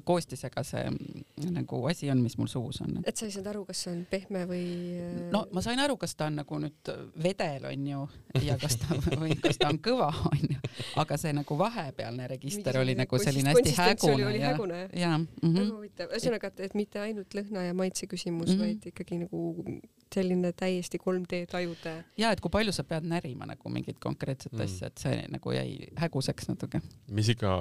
koostisega 0.06 0.62
see 0.66 0.84
mm, 0.90 1.48
nagu 1.56 1.80
asi 1.90 2.10
on, 2.12 2.20
mis 2.22 2.36
mul 2.38 2.48
suus 2.50 2.80
on. 2.84 3.00
et 3.04 3.16
sa 3.16 3.26
ei 3.26 3.34
saanud 3.34 3.50
aru, 3.52 3.64
kas 3.68 3.82
see 3.84 3.92
on 3.92 4.04
pehme 4.10 4.44
või 4.48 4.66
äh, 5.00 5.16
no 5.34 5.44
ma 5.56 5.62
sain 5.64 5.80
aru, 5.82 5.96
kas 6.00 6.14
ta 6.18 6.28
on 6.30 6.38
nagu 6.42 6.60
nüüd 6.62 6.92
vedel 7.22 7.66
onju 7.72 8.06
ja 8.46 8.58
kas 8.60 8.78
ta 8.82 8.98
või 9.22 9.36
kas 9.42 9.58
ta 9.62 9.70
on 9.72 9.80
kõva 9.82 10.10
onju, 10.30 10.60
aga 11.02 11.18
see 11.20 11.34
nagu 11.36 11.58
vahepealne 11.58 12.30
register 12.36 12.80
oli 12.82 12.96
nagu 12.98 13.20
selline 13.22 13.54
hästi 13.56 13.76
hägune 13.80 14.30
oli 14.30 14.42
ja, 14.42 14.54
hägune 14.54 14.80
jah? 14.84 14.96
ja 15.02 15.12
mm 15.18 15.26
väga 15.42 15.60
-hmm. 15.60 15.74
huvitav, 15.74 16.10
ühesõnaga, 16.12 16.52
et, 16.58 16.74
mitte 16.74 17.00
ainult 17.02 17.34
lõhna 17.34 17.66
ja 17.66 17.74
maitse 17.74 18.06
küsimus 18.06 18.48
mm. 18.48 18.54
-hmm. 18.54 18.64
vaid 18.64 18.90
ikkagi 18.92 19.22
nagu 19.24 19.80
selline 20.14 20.52
täiesti 20.52 20.98
3D 21.02 21.46
tajude. 21.50 21.94
ja 22.16 22.30
et 22.32 22.40
kui 22.40 22.50
palju 22.50 22.72
sa 22.72 22.84
pead 22.84 23.06
närima 23.08 23.46
nagu 23.46 23.72
mingit 23.72 23.98
konkreetset 24.02 24.52
mm. 24.52 24.64
asja, 24.64 24.90
et 24.90 25.02
see 25.02 25.24
nagu 25.32 25.52
jäi 25.52 25.88
häguseks 25.96 26.48
natuke. 26.48 26.80
mis 27.08 27.28
ikka 27.34 27.56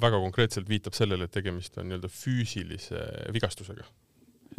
väga 0.00 0.20
konkreetselt 0.28 0.68
viitab 0.68 0.96
sellele, 0.96 1.26
et 1.26 1.34
tegemist 1.34 1.80
on 1.80 1.88
nii-öelda 1.90 2.12
füüsilise 2.12 3.02
vigastusega 3.34 3.88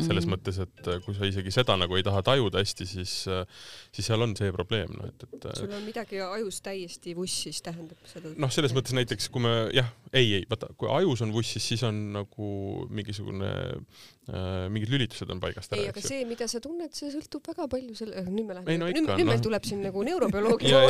selles 0.03 0.25
mm 0.25 0.33
-hmm. 0.33 0.37
mõttes, 0.37 0.59
et 0.61 0.87
äh, 0.87 1.01
kui 1.03 1.15
sa 1.15 1.27
isegi 1.27 1.51
seda 1.51 1.75
nagu 1.77 1.95
ei 1.97 2.03
taha 2.03 2.21
tajuda 2.23 2.61
hästi, 2.61 2.85
siis, 2.85 3.13
äh, 3.27 3.45
siis 3.91 4.07
seal 4.07 4.21
on 4.21 4.35
see 4.37 4.51
probleem, 4.55 4.91
noh, 4.97 5.07
et, 5.09 5.23
et. 5.23 5.45
Äh, 5.45 5.55
sul 5.57 5.73
on 5.75 5.83
midagi 5.83 6.21
ajus 6.23 6.61
täiesti 6.61 7.15
vussis, 7.15 7.61
tähendab 7.65 7.97
seda. 8.05 8.31
noh, 8.37 8.51
selles 8.51 8.75
mõttes 8.75 8.95
näiteks, 8.95 9.29
kui 9.33 9.43
me 9.43 9.53
jah, 9.75 9.89
ei, 10.13 10.31
ei, 10.39 10.45
vaata, 10.49 10.71
kui 10.79 10.89
ajus 10.91 11.23
on 11.25 11.33
vussis, 11.33 11.65
siis 11.71 11.83
on 11.87 11.99
nagu 12.15 12.49
mingisugune 12.93 13.49
äh,, 13.49 14.65
mingid 14.73 14.91
lülitused 14.93 15.29
on 15.33 15.41
paigast 15.43 15.73
ära. 15.73 15.83
ei, 15.83 15.91
aga 15.93 16.03
see, 16.03 16.23
mida 16.29 16.47
sa 16.49 16.61
tunned, 16.63 16.93
see 16.97 17.11
sõltub 17.13 17.45
väga 17.51 17.67
palju 17.71 17.97
selle, 17.97 18.25
nüüd 18.29 18.47
me 18.47 18.57
läheme, 18.57 18.77
no, 18.81 18.89
nüüd, 18.89 19.03
nüüd 19.05 19.23
no. 19.23 19.29
meil 19.31 19.45
tuleb 19.45 19.69
siin 19.69 19.83
nagu 19.85 20.05
neurobioloogia 20.07 20.83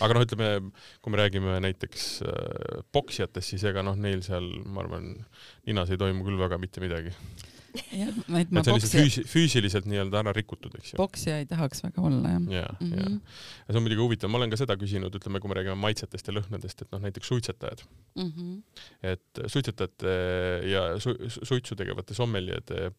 aga 0.00 0.16
noh, 0.16 0.24
ütleme, 0.24 0.50
kui 1.04 1.12
me 1.12 1.20
räägime 1.20 1.60
näiteks 1.66 2.08
äh, 2.24 2.82
poksijatest, 2.96 3.54
siis 3.54 3.66
ega 3.68 3.84
noh, 3.86 3.98
neil 4.00 4.24
seal, 4.26 4.48
ma 4.64 4.84
arvan, 4.84 5.12
ninas 5.68 5.92
ei 5.92 6.00
toimu 6.00 6.26
küll 6.26 6.40
väga 6.40 6.60
mitte 6.62 6.82
midagi 6.84 7.14
jah, 7.74 8.10
et 8.40 8.52
ma 8.52 8.62
et 8.62 8.68
see 8.68 8.72
on 8.72 8.78
lihtsalt 8.78 8.94
füüsi, 8.94 9.24
füüsiliselt 9.30 9.88
nii-öelda 9.90 10.22
ära 10.22 10.34
rikutud, 10.36 10.74
eks 10.78 10.94
ju. 10.94 10.98
poksija 11.00 11.40
ei 11.42 11.48
tahaks 11.50 11.84
väga 11.84 12.04
olla, 12.08 12.34
jah. 12.34 12.48
ja, 12.56 12.64
ja, 12.80 13.02
ja. 13.02 13.10
ja 13.10 13.74
see 13.74 13.80
on 13.80 13.86
muidugi 13.86 14.04
huvitav, 14.04 14.32
ma 14.32 14.40
olen 14.40 14.52
ka 14.52 14.60
seda 14.60 14.76
küsinud, 14.80 15.14
ütleme, 15.20 15.42
kui 15.42 15.52
me 15.52 15.58
räägime 15.60 15.78
maitsetest 15.80 16.30
ja 16.30 16.36
lõhnadest, 16.36 16.84
et 16.84 16.94
noh, 16.94 17.02
näiteks 17.06 17.32
suitsetajad 17.32 17.84
mm. 18.18 18.32
-hmm. 18.32 18.82
et 19.14 19.44
suitsetajate 19.46 20.16
ja 20.70 20.86
su 21.02 21.16
suitsu 21.30 21.78
tegevate 21.78 22.16
sommeljede 22.16 22.90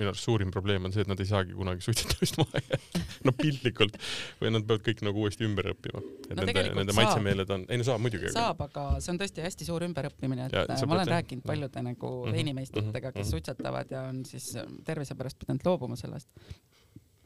minu 0.00 0.10
arust 0.10 0.26
suurim 0.26 0.50
probleem 0.54 0.86
on 0.86 0.94
see, 0.94 1.04
et 1.04 1.10
nad 1.10 1.20
ei 1.20 1.28
saagi 1.28 1.54
kunagi 1.56 1.84
suitsetamist 1.84 2.38
maha 2.40 2.62
jätta 2.62 3.02
no 3.26 3.34
piltlikult 3.36 3.98
või 4.40 4.52
nad 4.54 4.66
peavad 4.66 4.84
kõik 4.86 5.02
nagu 5.06 5.24
uuesti 5.24 5.46
ümber 5.46 5.70
õppima. 5.74 6.02
et 6.28 6.32
no, 6.38 6.46
nende, 6.46 6.64
nende 6.78 6.96
maitsemeeled 6.96 7.52
on, 7.56 7.66
ei 7.68 7.80
no 7.80 7.86
saab 7.88 8.02
muidugi. 8.04 8.32
saab, 8.34 8.62
aga 8.68 8.86
see 9.02 9.12
on 9.14 9.20
tõesti 9.20 9.44
hästi 9.44 9.68
suur 9.68 9.84
ümberõppimine, 9.86 10.48
et 10.48 10.56
ja, 10.56 10.78
ma 10.86 10.98
olen 10.98 11.12
rääkinud 11.14 11.46
paljude 11.46 11.84
nagu 11.84 12.12
mm 12.12 12.24
-hmm. 12.24 12.38
veinimeistritega, 12.38 13.12
kes 13.12 13.18
mm 13.18 13.26
-hmm. 13.26 13.30
suitsetavad 13.30 13.94
ja 13.96 14.02
on 14.08 14.24
siis 14.24 14.52
tervise 14.84 15.14
pärast 15.14 15.38
pidanud 15.38 15.66
loobuma 15.66 15.96
sellest. 15.96 16.28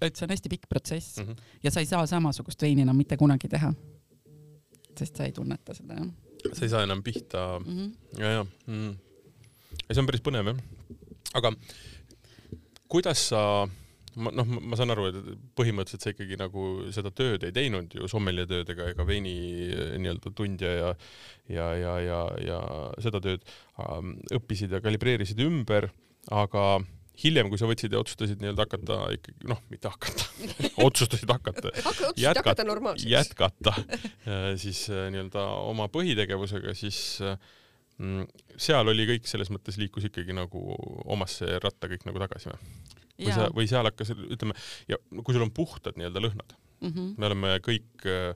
et 0.01 0.17
see 0.17 0.27
on 0.27 0.31
hästi 0.31 0.49
pikk 0.49 0.69
protsess 0.69 1.19
mm 1.19 1.25
-hmm. 1.25 1.43
ja 1.63 1.71
sa 1.71 1.81
ei 1.81 1.87
saa 1.87 2.07
samasugust 2.07 2.63
veini 2.63 2.83
enam 2.83 2.97
mitte 2.97 3.17
kunagi 3.17 3.49
teha. 3.49 3.75
sest 4.99 5.17
sa 5.17 5.25
ei 5.25 5.33
tunneta 5.33 5.75
seda, 5.75 5.95
jah. 5.95 6.09
sa 6.53 6.65
ei 6.65 6.69
saa 6.69 6.83
enam 6.83 7.03
pihta 7.03 7.61
mm. 7.67 7.73
-hmm. 7.79 8.21
ja, 8.21 8.31
ja 8.31 8.47
mm. 8.67 8.97
see 9.93 10.01
on 10.01 10.07
päris 10.07 10.23
põnev 10.23 10.47
jah. 10.47 10.59
aga 11.35 11.53
kuidas 12.95 13.27
sa 13.33 13.43
ma 14.15 14.31
noh, 14.31 14.47
ma 14.47 14.79
saan 14.79 14.95
aru, 14.95 15.09
et 15.11 15.31
põhimõtteliselt 15.59 16.05
sa 16.05 16.13
ikkagi 16.15 16.39
nagu 16.39 16.65
seda 16.95 17.11
tööd 17.15 17.47
ei 17.47 17.55
teinud 17.55 17.95
ju 17.99 18.09
sommelje 18.11 18.47
tööd 18.51 18.71
ega, 18.75 18.91
ega 18.93 19.07
veini 19.09 19.35
eh, 19.67 19.95
nii-öelda 19.99 20.35
tundja 20.39 20.71
ja 20.71 20.91
ja, 21.51 21.67
ja, 21.77 21.95
ja, 22.01 22.21
ja 22.41 22.59
seda 23.05 23.21
tööd 23.25 23.43
ähm, 23.83 24.15
õppisid 24.33 24.73
ja 24.73 24.81
kalibreerisid 24.85 25.43
ümber, 25.45 25.91
aga 26.33 26.79
hiljem, 27.21 27.51
kui 27.51 27.61
sa 27.61 27.69
võtsid 27.69 27.93
ja 27.95 28.01
otsustasid 28.01 28.41
nii-öelda 28.43 28.65
hakata 28.65 29.01
ikkagi 29.19 29.51
noh, 29.51 29.61
mitte 29.73 29.91
hakata 29.91 30.31
otsustasid 30.87 31.31
hakata 31.31 31.75
jätkata, 32.25 32.65
jätkata 33.03 33.75
äh, 34.31 34.49
siis 34.61 34.87
äh, 34.95 35.09
nii-öelda 35.15 35.45
oma 35.67 35.91
põhitegevusega, 35.93 36.75
siis 36.79 37.03
mm, 37.21 37.61
seal 38.57 38.89
oli 38.91 39.07
kõik 39.07 39.29
selles 39.31 39.51
mõttes 39.55 39.79
liikus 39.79 40.09
ikkagi 40.09 40.35
nagu 40.37 40.61
omasse 41.05 41.59
ratta 41.63 41.91
kõik 41.91 42.07
nagu 42.09 42.19
tagasi 42.19 42.51
või? 42.51 42.75
või 43.15 43.35
sa, 43.37 43.49
või 43.55 43.71
seal 43.71 43.87
hakkas, 43.87 44.11
ütleme, 44.11 44.57
ja 44.91 44.99
kui 45.23 45.35
sul 45.35 45.45
on 45.45 45.53
puhtad 45.55 45.99
nii-öelda 45.99 46.23
lõhnad 46.23 46.57
mm, 46.81 46.91
-hmm. 46.91 47.13
me 47.19 47.29
oleme 47.29 47.53
kõik 47.65 48.07
äh, 48.11 48.35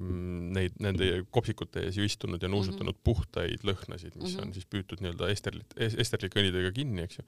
neid, 0.00 0.76
nende 0.82 1.08
kopsikute 1.34 1.82
ees 1.86 1.98
ju 1.98 2.06
istunud 2.06 2.42
ja 2.42 2.48
nuusutanud 2.48 2.94
mm 2.94 2.98
-hmm. 2.98 3.04
puhtaid 3.04 3.66
lõhnasid, 3.66 4.14
mis 4.14 4.34
mm 4.34 4.38
-hmm. 4.38 4.46
on 4.46 4.54
siis 4.54 4.66
püütud 4.66 5.02
nii-öelda 5.02 5.30
esterlit, 5.34 5.74
esterlike 5.76 6.40
õlidega 6.40 6.72
kinni, 6.72 7.02
eks 7.02 7.18
ju. 7.18 7.24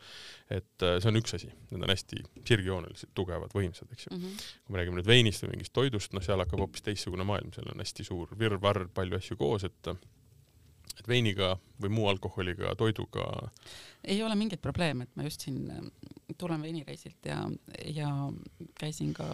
et 0.50 0.86
äh, 0.86 1.00
see 1.02 1.10
on 1.10 1.20
üks 1.20 1.34
asi, 1.34 1.50
need 1.70 1.82
on 1.82 1.94
hästi 1.94 2.22
sirgjoonelised, 2.48 3.10
tugevad, 3.14 3.50
võimsad, 3.54 3.92
eks 3.92 4.06
ju 4.06 4.16
mm. 4.16 4.22
-hmm. 4.22 4.48
kui 4.64 4.72
me 4.72 4.78
räägime 4.78 5.00
nüüd 5.00 5.10
veinist 5.10 5.44
või 5.44 5.56
mingist 5.56 5.72
toidust, 5.72 6.12
noh, 6.12 6.22
seal 6.22 6.38
hakkab 6.38 6.58
hoopis 6.58 6.82
teistsugune 6.82 7.24
maailm, 7.24 7.52
seal 7.52 7.68
on 7.74 7.84
hästi 7.84 8.04
suur 8.04 8.38
virvarr, 8.38 8.88
palju 8.94 9.16
asju 9.16 9.36
koos, 9.36 9.64
et 9.64 9.94
et 10.98 11.08
veiniga 11.08 11.54
või 11.82 11.92
muu 11.96 12.08
alkoholiga, 12.10 12.74
toiduga? 12.78 13.26
ei 14.04 14.22
ole 14.22 14.34
mingit 14.38 14.62
probleemi, 14.62 15.06
et 15.06 15.16
ma 15.16 15.26
just 15.26 15.46
siin 15.46 15.64
äh, 15.70 15.80
tulen 16.38 16.62
veinireisilt 16.62 17.28
ja, 17.28 17.40
ja 17.94 18.10
käisin 18.78 19.12
ka 19.14 19.28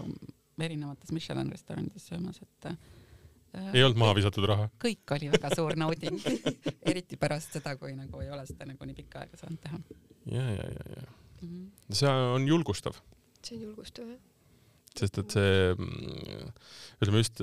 erinevates 0.60 1.12
Michelin 1.14 1.52
restoranides 1.52 2.08
söömas, 2.10 2.40
et 2.42 2.70
äh, 2.72 2.78
ei 3.72 3.84
olnud 3.84 4.00
maha 4.00 4.16
visatud 4.18 4.48
raha? 4.48 4.68
kõik 4.82 5.16
oli 5.16 5.30
väga 5.32 5.52
suur 5.56 5.76
nauding 5.80 6.18
eriti 6.90 7.20
pärast 7.20 7.58
seda, 7.58 7.76
kui 7.80 7.94
nagu 7.96 8.24
ei 8.24 8.32
ole 8.34 8.46
seda 8.48 8.68
nagu 8.68 8.88
nii 8.88 8.98
pikka 8.98 9.24
aega 9.24 9.40
saanud 9.40 9.62
teha. 9.64 9.82
ja, 10.32 10.48
ja, 10.56 10.72
ja, 10.72 10.88
ja 10.96 11.06
mm. 11.06 11.48
-hmm. 11.48 11.94
see 12.02 12.16
on 12.34 12.48
julgustav. 12.48 13.00
see 13.42 13.56
on 13.56 13.62
julgustav, 13.68 14.10
jah 14.16 14.37
sest 15.00 15.20
et 15.22 15.36
see, 15.36 15.74
ütleme 16.98 17.22
just 17.22 17.42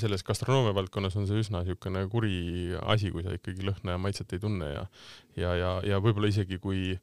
selles 0.00 0.24
gastronoomia 0.26 0.76
valdkonnas 0.76 1.18
on 1.20 1.28
see 1.28 1.42
üsna 1.42 1.62
niisugune 1.64 2.06
kuri 2.12 2.36
asi, 2.82 3.12
kui 3.14 3.26
sa 3.26 3.34
ikkagi 3.36 3.66
lõhna 3.66 3.96
ja 3.96 4.02
maitset 4.02 4.36
ei 4.36 4.42
tunne 4.42 4.72
ja 4.72 4.86
ja, 5.36 5.52
ja, 5.58 5.74
ja 5.84 6.00
võib-olla 6.02 6.32
isegi 6.32 6.60
kui 6.62 6.96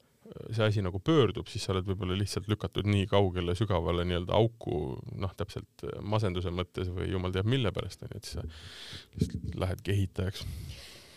see 0.56 0.64
asi 0.66 0.82
nagu 0.84 1.00
pöördub, 1.04 1.50
siis 1.52 1.66
sa 1.66 1.74
oled 1.74 1.88
võib-olla 1.88 2.16
lihtsalt 2.18 2.48
lükatud 2.52 2.88
nii 2.90 3.08
kaugele 3.12 3.56
sügavale 3.60 4.06
nii-öelda 4.08 4.34
auku, 4.38 4.80
noh, 5.20 5.34
täpselt 5.38 5.84
masenduse 6.02 6.54
mõttes 6.54 6.90
või 6.94 7.10
jumal 7.12 7.36
teab 7.36 7.50
mille 7.52 7.74
pärast 7.76 8.06
onju, 8.06 8.18
et 8.18 8.30
siis 8.30 8.40
sa 8.40 9.60
lähedki 9.66 9.94
ehitajaks 9.98 10.46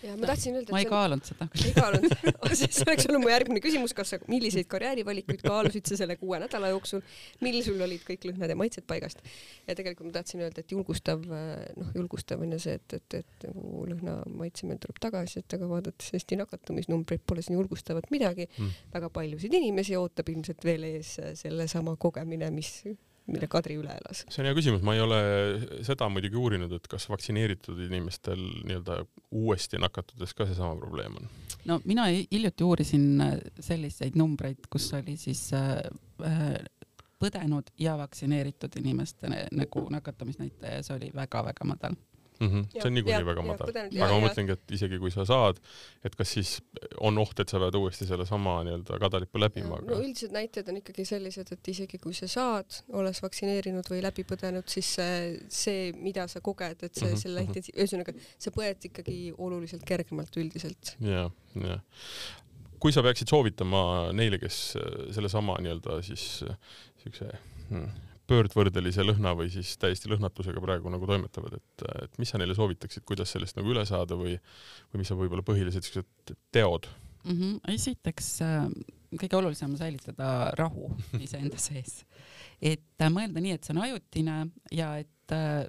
ja 0.06 0.14
ma 0.16 0.28
tahtsin 0.30 0.56
öelda, 0.56 0.70
et 0.70 0.74
ma 0.74 0.80
ei 0.82 0.88
kaalunud 0.90 1.28
seda. 1.28 1.48
ei 1.62 1.72
kaalunud 1.76 2.14
see 2.56 2.86
oleks 2.86 3.08
olnud 3.08 3.22
mu 3.24 3.30
järgmine 3.32 3.62
küsimus, 3.64 3.94
kas 3.96 4.12
sa, 4.14 4.18
milliseid 4.30 4.68
karjäärivalikuid 4.70 5.42
kaalusid 5.44 5.88
sa 5.90 5.98
selle 6.00 6.16
kuue 6.20 6.38
nädala 6.42 6.70
jooksul, 6.72 7.02
mil 7.44 7.58
sul 7.66 7.82
olid 7.86 8.04
kõik 8.06 8.28
lõhnad 8.30 8.52
ja 8.52 8.58
maitsed 8.58 8.86
paigast. 8.88 9.22
ja 9.66 9.76
tegelikult 9.78 10.10
ma 10.10 10.16
tahtsin 10.18 10.44
öelda, 10.44 10.62
et 10.62 10.76
julgustav, 10.76 11.24
noh, 11.26 11.90
julgustav 11.96 12.44
on 12.46 12.54
ju 12.56 12.60
see, 12.66 12.76
et, 12.80 12.98
et, 13.00 13.18
et 13.22 13.48
nagu 13.50 13.84
lõhna 13.92 14.18
maitsemine 14.42 14.80
tuleb 14.82 15.00
tagasi, 15.02 15.42
et 15.42 15.58
aga 15.58 15.70
vaadates 15.70 16.12
Eesti 16.16 16.38
nakatumisnumbreid 16.40 17.26
pole 17.26 17.44
siin 17.44 17.58
julgustavat 17.58 18.10
midagi 18.14 18.48
mm.. 18.48 18.78
väga 18.94 19.10
paljusid 19.14 19.58
inimesi 19.58 19.98
ootab 19.98 20.30
ilmselt 20.32 20.64
veel 20.66 20.86
ees 20.92 21.16
sellesama 21.42 21.96
kogemine, 22.00 22.50
mis 22.54 22.78
mille 23.26 23.48
Kadri 23.50 23.76
üle 23.80 23.92
elas? 23.92 24.24
see 24.30 24.42
on 24.42 24.48
hea 24.50 24.56
küsimus, 24.58 24.84
ma 24.86 24.94
ei 24.96 25.02
ole 25.04 25.20
seda 25.86 26.08
muidugi 26.12 26.38
uurinud, 26.40 26.72
et 26.78 26.88
kas 26.90 27.08
vaktsineeritud 27.10 27.80
inimestel 27.88 28.40
nii-öelda 28.68 29.00
uuesti 29.34 29.80
nakatudes 29.82 30.34
ka 30.36 30.48
seesama 30.48 30.78
probleem 30.80 31.18
on? 31.20 31.30
no 31.68 31.80
mina 31.84 32.08
hiljuti 32.14 32.66
uurisin 32.66 33.06
äh, 33.20 33.36
selliseid 33.60 34.18
numbreid, 34.18 34.68
kus 34.70 34.88
oli 34.98 35.16
siis 35.20 35.48
äh, 35.56 35.78
äh, 36.24 36.58
põdenud 37.22 37.72
ja 37.80 37.96
vaktsineeritud 37.98 38.76
inimeste 38.80 39.30
nagu 39.52 39.86
nakatumisnäitaja 39.90 40.80
ja 40.80 40.84
see 40.86 40.98
oli 40.98 41.10
väga-väga 41.14 41.68
madal 41.68 41.96
mm. 42.40 42.48
-hmm. 42.48 42.66
see 42.72 42.86
on 42.88 42.94
niikuinii 42.94 43.26
väga 43.26 43.44
madal, 43.46 43.72
aga 43.76 44.08
ma 44.12 44.20
mõtlengi, 44.26 44.56
et 44.56 44.74
isegi 44.78 45.00
kui 45.02 45.12
sa 45.14 45.26
saad, 45.28 45.60
et 46.04 46.16
kas 46.18 46.32
siis 46.36 46.52
on 47.00 47.18
oht, 47.22 47.40
et 47.40 47.52
sa 47.52 47.60
pead 47.62 47.78
uuesti 47.78 48.08
sellesama 48.08 48.58
nii-öelda 48.68 49.00
kadalipu 49.02 49.42
läbima? 49.42 49.80
no 49.86 50.00
üldised 50.02 50.34
näitajad 50.36 50.70
on 50.72 50.80
ikkagi 50.82 51.06
sellised, 51.08 51.52
et 51.52 51.72
isegi 51.74 52.00
kui 52.02 52.14
sa 52.16 52.28
saad, 52.30 52.80
olles 52.92 53.22
vaktsineerinud 53.24 53.90
või 53.92 54.02
läbi 54.04 54.26
põdenud, 54.28 54.68
siis 54.70 54.94
see, 55.48 55.92
mida 55.96 56.26
sa 56.32 56.40
koged, 56.40 56.82
et 56.82 56.94
see 56.94 57.06
mm, 57.08 57.12
-hmm. 57.12 57.22
selle 57.22 57.40
mhm. 57.42 57.50
intensiiv, 57.50 57.78
ühesõnaga 57.80 58.16
sa 58.38 58.54
põed 58.54 58.90
ikkagi 58.90 59.20
oluliselt 59.38 59.86
kergemalt 59.86 60.42
üldiselt. 60.42 60.96
ja, 61.00 61.30
ja 61.62 61.80
kui 62.80 62.92
sa 62.92 63.02
peaksid 63.02 63.30
soovitama 63.32 64.12
neile, 64.16 64.38
kes 64.38 64.76
sellesama 65.16 65.56
nii-öelda 65.64 66.00
siis 66.04 66.44
siukse 67.02 67.30
hmm, 67.70 67.88
pöördvõrdelise 68.30 69.04
lõhna 69.06 69.32
või 69.38 69.50
siis 69.52 69.74
täiesti 69.80 70.10
lõhnatusega 70.10 70.62
praegu 70.62 70.90
nagu 70.92 71.08
toimetavad, 71.08 71.58
et, 71.58 71.86
et 72.02 72.18
mis 72.20 72.32
sa 72.32 72.40
neile 72.40 72.56
soovitaksid, 72.58 73.04
kuidas 73.06 73.32
sellest 73.34 73.58
nagu 73.58 73.70
üle 73.72 73.84
saada 73.88 74.18
või, 74.18 74.36
või 74.90 75.02
mis 75.02 75.12
on 75.14 75.20
võib-olla 75.20 75.46
põhilised 75.46 75.86
siuksed 75.86 76.34
teod 76.54 76.88
mm? 77.24 77.36
-hmm. 77.36 77.58
esiteks 77.74 78.30
äh, 78.46 78.64
kõige 79.20 79.38
olulisem 79.38 79.74
on 79.74 79.80
säilitada 79.80 80.30
rahu 80.58 80.90
iseenda 81.26 81.60
sees, 81.60 82.02
et 82.60 83.02
äh, 83.02 83.12
mõelda 83.12 83.42
nii, 83.42 83.58
et 83.58 83.66
see 83.66 83.76
on 83.76 83.84
ajutine 83.86 84.38
ja 84.74 84.94
et 85.02 85.36
äh, 85.36 85.62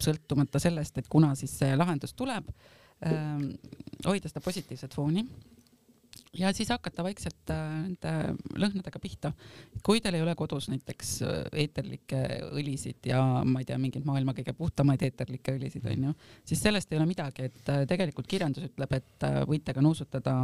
sõltumata 0.00 0.60
sellest, 0.60 0.98
et 0.98 1.08
kuna 1.08 1.34
siis 1.38 1.52
see 1.58 1.76
lahendus 1.76 2.16
tuleb, 2.18 2.48
hoida 4.06 4.30
seda 4.30 4.40
positiivset 4.40 4.94
fooni 4.96 5.22
ja 6.38 6.52
siis 6.54 6.70
hakata 6.72 7.04
vaikselt 7.06 7.52
äh, 7.52 7.64
nende 7.84 8.14
lõhnadega 8.58 9.00
pihta. 9.02 9.32
kui 9.84 10.00
teil 10.02 10.18
ei 10.18 10.24
ole 10.24 10.34
kodus 10.38 10.68
näiteks 10.72 11.12
äh, 11.26 11.36
eeterlikke 11.64 12.22
õlisid 12.52 13.10
ja 13.10 13.20
ma 13.44 13.62
ei 13.62 13.68
tea, 13.68 13.78
mingeid 13.80 14.06
maailma 14.08 14.34
kõige 14.36 14.56
puhtamaid 14.56 15.02
eeterlikke 15.06 15.56
õlisid 15.58 15.86
onju, 15.90 16.14
siis 16.44 16.62
sellest 16.64 16.92
ei 16.92 16.98
ole 17.00 17.08
midagi, 17.10 17.50
et 17.50 17.70
äh, 17.70 17.84
tegelikult 17.90 18.28
kirjandus 18.30 18.68
ütleb, 18.70 18.98
et 18.98 19.30
võite 19.48 19.74
ka 19.74 19.84
nuusutada 19.84 20.34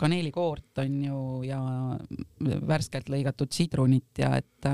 kaneelikoort 0.00 0.78
onju 0.80 1.16
ja 1.44 1.58
värskelt 2.64 3.10
lõigatud 3.12 3.52
sidrunit 3.52 4.22
ja 4.22 4.30
et 4.38 4.68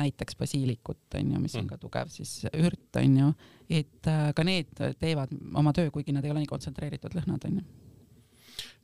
näiteks 0.00 0.38
basiilikut 0.40 1.18
onju, 1.18 1.42
mis 1.42 1.58
on 1.58 1.66
Mm. 1.66 1.68
ka 1.68 1.76
tugev 1.82 2.08
siis 2.08 2.46
ürt 2.54 2.96
onju, 2.96 3.34
et 3.68 4.08
ka 4.08 4.44
need 4.46 4.72
teevad 4.96 5.36
oma 5.52 5.74
töö, 5.76 5.90
kuigi 5.92 6.16
nad 6.16 6.24
ei 6.24 6.32
ole 6.32 6.40
nii 6.40 6.48
kontsentreeritud 6.54 7.18
lõhnad 7.18 7.44
onju. 7.50 7.66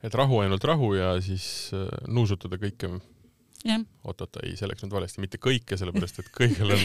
Et 0.03 0.17
rahu 0.17 0.41
ainult 0.43 0.63
rahu 0.67 0.93
ja 0.97 1.13
siis 1.23 1.69
äh, 1.75 1.87
nuusutada 2.07 2.59
kõike 2.61 2.91
oot-oot, 4.07 4.37
ei, 4.45 4.55
see 4.55 4.69
läks 4.69 4.85
nüüd 4.85 4.93
valesti, 4.95 5.21
mitte 5.23 5.39
kõike, 5.41 5.77
sellepärast 5.79 6.21
et 6.21 6.29
kõigil 6.35 6.71
on 6.75 6.83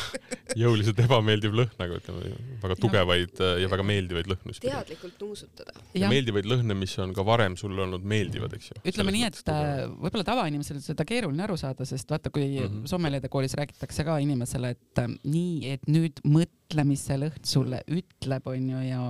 jõuliselt 0.62 0.98
ebameeldiv 1.04 1.54
lõhn, 1.56 1.72
nagu 1.78 1.98
ütleme, 1.98 2.32
väga 2.62 2.76
tugevaid 2.80 3.40
äh, 3.40 3.54
ja 3.62 3.70
väga 3.72 3.86
meeldivaid 3.86 4.30
lõhnu. 4.30 4.56
teadlikult 4.60 5.20
nuusutada. 5.22 5.72
ja 5.94 6.10
meeldivaid 6.12 6.48
lõhne, 6.48 6.76
mis 6.78 6.96
on 7.02 7.14
ka 7.16 7.24
varem 7.26 7.56
sulle 7.60 7.82
olnud 7.86 8.04
meeldivad, 8.04 8.54
eks 8.58 8.72
ju. 8.72 8.80
ütleme 8.92 9.14
nii, 9.16 9.24
et 9.30 9.52
äh, 9.52 9.84
võib-olla 9.88 10.26
tavainimesel 10.28 10.80
seda 10.84 11.06
keeruline 11.08 11.46
aru 11.46 11.56
saada, 11.60 11.86
sest 11.88 12.10
vaata, 12.10 12.30
kui 12.30 12.46
mm. 12.48 12.66
-hmm. 12.66 12.86
sommeliide 12.92 13.28
koolis 13.32 13.54
räägitakse 13.58 14.04
ka 14.04 14.18
inimesele, 14.22 14.74
et 14.76 15.02
äh, 15.04 15.08
nii, 15.24 15.72
et 15.76 15.88
nüüd 15.88 16.22
mõtle, 16.24 16.84
mis 16.88 17.04
see 17.06 17.18
lõhn 17.20 17.44
sulle 17.44 17.82
ütleb, 17.88 18.46
onju, 18.48 18.82
ja 18.86 19.00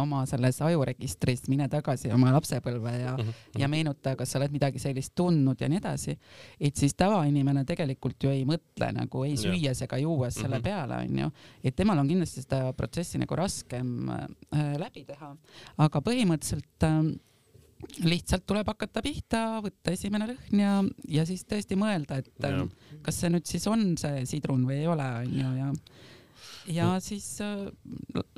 oma 0.00 0.24
selles 0.30 0.60
ajuregistris 0.62 1.48
mine 1.50 1.66
tagasi 1.68 2.12
oma 2.14 2.30
lapsepõlve 2.36 2.92
ja 3.00 3.16
Mhm. 3.20 3.30
ja 3.58 3.68
meenuta, 3.68 4.14
kas 4.16 4.30
sa 4.32 4.38
oled 4.38 4.52
midagi 4.54 4.78
sellist 4.78 5.12
tundnud 5.14 5.60
ja 5.60 5.68
nii 5.68 5.78
edasi. 5.80 6.16
et 6.60 6.76
siis 6.76 6.94
tavainimene 6.94 7.64
tegelikult 7.64 8.22
ju 8.22 8.30
ei 8.30 8.44
mõtle 8.44 8.92
nagu 8.92 9.24
ei 9.24 9.36
süües 9.36 9.82
ega 9.82 9.98
juues 9.98 10.34
selle 10.34 10.58
Mhm. 10.58 10.64
Peale, 10.80 11.00
onju. 11.06 11.30
et 11.64 11.76
temal 11.76 12.00
on 12.02 12.10
kindlasti 12.10 12.44
seda 12.44 12.70
protsessi 12.76 13.20
nagu 13.20 13.38
raskem 13.38 14.12
äh, 14.14 14.76
läbi 14.80 15.04
teha, 15.08 15.32
aga 15.86 16.04
põhimõtteliselt 16.06 16.86
äh, 16.88 17.00
lihtsalt 18.04 18.44
tuleb 18.48 18.68
hakata 18.68 19.02
pihta, 19.04 19.42
võtta 19.64 19.94
esimene 19.96 20.30
lõhn 20.32 20.62
ja, 20.62 20.78
ja 21.08 21.26
siis 21.28 21.46
tõesti 21.48 21.78
mõelda, 21.80 22.20
et 22.20 22.48
äh, 22.48 22.56
Jah. 22.56 22.96
kas 23.06 23.20
see 23.22 23.32
nüüd 23.32 23.48
siis 23.48 23.68
on 23.70 23.92
see 24.00 24.24
sidrun 24.28 24.66
või 24.68 24.82
ei 24.82 24.88
ole, 24.90 25.10
onju, 25.24 25.52
ja 25.60 25.70
ja 26.70 26.86
siis 27.02 27.26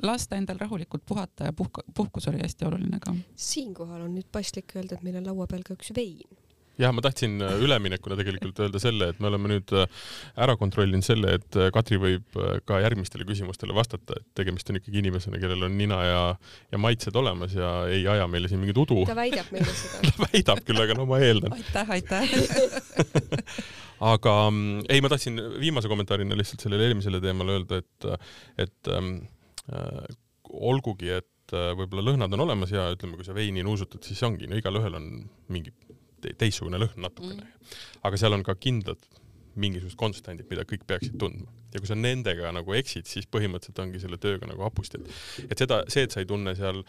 lasta 0.03 0.37
endal 0.39 0.57
rahulikult 0.59 1.03
puhata 1.07 1.49
ja 1.49 1.53
puhka, 1.55 1.83
puhkus 1.95 2.27
oli 2.31 2.41
hästi 2.41 2.65
oluline 2.67 2.99
ka. 3.03 3.13
siinkohal 3.35 4.05
on 4.07 4.15
nüüd 4.15 4.27
paslik 4.31 4.73
öelda, 4.75 4.97
et 4.97 5.05
meil 5.05 5.19
on 5.19 5.27
laua 5.31 5.47
peal 5.51 5.63
ka 5.67 5.75
üks 5.77 5.93
vein. 5.95 6.42
Jah, 6.79 6.93
ma 6.95 7.03
tahtsin 7.05 7.37
äh, 7.43 7.55
üleminekuna 7.61 8.17
tegelikult 8.17 8.59
öelda 8.63 8.81
selle, 8.81 9.11
et 9.13 9.19
me 9.21 9.29
oleme 9.29 9.51
nüüd 9.51 9.73
äh, 9.77 10.05
ära 10.45 10.55
kontrollinud 10.59 11.05
selle, 11.05 11.35
et 11.37 11.57
äh, 11.59 11.69
Katri 11.73 11.99
võib 12.01 12.39
ka 12.67 12.79
järgmistele 12.81 13.27
küsimustele 13.29 13.75
vastata, 13.77 14.17
et 14.17 14.25
tegemist 14.39 14.69
on 14.71 14.79
ikkagi 14.79 15.01
inimesena, 15.03 15.41
kellel 15.41 15.67
on 15.67 15.77
nina 15.77 15.99
ja, 16.07 16.23
ja 16.73 16.81
maitsed 16.81 17.15
olemas 17.19 17.53
ja 17.57 17.73
ei 17.91 18.07
aja 18.09 18.25
meile 18.31 18.49
siin 18.51 18.63
mingit 18.63 18.79
udu. 18.85 19.03
ta 19.09 19.17
väidab 19.17 19.51
meile 19.53 19.75
seda. 19.77 20.01
ta 20.09 20.29
väidab 20.31 20.63
küll, 20.65 20.81
aga 20.85 20.97
no 20.97 21.07
ma 21.09 21.21
eeldan. 21.23 21.53
aitäh, 21.59 21.93
aitäh 21.97 22.33
aga 24.13 24.33
mm, 24.49 24.87
ei, 24.89 25.03
ma 25.03 25.13
tahtsin 25.13 25.37
viimase 25.61 25.91
kommentaarina 25.91 26.37
lihtsalt 26.39 26.65
sellele 26.65 26.89
eelmisele 26.89 27.21
teemale 27.23 27.59
öelda, 27.59 27.83
et, 27.83 28.09
et 28.65 28.93
ähm, 28.95 29.15
äh, 29.69 30.01
olgugi, 30.49 31.13
et 31.19 31.29
võib-olla 31.53 32.01
lõhnad 32.07 32.33
on 32.33 32.41
olemas 32.47 32.71
ja 32.73 32.87
ütleme, 32.95 33.17
kui 33.19 33.25
sa 33.27 33.35
veini 33.35 33.61
nuusutad, 33.65 34.01
siis 34.07 34.21
ongi, 34.25 34.47
no 34.49 34.57
igalühel 34.57 34.95
on 34.97 35.09
mingi 35.53 35.73
teistsugune 36.37 36.79
lõhn 36.81 37.03
natukene. 37.07 37.43
Mm.. 37.43 37.83
aga 38.03 38.17
seal 38.17 38.33
on 38.33 38.43
ka 38.43 38.55
kindlad 38.55 39.03
mingisugused 39.53 39.99
konstandid, 40.01 40.47
mida 40.49 40.63
kõik 40.65 40.81
peaksid 40.89 41.13
tundma. 41.21 41.45
Ja 41.73 41.79
kui 41.81 41.85
sa 41.89 41.93
nendega 41.97 42.49
nagu 42.53 42.73
eksid, 42.73 43.05
siis 43.09 43.25
põhimõtteliselt 43.29 43.79
ongi 43.83 43.99
selle 44.01 44.17
tööga 44.21 44.47
nagu 44.49 44.61
hapusti, 44.65 44.97
et 44.97 45.51
et 45.53 45.61
seda, 45.61 45.83
see, 45.93 46.03
et 46.07 46.13
sa 46.13 46.21
ei 46.21 46.25
tunne 46.29 46.55
seal 46.57 46.79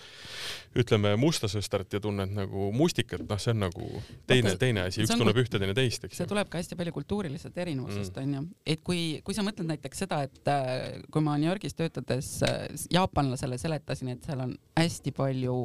ütleme 0.80 1.12
musta 1.20 1.48
sõstart 1.48 1.92
ja 1.92 2.00
tunned 2.04 2.32
nagu 2.36 2.70
mustikat, 2.76 3.20
noh, 3.28 3.40
see 3.40 3.52
on 3.52 3.60
nagu 3.66 3.88
teine, 4.28 4.54
teine 4.60 4.86
asi, 4.88 5.02
üks 5.04 5.12
on 5.12 5.20
tunneb 5.22 5.40
ühte, 5.40 5.60
teine 5.60 5.74
teist, 5.76 6.04
eks 6.08 6.20
see 6.20 6.28
tuleb 6.30 6.48
ka 6.52 6.60
hästi 6.60 6.76
palju 6.80 6.92
kultuurilisest 6.96 7.60
erinevusest 7.64 8.16
Mm. 8.16 8.22
onju, 8.24 8.42
et 8.66 8.80
kui, 8.84 9.20
kui 9.24 9.36
sa 9.36 9.44
mõtled 9.44 9.68
näiteks 9.68 10.04
seda, 10.06 10.22
et 10.24 10.48
äh, 10.48 11.02
kui 11.12 11.20
ma 11.24 11.36
New 11.36 11.48
Yorgis 11.48 11.76
töötades 11.76 12.32
äh, 12.48 12.64
jaapanlasele 12.92 13.58
seletasin, 13.60 14.08
et 14.16 14.24
seal 14.24 14.40
on 14.40 14.56
hästi 14.76 15.12
palju 15.16 15.60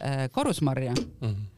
äh, 0.00 0.28
karusmarja, 0.32 0.92
Mhm. 1.20 1.48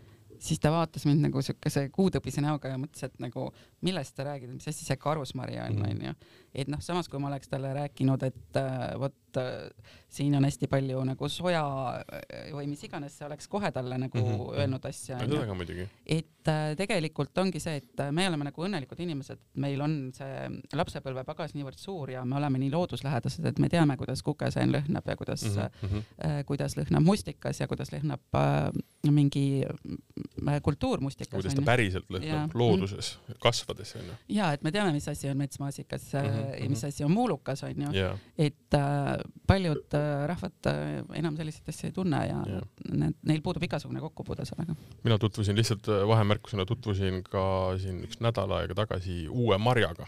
Siis 0.44 0.60
ta 0.60 0.72
vaatas 0.74 1.06
mind 1.08 1.24
nagu 1.28 1.42
siukese 1.44 1.86
kuutõbise 1.94 2.44
näoga 2.44 2.72
ja 2.74 2.80
mõtles, 2.80 3.06
et 3.06 3.14
nagu 3.22 3.48
millest 3.84 4.16
sa 4.16 4.26
räägid, 4.30 4.52
mis 4.54 4.68
asi 4.70 4.86
see 4.86 4.96
karusmari 5.00 5.58
on, 5.60 5.76
Mhm. 5.80 5.90
onju. 5.90 6.14
et 6.54 6.68
noh, 6.70 6.78
samas 6.80 7.08
kui 7.10 7.18
ma 7.18 7.28
oleks 7.32 7.48
talle 7.50 7.72
rääkinud, 7.74 8.22
et 8.22 8.56
äh, 8.56 8.94
vot 8.98 9.36
äh, 9.36 9.70
siin 10.14 10.34
on 10.38 10.44
hästi 10.46 10.68
palju 10.70 11.00
nagu 11.08 11.28
soja 11.28 11.64
äh, 11.98 12.52
või 12.54 12.68
mis 12.70 12.84
iganes, 12.86 13.16
see 13.18 13.26
oleks 13.26 13.48
kohe 13.50 13.70
talle 13.74 13.98
nagu 13.98 14.20
mm. 14.20 14.28
-hmm. 14.36 14.60
öelnud 14.60 14.86
asja, 14.86 15.18
seda 15.18 15.46
ka 15.48 15.54
muidugi. 15.58 15.88
et 16.06 16.48
äh, 16.48 16.76
tegelikult 16.78 17.38
ongi 17.42 17.60
see, 17.60 17.80
et 17.82 18.00
äh, 18.00 18.12
me 18.12 18.28
oleme 18.28 18.46
nagu 18.46 18.66
õnnelikud 18.68 19.02
inimesed, 19.02 19.42
meil 19.54 19.82
on 19.82 19.96
see 20.14 20.46
lapsepõlvepagas 20.78 21.56
niivõrd 21.58 21.78
suur 21.82 22.14
ja 22.14 22.24
me 22.24 22.36
oleme 22.38 22.62
nii 22.62 22.70
looduslähedased, 22.70 23.50
et 23.50 23.58
me 23.58 23.68
teame, 23.68 23.96
kuidas 23.96 24.22
kukeseen 24.22 24.70
lõhnab 24.76 25.10
ja 25.10 25.16
kuidas 25.16 25.42
mm. 25.42 25.58
-hmm. 25.82 26.06
äh, 26.24 26.44
kuidas 26.46 26.78
lõhnab 26.78 27.02
mustikas 27.02 27.60
ja 27.60 27.66
kuidas 27.66 27.90
lõhnab 27.90 28.38
äh, 28.38 28.70
mingi 29.10 29.64
äh, 29.66 30.62
kultuur 30.62 31.00
mustikas. 31.00 31.34
kuidas 31.34 31.54
ta 31.58 31.62
päriselt 31.66 32.06
lõhnab 32.08 32.54
looduses, 32.54 33.18
kasvades 33.42 33.73
onju. 33.80 34.14
ja 34.28 34.52
et 34.52 34.62
me 34.62 34.72
teame, 34.72 34.92
mis 34.92 35.08
asi 35.08 35.28
on 35.30 35.36
metsmaasikas 35.40 36.10
äh, 36.14 36.34
Mhm, 36.34 36.62
ja 36.62 36.68
mis 36.70 36.82
mhm. 36.82 36.88
asi 36.88 37.04
on 37.04 37.12
muulukas 37.12 37.62
onju, 37.66 37.90
jaa, 37.94 38.12
et 38.38 38.76
äh, 38.78 39.22
paljud 39.46 39.96
äh, 39.96 40.26
rahvad 40.30 40.68
äh, 40.70 41.04
enam 41.20 41.36
selliseid 41.38 41.70
asju 41.72 41.90
ei 41.90 41.94
tunne 41.96 42.20
ja 42.28 42.42
Jaa. 42.48 42.60
need, 42.90 43.16
neil 43.28 43.42
puudub 43.44 43.64
igasugune 43.66 44.02
kokkupuude 44.04 44.46
sellega. 44.48 44.76
mina 45.04 45.18
tutvusin 45.18 45.56
lihtsalt 45.56 45.88
äh, 45.88 46.04
vahemärkusena 46.08 46.66
tutvusin 46.68 47.22
ka 47.26 47.44
siin 47.82 48.02
üks 48.06 48.20
nädal 48.24 48.52
aega 48.58 48.76
tagasi 48.84 49.24
uue 49.28 49.58
marjaga, 49.58 50.06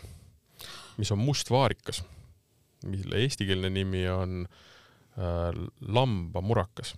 mis 0.96 1.12
on 1.12 1.22
mustvaarikas, 1.22 2.02
mille 2.86 3.22
eestikeelne 3.24 3.70
nimi 3.70 4.06
on 4.10 4.46
äh, 4.46 5.50
lambamurakas. 5.80 6.94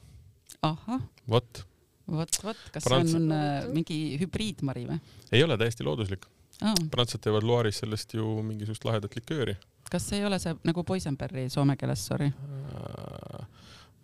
ahah, 0.63 1.05
vot, 1.31 1.65
vot, 2.07 2.43
vot, 2.45 2.65
kas 2.73 2.89
Prants- 2.89 3.15
see 3.15 3.23
on 3.23 3.33
äh, 3.33 3.69
mingi 3.73 4.19
hübriidmari 4.21 4.89
või? 4.91 5.01
ei 5.33 5.45
ole 5.45 5.59
täiesti 5.61 5.87
looduslik. 5.87 6.27
Ah, 6.64 6.75
prantslased 6.90 7.23
teevad 7.23 7.44
Loire'is 7.47 7.79
sellest 7.85 8.14
ju 8.16 8.27
mingisugust 8.42 8.85
lahedat 8.88 9.14
likööri. 9.14 9.55
Kas 9.88 10.09
see 10.11 10.18
ei 10.21 10.27
ole 10.29 10.40
see 10.42 10.57
nagu 10.68 10.83
boysenberry 10.85 11.47
soome 11.53 11.77
keeles, 11.81 12.03
sorry? 12.11 12.27
äh, 12.75 13.47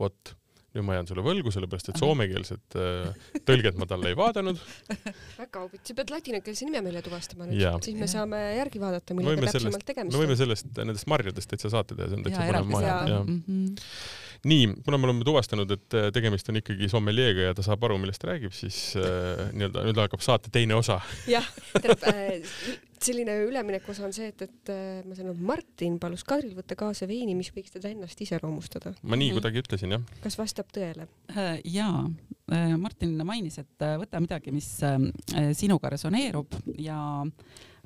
vot, 0.00 0.32
nüüd 0.74 0.86
ma 0.86 0.96
jään 0.96 1.06
sulle 1.10 1.22
võlgu, 1.26 1.50
sellepärast 1.54 1.90
et 1.92 1.98
soomekeelset 2.00 2.76
äh, 2.80 3.34
tõlget 3.46 3.76
ma 3.78 3.86
talle 3.90 4.10
ei 4.12 4.16
vaadanud. 4.18 4.62
väga 5.42 5.64
huvitav, 5.66 5.84
sa 5.90 5.98
pead 6.00 6.14
ladinakeelse 6.14 6.68
nime 6.70 6.82
meile 6.86 7.02
tuvastama 7.04 7.50
nüüd, 7.50 7.62
siis 7.84 7.98
me 8.00 8.08
saame 8.10 8.40
järgi 8.60 8.82
vaadata, 8.82 9.14
Me 9.18 9.22
millega 9.26 9.52
täpsemalt 9.52 9.86
tegemist 9.90 10.16
me 10.16 10.22
võime 10.24 10.34
on. 10.38 10.42
sellest, 10.44 10.70
nendest 10.78 11.10
marjadest 11.10 11.52
täitsa 11.52 11.70
saate 11.74 11.98
teha, 11.98 12.10
see 12.10 12.20
on 12.22 12.26
täitsa 12.28 12.46
põnev 12.48 12.70
maja. 12.70 12.98
Mm. 14.44 14.50
-hmm. 14.50 14.74
nii, 14.76 14.82
kuna 14.84 14.98
me 14.98 15.06
oleme 15.08 15.24
tuvastanud, 15.24 15.70
et 15.70 15.94
äh, 15.94 16.10
tegemist 16.12 16.48
on 16.48 16.56
ikkagi 16.60 16.88
sommeljeega 16.88 17.40
ja 17.50 17.54
ta 17.54 17.62
saab 17.62 17.84
aru, 17.84 17.98
millest 17.98 18.20
ta 18.22 18.28
räägib, 18.32 18.52
siis 18.52 18.96
äh, 18.96 19.50
nii-öelda 19.52 19.84
nüüd 19.88 20.00
hakkab 20.04 20.20
saate 20.20 20.50
teine 20.52 20.74
osa. 20.74 21.00
jah, 21.26 21.46
tähendab 21.72 22.04
äh, 22.08 22.78
selline 23.04 23.38
ülemineku 23.44 23.90
osa 23.92 24.04
on 24.06 24.12
see, 24.16 24.28
et, 24.32 24.42
et 24.42 24.70
äh, 24.72 25.02
ma 25.04 25.14
saan 25.14 25.28
aru, 25.32 25.38
Martin 25.40 25.98
palus 26.00 26.24
Kadril 26.24 26.54
võtta 26.56 26.76
kaasa 26.76 27.08
veini, 27.08 27.34
mis 27.34 27.50
võiks 27.52 27.72
teda 27.74 27.88
ennast 27.92 28.20
iseloomustada. 28.20 28.94
ma 29.02 29.16
nii 29.16 29.30
Mhm. 29.32 29.40
kuidagi 29.40 29.62
ütlesin, 29.64 29.96
jah. 29.98 30.02
kas 30.22 30.38
vastab 30.38 30.70
tõele? 30.72 31.08
jaa, 31.64 32.10
Martin 32.78 33.16
mainis, 33.26 33.58
et 33.58 33.82
äh, 33.82 33.96
võta 34.00 34.20
midagi, 34.20 34.52
mis 34.52 34.68
äh, 34.84 34.98
sinuga 35.56 35.88
resoneerub 35.90 36.52
ja 36.78 37.24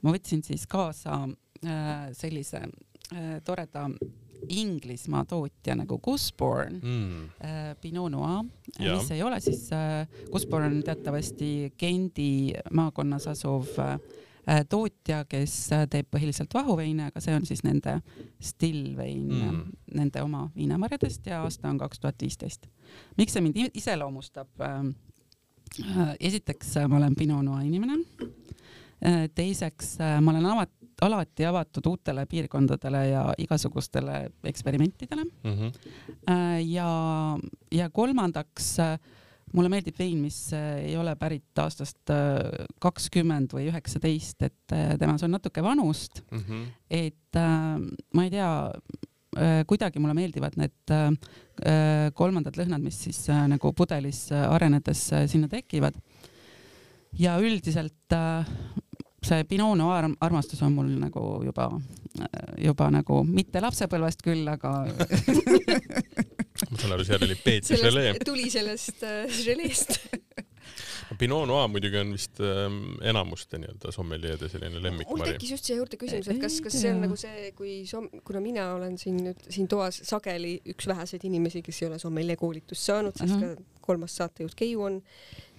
ma 0.03 0.15
võtsin 0.15 0.43
siis 0.47 0.67
kaasa 0.71 1.23
äh, 1.65 2.09
sellise 2.19 2.63
äh, 2.67 3.39
toreda 3.45 3.89
Inglismaa 4.49 5.25
tootja 5.25 5.75
nagu 5.75 5.99
Gusborn 5.99 6.79
Mm. 6.83 7.25
äh, 7.45 7.77
Pinot 7.81 8.13
Noir, 8.13 8.45
Jaa. 8.79 8.97
mis 8.97 9.11
ei 9.11 9.23
ole 9.23 9.41
siis 9.41 9.71
äh,, 9.73 10.07
Gusborn 10.33 10.65
on 10.73 10.83
teatavasti 10.83 11.73
Gendi 11.79 12.53
maakonnas 12.73 13.27
asuv 13.29 13.67
äh, 13.79 13.99
tootja, 14.69 15.25
kes 15.29 15.73
äh, 15.73 15.87
teeb 15.91 16.07
põhiliselt 16.15 16.55
vahuveine, 16.55 17.07
aga 17.11 17.21
see 17.21 17.35
on 17.37 17.45
siis 17.47 17.65
nende 17.67 17.99
stillvein 18.41 19.29
Mm. 19.29 19.63
nende 19.95 20.23
oma 20.23 20.51
viinamarjadest 20.57 21.27
ja 21.27 21.43
aasta 21.43 21.69
on 21.69 21.79
kaks 21.79 22.01
tuhat 22.01 22.17
viisteist. 22.23 22.67
miks 23.19 23.33
see 23.33 23.41
mind 23.43 23.57
iseloomustab 23.75 24.49
äh,? 24.61 24.95
äh, 25.85 26.15
esiteks 26.21 26.77
äh, 26.77 26.89
ma 26.89 26.97
olen 26.97 27.15
Pinot 27.15 27.45
Noir 27.45 27.67
inimene 27.67 27.99
äh,. 29.05 29.29
teiseks 29.35 29.99
äh, 30.01 30.21
ma 30.21 30.31
olen 30.31 30.47
avat- 30.47 30.78
alati 31.05 31.47
avatud 31.47 31.87
uutele 31.87 32.25
piirkondadele 32.27 33.05
ja 33.13 33.23
igasugustele 33.39 34.29
eksperimentidele 34.45 35.25
Mm 35.25 35.55
-hmm. 35.55 35.73
Ja, 36.69 37.39
ja 37.73 37.91
kolmandaks 37.91 38.79
äh, 38.79 38.99
mulle 39.53 39.69
meeldib 39.69 39.99
vein, 39.99 40.19
mis 40.19 40.53
äh, 40.53 40.85
ei 40.85 40.97
ole 40.97 41.17
pärit 41.17 41.59
aastast 41.59 42.11
kakskümmend 42.81 43.53
või 43.53 43.69
üheksateist, 43.71 44.43
et 44.43 44.99
temas 44.99 45.23
on 45.23 45.31
natuke 45.31 45.63
vanust, 45.63 46.23
Mm 46.31 46.39
-hmm. 46.39 46.67
et 46.91 47.35
ma 48.15 48.25
ei 48.25 48.31
tea, 48.31 48.73
kuidagi 49.67 49.99
mulle 49.99 50.15
meeldivad 50.15 50.57
need 50.57 50.93
kolmandad 52.15 52.57
lõhnad, 52.57 52.83
mis 52.83 53.03
siis 53.05 53.29
nagu 53.29 53.73
pudelis 53.73 54.33
arenedes 54.33 55.11
sinna 55.27 55.49
tekivad. 55.49 55.95
ja 57.13 57.39
üldiselt 57.41 58.13
see 59.25 59.45
Pinot 59.51 59.77
Noir 59.79 60.09
armastus 60.21 60.63
on 60.63 60.77
mul 60.77 60.91
nagu 61.01 61.23
juba, 61.45 61.69
juba 62.63 62.91
nagu 62.95 63.23
mitte 63.27 63.63
lapsepõlvest 63.65 64.23
küll, 64.25 64.47
aga 64.51 64.75
ma 66.71 66.79
saan 66.79 66.95
aru, 66.95 67.07
seal 67.07 67.25
oli 67.27 67.39
Peeti 67.43 67.79
želee. 67.79 68.15
tuli 68.25 68.51
sellest 68.53 69.03
äh, 69.07 69.27
želeest 69.43 69.99
Pinot 71.19 71.49
Noir 71.49 71.71
muidugi 71.73 71.97
on 71.99 72.13
vist 72.13 72.41
ähm, 72.45 72.99
enamuste 73.03 73.59
nii-öelda 73.59 73.93
sommeljeede 73.95 74.49
selline 74.53 74.83
lemmikmari. 74.83 75.23
mul 75.23 75.33
tekkis 75.33 75.55
just 75.55 75.69
siia 75.69 75.79
juurde 75.81 75.97
küsimus, 76.01 76.29
et 76.29 76.41
kas, 76.43 76.59
kas 76.65 76.77
see 76.83 76.93
on 76.93 77.01
nagu 77.07 77.17
see, 77.19 77.49
kui 77.57 77.73
som-, 77.89 78.11
kuna 78.27 78.43
mina 78.45 78.69
olen 78.77 78.99
siin 79.01 79.17
nüüd 79.31 79.49
siin 79.49 79.71
toas 79.73 80.03
sageli 80.09 80.59
üks 80.75 80.89
väheseid 80.91 81.25
inimesi, 81.29 81.63
kes 81.65 81.83
ei 81.83 81.89
ole 81.89 81.99
sommeljee 82.03 82.37
koolitust 82.39 82.91
saanud, 82.91 83.17
sest 83.17 83.35
uh 83.35 83.41
-huh. 83.41 83.57
ka 83.57 83.79
kolmas 83.89 84.17
saatejuht 84.21 84.55
Keiu 84.59 84.83
on 84.85 85.01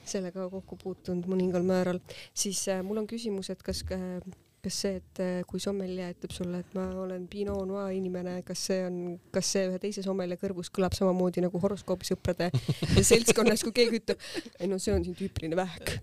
sellega 0.10 0.50
kokku 0.52 0.78
puutunud 0.84 1.30
mõningal 1.30 1.65
määral, 1.67 2.02
siis 2.34 2.65
äh, 2.72 2.84
mul 2.86 3.04
on 3.04 3.10
küsimus, 3.10 3.52
et 3.54 3.63
kas 3.65 3.84
äh, 3.95 4.19
kas 4.63 4.78
see, 4.84 4.98
et 5.00 5.22
äh, 5.24 5.39
kui 5.48 5.62
sommelje 5.63 6.10
ütleb 6.13 6.34
sulle, 6.36 6.60
et 6.63 6.74
ma 6.76 6.86
olen 7.00 7.26
Pinot 7.32 7.63
Noir 7.67 7.93
inimene, 7.95 8.39
kas 8.48 8.65
see 8.69 8.82
on, 8.86 8.98
kas 9.34 9.52
see 9.54 9.65
ühe 9.69 9.80
teise 9.82 10.04
sommelje 10.04 10.36
kõrvus 10.41 10.72
kõlab 10.76 10.95
samamoodi 10.98 11.43
nagu 11.45 11.62
horoskoobi 11.63 12.08
sõprade 12.10 12.50
seltskonnas, 13.12 13.63
kui 13.63 13.76
keegi 13.76 14.02
ütleb, 14.02 14.28
ei 14.60 14.69
no 14.72 14.80
see 14.82 14.93
on 14.95 15.06
siin 15.08 15.15
tüüpiline 15.19 15.58
vähk. 15.60 15.95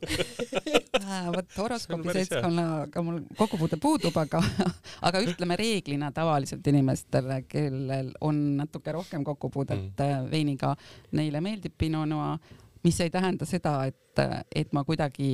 Vot 1.36 1.58
horoskoobi 1.60 2.16
seltskonnaga 2.16 3.04
mul 3.04 3.22
kokkupuude 3.36 3.80
puudub, 3.82 4.16
aga, 4.24 4.40
aga 5.08 5.24
ütleme 5.24 5.58
reeglina 5.60 6.10
tavaliselt 6.16 6.66
inimestele, 6.72 7.42
kellel 7.50 8.14
on 8.24 8.40
natuke 8.62 8.96
rohkem 8.96 9.26
kokkupuudet 9.26 10.00
mm. 10.00 10.30
veiniga, 10.32 10.72
neile 11.16 11.44
meeldib 11.44 11.76
Pinot 11.76 12.08
Noir 12.08 12.64
mis 12.86 13.00
ei 13.02 13.10
tähenda 13.10 13.46
seda, 13.48 13.78
et, 13.90 14.20
et 14.54 14.74
ma 14.76 14.84
kuidagi 14.86 15.30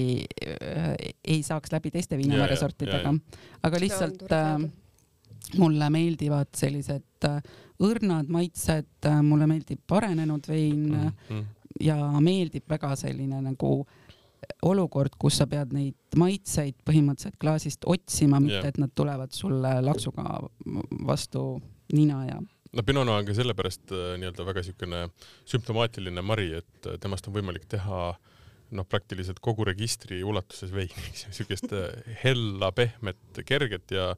äh, 0.48 0.92
ei 1.24 1.42
saaks 1.46 1.72
läbi 1.74 1.92
teiste 1.94 2.18
viinamarjasortidega, 2.20 3.12
aga 3.68 3.80
lihtsalt 3.82 4.24
äh, 4.32 4.64
mulle 5.58 5.88
meeldivad 5.92 6.52
sellised 6.56 7.28
äh, 7.28 7.40
õrnad 7.82 8.30
maitsed, 8.32 8.92
äh, 9.08 9.18
mulle 9.26 9.48
meeldib 9.50 9.96
arenenud 9.98 10.48
vein 10.48 10.86
mm 10.90 11.10
-hmm. 11.28 11.44
ja 11.80 11.98
meeldib 12.20 12.68
väga 12.68 12.96
selline 12.96 13.40
nagu 13.42 13.84
olukord, 14.62 15.14
kus 15.18 15.36
sa 15.38 15.46
pead 15.46 15.72
neid 15.72 16.16
maitseid 16.16 16.74
põhimõtteliselt 16.84 17.38
klaasist 17.40 17.84
otsima, 17.86 18.40
mitte 18.40 18.58
yeah. 18.58 18.68
et 18.68 18.78
nad 18.78 18.90
tulevad 18.94 19.30
sulle 19.30 19.80
laksuga 19.82 20.40
vastu 21.06 21.62
nina 21.92 22.24
ja 22.26 22.40
no 22.72 22.82
Pinot 22.82 23.06
Noir 23.06 23.20
on 23.20 23.28
ka 23.28 23.36
sellepärast 23.36 23.92
äh, 23.92 24.12
nii-öelda 24.20 24.46
väga 24.48 24.62
niisugune 24.62 25.06
sümptomaatiline 25.48 26.24
mari, 26.24 26.52
et 26.62 26.88
äh, 26.88 26.98
temast 27.00 27.28
on 27.28 27.36
võimalik 27.36 27.66
teha 27.70 28.12
noh, 28.72 28.86
praktiliselt 28.88 29.42
kogu 29.44 29.66
registri 29.68 30.22
ulatuses 30.24 30.72
veini, 30.72 31.06
niisugust 31.28 31.74
äh, 31.76 32.14
hella, 32.24 32.72
pehmet, 32.76 33.42
kerget 33.48 33.92
ja 33.96 34.10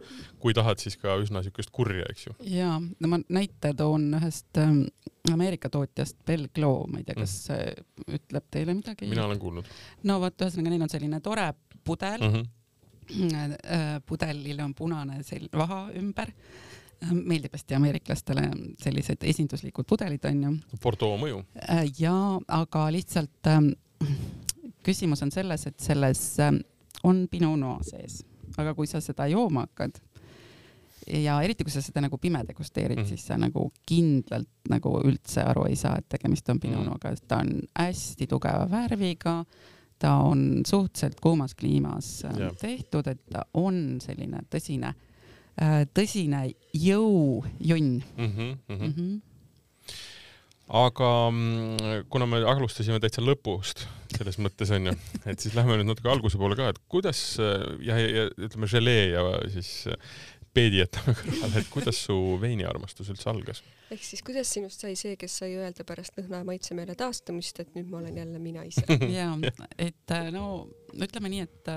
kui 0.42 0.54
tahad, 0.56 0.82
siis 0.82 0.98
ka 1.00 1.16
üsna 1.22 1.42
niisugust 1.42 1.74
kurja, 1.74 2.06
eks 2.10 2.28
ju. 2.28 2.36
ja, 2.54 2.76
no 2.78 3.10
ma 3.10 3.20
näite 3.26 3.74
toon 3.78 4.12
ühest 4.20 4.62
ähm, 4.62 4.84
Ameerika 5.32 5.70
tootjast 5.72 6.18
Belglo, 6.28 6.74
ma 6.90 7.00
ei 7.00 7.06
tea, 7.08 7.16
kas 7.18 7.38
see 7.48 7.70
mm. 7.72 8.18
ütleb 8.20 8.50
teile 8.54 8.76
midagi? 8.76 9.08
mina 9.10 9.26
olen 9.26 9.40
kuulnud. 9.42 9.72
no 10.06 10.20
vot, 10.22 10.36
ühesõnaga 10.38 10.74
neil 10.74 10.86
on 10.86 10.92
selline 10.92 11.20
tore 11.24 11.48
pudel 11.84 12.22
mm. 12.22 12.36
-hmm. 12.38 14.04
pudelil 14.06 14.62
on 14.62 14.74
punane 14.78 15.18
sel-, 15.26 15.50
vaha 15.52 15.88
ümber 15.98 16.30
meeldib 17.12 17.54
hästi 17.54 17.76
ameeriklastele 17.78 18.46
sellised 18.82 19.24
esinduslikud 19.26 19.86
pudelid 19.88 20.24
onju. 20.30 20.54
Bordeaux 20.82 21.20
mõju. 21.20 21.42
Äh, 21.68 21.84
ja, 21.98 22.14
aga 22.48 22.86
lihtsalt 22.94 23.50
ähm, 23.50 23.72
küsimus 24.86 25.22
on 25.24 25.32
selles, 25.34 25.66
et 25.70 25.78
selles 25.82 26.24
ähm, 26.42 26.62
on 27.04 27.26
Pinot 27.30 27.58
Noir 27.60 27.84
sees, 27.86 28.22
aga 28.56 28.74
kui 28.76 28.88
sa 28.90 29.02
seda 29.04 29.28
jooma 29.30 29.66
hakkad 29.68 30.00
ja 31.04 31.36
eriti 31.44 31.66
kui 31.66 31.72
sa 31.72 31.82
seda 31.84 32.00
nagu 32.04 32.16
pime 32.20 32.40
degusteerid 32.48 33.02
mm., 33.02 33.08
siis 33.10 33.26
sa 33.28 33.36
nagu 33.40 33.66
kindlalt 33.86 34.70
nagu 34.72 34.96
üldse 35.04 35.44
aru 35.44 35.66
ei 35.68 35.76
saa, 35.76 35.98
et 36.00 36.08
tegemist 36.16 36.48
on 36.48 36.60
Pinot 36.60 36.86
Noir'ga, 36.86 37.12
sest 37.12 37.28
ta 37.28 37.42
on 37.44 37.58
hästi 37.76 38.28
tugeva 38.30 38.64
värviga, 38.70 39.42
ta 40.00 40.14
on 40.24 40.62
suhteliselt 40.66 41.20
kuumas 41.20 41.54
kliimas 41.54 42.22
yeah. 42.24 42.54
tehtud, 42.60 43.10
et 43.12 43.20
ta 43.32 43.44
on 43.60 43.98
selline 44.00 44.46
tõsine 44.52 44.94
Äh, 44.94 45.03
tõsine 45.94 46.46
jõujunn 46.74 48.00
mm. 48.00 48.26
-hmm, 48.26 48.50
mm 48.68 48.74
-hmm. 48.74 48.80
Mm 48.80 48.92
-hmm 48.96 49.22
aga 50.64 51.08
kuna 52.08 52.26
me 52.26 52.38
alustasime 52.48 53.00
täitsa 53.02 53.20
lõpust 53.20 53.84
selles 54.14 54.38
mõttes 54.40 54.70
onju, 54.72 54.94
et 55.30 55.40
siis 55.42 55.54
lähme 55.56 55.76
nüüd 55.76 55.90
natuke 55.90 56.08
alguse 56.08 56.38
poole 56.40 56.56
ka, 56.56 56.70
et 56.72 56.80
kuidas 56.88 57.36
ja, 57.36 57.98
ja, 57.98 58.08
ja 58.08 58.24
ütleme, 58.30 58.68
želee 58.70 59.10
ja 59.12 59.24
siis 59.52 59.84
peedi 60.54 60.80
jätame 60.80 61.14
kõrvale, 61.18 61.60
et 61.60 61.70
kuidas 61.72 62.00
su 62.06 62.16
veiniarmastus 62.40 63.10
üldse 63.12 63.30
algas? 63.32 63.62
ehk 63.92 64.02
siis 64.06 64.24
kuidas 64.26 64.50
sinust 64.54 64.80
sai 64.80 64.94
see, 64.98 65.18
kes 65.20 65.40
sai 65.42 65.52
öelda 65.58 65.84
pärast 65.86 66.16
lõhna 66.18 66.40
ja 66.40 66.48
maitsemeele 66.48 66.96
taastumist, 66.98 67.60
et 67.60 67.74
nüüd 67.76 67.90
ma 67.90 68.00
olen 68.00 68.22
jälle 68.22 68.40
mina 68.42 68.64
ise? 68.66 68.86
ja, 69.18 69.32
et 69.78 70.14
no 70.34 70.46
ütleme 70.94 71.32
nii, 71.34 71.48
et 71.48 71.74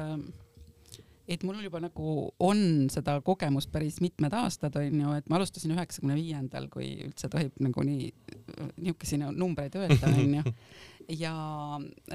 et 1.27 1.43
mul 1.43 1.59
juba 1.59 1.81
nagu 1.83 2.11
on 2.39 2.87
seda 2.91 3.17
kogemust 3.25 3.71
päris 3.73 3.99
mitmed 4.03 4.33
aastad 4.39 4.77
onju, 4.79 5.13
et 5.17 5.27
ma 5.27 5.35
alustasin 5.39 5.73
üheksakümne 5.75 6.15
viiendal, 6.15 6.69
kui 6.71 6.93
üldse 7.03 7.27
tohib 7.31 7.57
nagu 7.63 7.83
nii 7.83 8.07
niisuguseid 8.77 9.25
numbreid 9.35 9.75
öelda 9.79 10.11
onju. 10.13 10.43
ja 11.23 11.33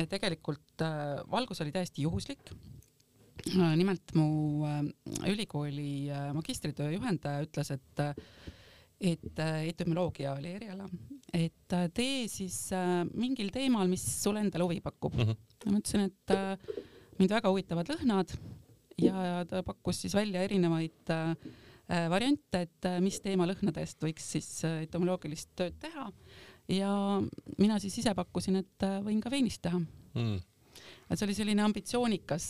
tegelikult 0.09 0.85
äh, 0.85 1.20
valgus 1.31 1.61
oli 1.64 1.75
täiesti 1.75 2.07
juhuslik. 2.07 2.55
Äh, 3.53 3.75
nimelt 3.77 4.14
mu 4.16 4.64
äh, 4.68 4.81
ülikooli 5.29 6.09
magistritöö 6.37 6.94
juhendaja 6.96 7.44
ütles, 7.46 7.72
et 7.77 8.07
et 9.03 9.40
etümoloogia 9.42 10.31
oli 10.38 10.53
eriala, 10.55 10.85
et 11.35 11.75
tee 11.90 12.29
siis 12.31 12.68
mingil 13.18 13.48
teemal, 13.51 13.88
mis 13.90 14.05
sulle 14.22 14.44
endale 14.44 14.62
huvi 14.62 14.79
pakub 14.81 15.16
mm. 15.16 15.27
-hmm. 15.27 15.72
ma 15.72 15.81
ütlesin, 15.81 16.05
et 16.07 17.18
mind 17.18 17.35
väga 17.35 17.51
huvitavad 17.51 17.90
lõhnad 17.90 18.37
ja 19.00 19.44
ta 19.48 19.62
pakkus 19.66 20.02
siis 20.05 20.14
välja 20.14 20.42
erinevaid 20.46 21.12
äh, 21.12 22.07
variante, 22.11 22.64
et 22.66 22.88
äh, 22.88 23.00
mis 23.05 23.20
teemalõhnadest 23.24 24.02
võiks 24.05 24.31
siis 24.37 24.48
äh, 24.68 24.83
entomoloogilist 24.87 25.52
tööd 25.59 25.76
teha. 25.83 26.11
ja 26.68 26.92
mina 27.59 27.78
siis 27.83 27.98
ise 27.98 28.14
pakkusin, 28.14 28.62
et 28.62 28.88
võin 29.05 29.20
ka 29.20 29.31
veinist 29.33 29.62
teha 29.62 29.83
mm 29.83 30.40
et 31.12 31.20
see 31.20 31.26
oli 31.26 31.35
selline 31.37 31.61
ambitsioonikas 31.61 32.44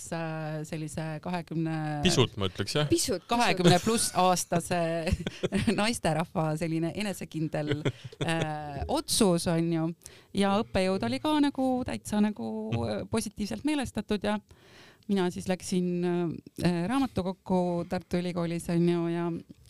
sellise 0.69 1.05
kahekümne 1.25 1.73
20.... 2.05 2.05
pisut 2.05 2.37
ma 2.39 2.47
ütleks 2.47 2.77
jah. 2.77 2.93
kahekümne 3.27 3.81
pluss 3.83 4.13
aastase 4.23 4.79
naisterahva 5.81 6.53
selline 6.61 6.93
enesekindel 7.03 7.75
äh, 7.83 8.85
otsus 8.87 9.49
onju 9.51 9.89
ja 10.39 10.55
õppejõud 10.63 11.09
oli 11.09 11.19
ka 11.25 11.35
nagu 11.43 11.67
täitsa 11.89 12.23
nagu 12.23 12.53
positiivselt 13.11 13.67
meelestatud 13.67 14.31
ja 14.31 14.39
äh, 14.39 14.63
mina 15.09 15.29
siis 15.31 15.49
läksin 15.51 16.05
äh, 16.05 16.85
raamatukokku 16.89 17.85
Tartu 17.89 18.21
Ülikoolis 18.21 18.69
onju 18.73 19.07
ja 19.13 19.27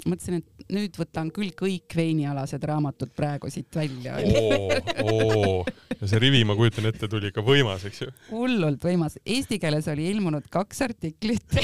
mõtlesin, 0.07 0.41
et 0.41 0.67
nüüd 0.73 0.97
võtan 0.99 1.31
küll 1.35 1.55
kõik 1.57 1.97
veinialased 1.97 2.63
raamatud 2.69 3.13
praegu 3.17 3.51
siit 3.53 3.75
välja. 3.77 4.19
ja 4.21 6.11
see 6.11 6.23
rivi, 6.23 6.43
ma 6.49 6.57
kujutan 6.59 6.91
ette, 6.91 7.09
tuli 7.11 7.31
ikka 7.33 7.45
võimas, 7.47 7.87
eks 7.89 8.05
ju? 8.05 8.11
hullult 8.31 8.85
võimas. 8.85 9.19
Eesti 9.25 9.61
keeles 9.63 9.89
oli 9.93 10.09
ilmunud 10.13 10.49
kaks 10.53 10.83
artiklit 10.89 11.61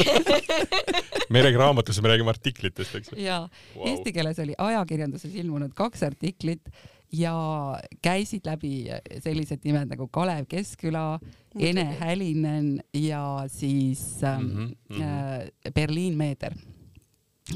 me 1.31 1.41
ei 1.41 1.49
räägi 1.49 1.61
raamatust, 1.61 2.03
me 2.03 2.13
räägime 2.13 2.33
artiklitest, 2.33 2.95
eks 3.01 3.13
ju? 3.13 3.19
jaa 3.23 3.43
wow., 3.77 3.89
eesti 3.91 4.15
keeles 4.17 4.39
oli 4.45 4.55
ajakirjanduses 4.59 5.35
ilmunud 5.43 5.75
kaks 5.77 6.07
artiklit 6.09 6.73
ja 7.13 7.35
käisid 8.03 8.47
läbi 8.47 8.87
sellised 9.25 9.65
nimed 9.65 9.89
nagu 9.93 10.09
Kalev 10.13 10.47
Keskküla, 10.49 11.19
Ene 11.59 11.85
Hälinen 12.01 12.81
ja 12.95 13.45
siis 13.49 14.23
ähm, 14.23 14.45
mm 14.45 14.75
-hmm. 14.91 15.03
äh, 15.03 15.73
Berliin 15.75 16.17
Meeder, 16.17 16.55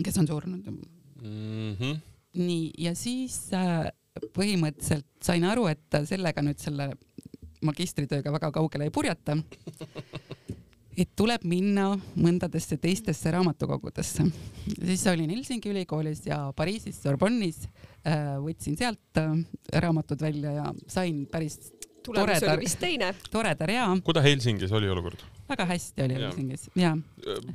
kes 0.04 0.18
on 0.18 0.26
surnud 0.26 0.66
mm. 0.66 1.76
-hmm. 1.80 1.98
nii, 2.34 2.70
ja 2.78 2.94
siis 2.94 3.52
äh, 3.52 3.90
põhimõtteliselt 4.38 5.06
sain 5.22 5.44
aru, 5.44 5.66
et 5.66 6.04
sellega 6.04 6.42
nüüd 6.42 6.58
selle 6.58 6.92
magistritööga 7.62 8.32
väga 8.32 8.50
kaugele 8.52 8.84
ei 8.84 8.90
purjeta 8.90 9.36
et 10.96 11.10
tuleb 11.16 11.44
minna 11.48 11.92
mõndadesse 12.20 12.76
teistesse 12.80 13.30
raamatukogudesse. 13.32 14.26
siis 14.86 15.06
olin 15.12 15.30
Helsingi 15.30 15.72
ülikoolis 15.72 16.26
ja 16.26 16.44
Pariisis 16.56 17.00
Sorbonne'is, 17.02 17.64
äh, 18.06 18.34
võtsin 18.42 18.76
sealt 18.78 19.20
äh, 19.20 19.32
raamatud 19.72 20.20
välja 20.20 20.52
ja 20.60 20.72
sain 20.86 21.24
päris 21.26 21.58
tulemus 22.04 22.38
toreda, 22.40 22.56
oli 22.56 22.66
vist 22.66 22.80
teine. 22.80 23.14
toreda 23.30 23.66
rea. 23.66 23.86
kuidas 24.04 24.24
Helsingis 24.24 24.72
oli 24.72 24.90
olukord? 24.90 25.22
Väga 25.52 25.66
hästi 25.68 26.04
oli. 26.04 26.16
Helsingis 26.18 26.68
ja. 26.78 26.92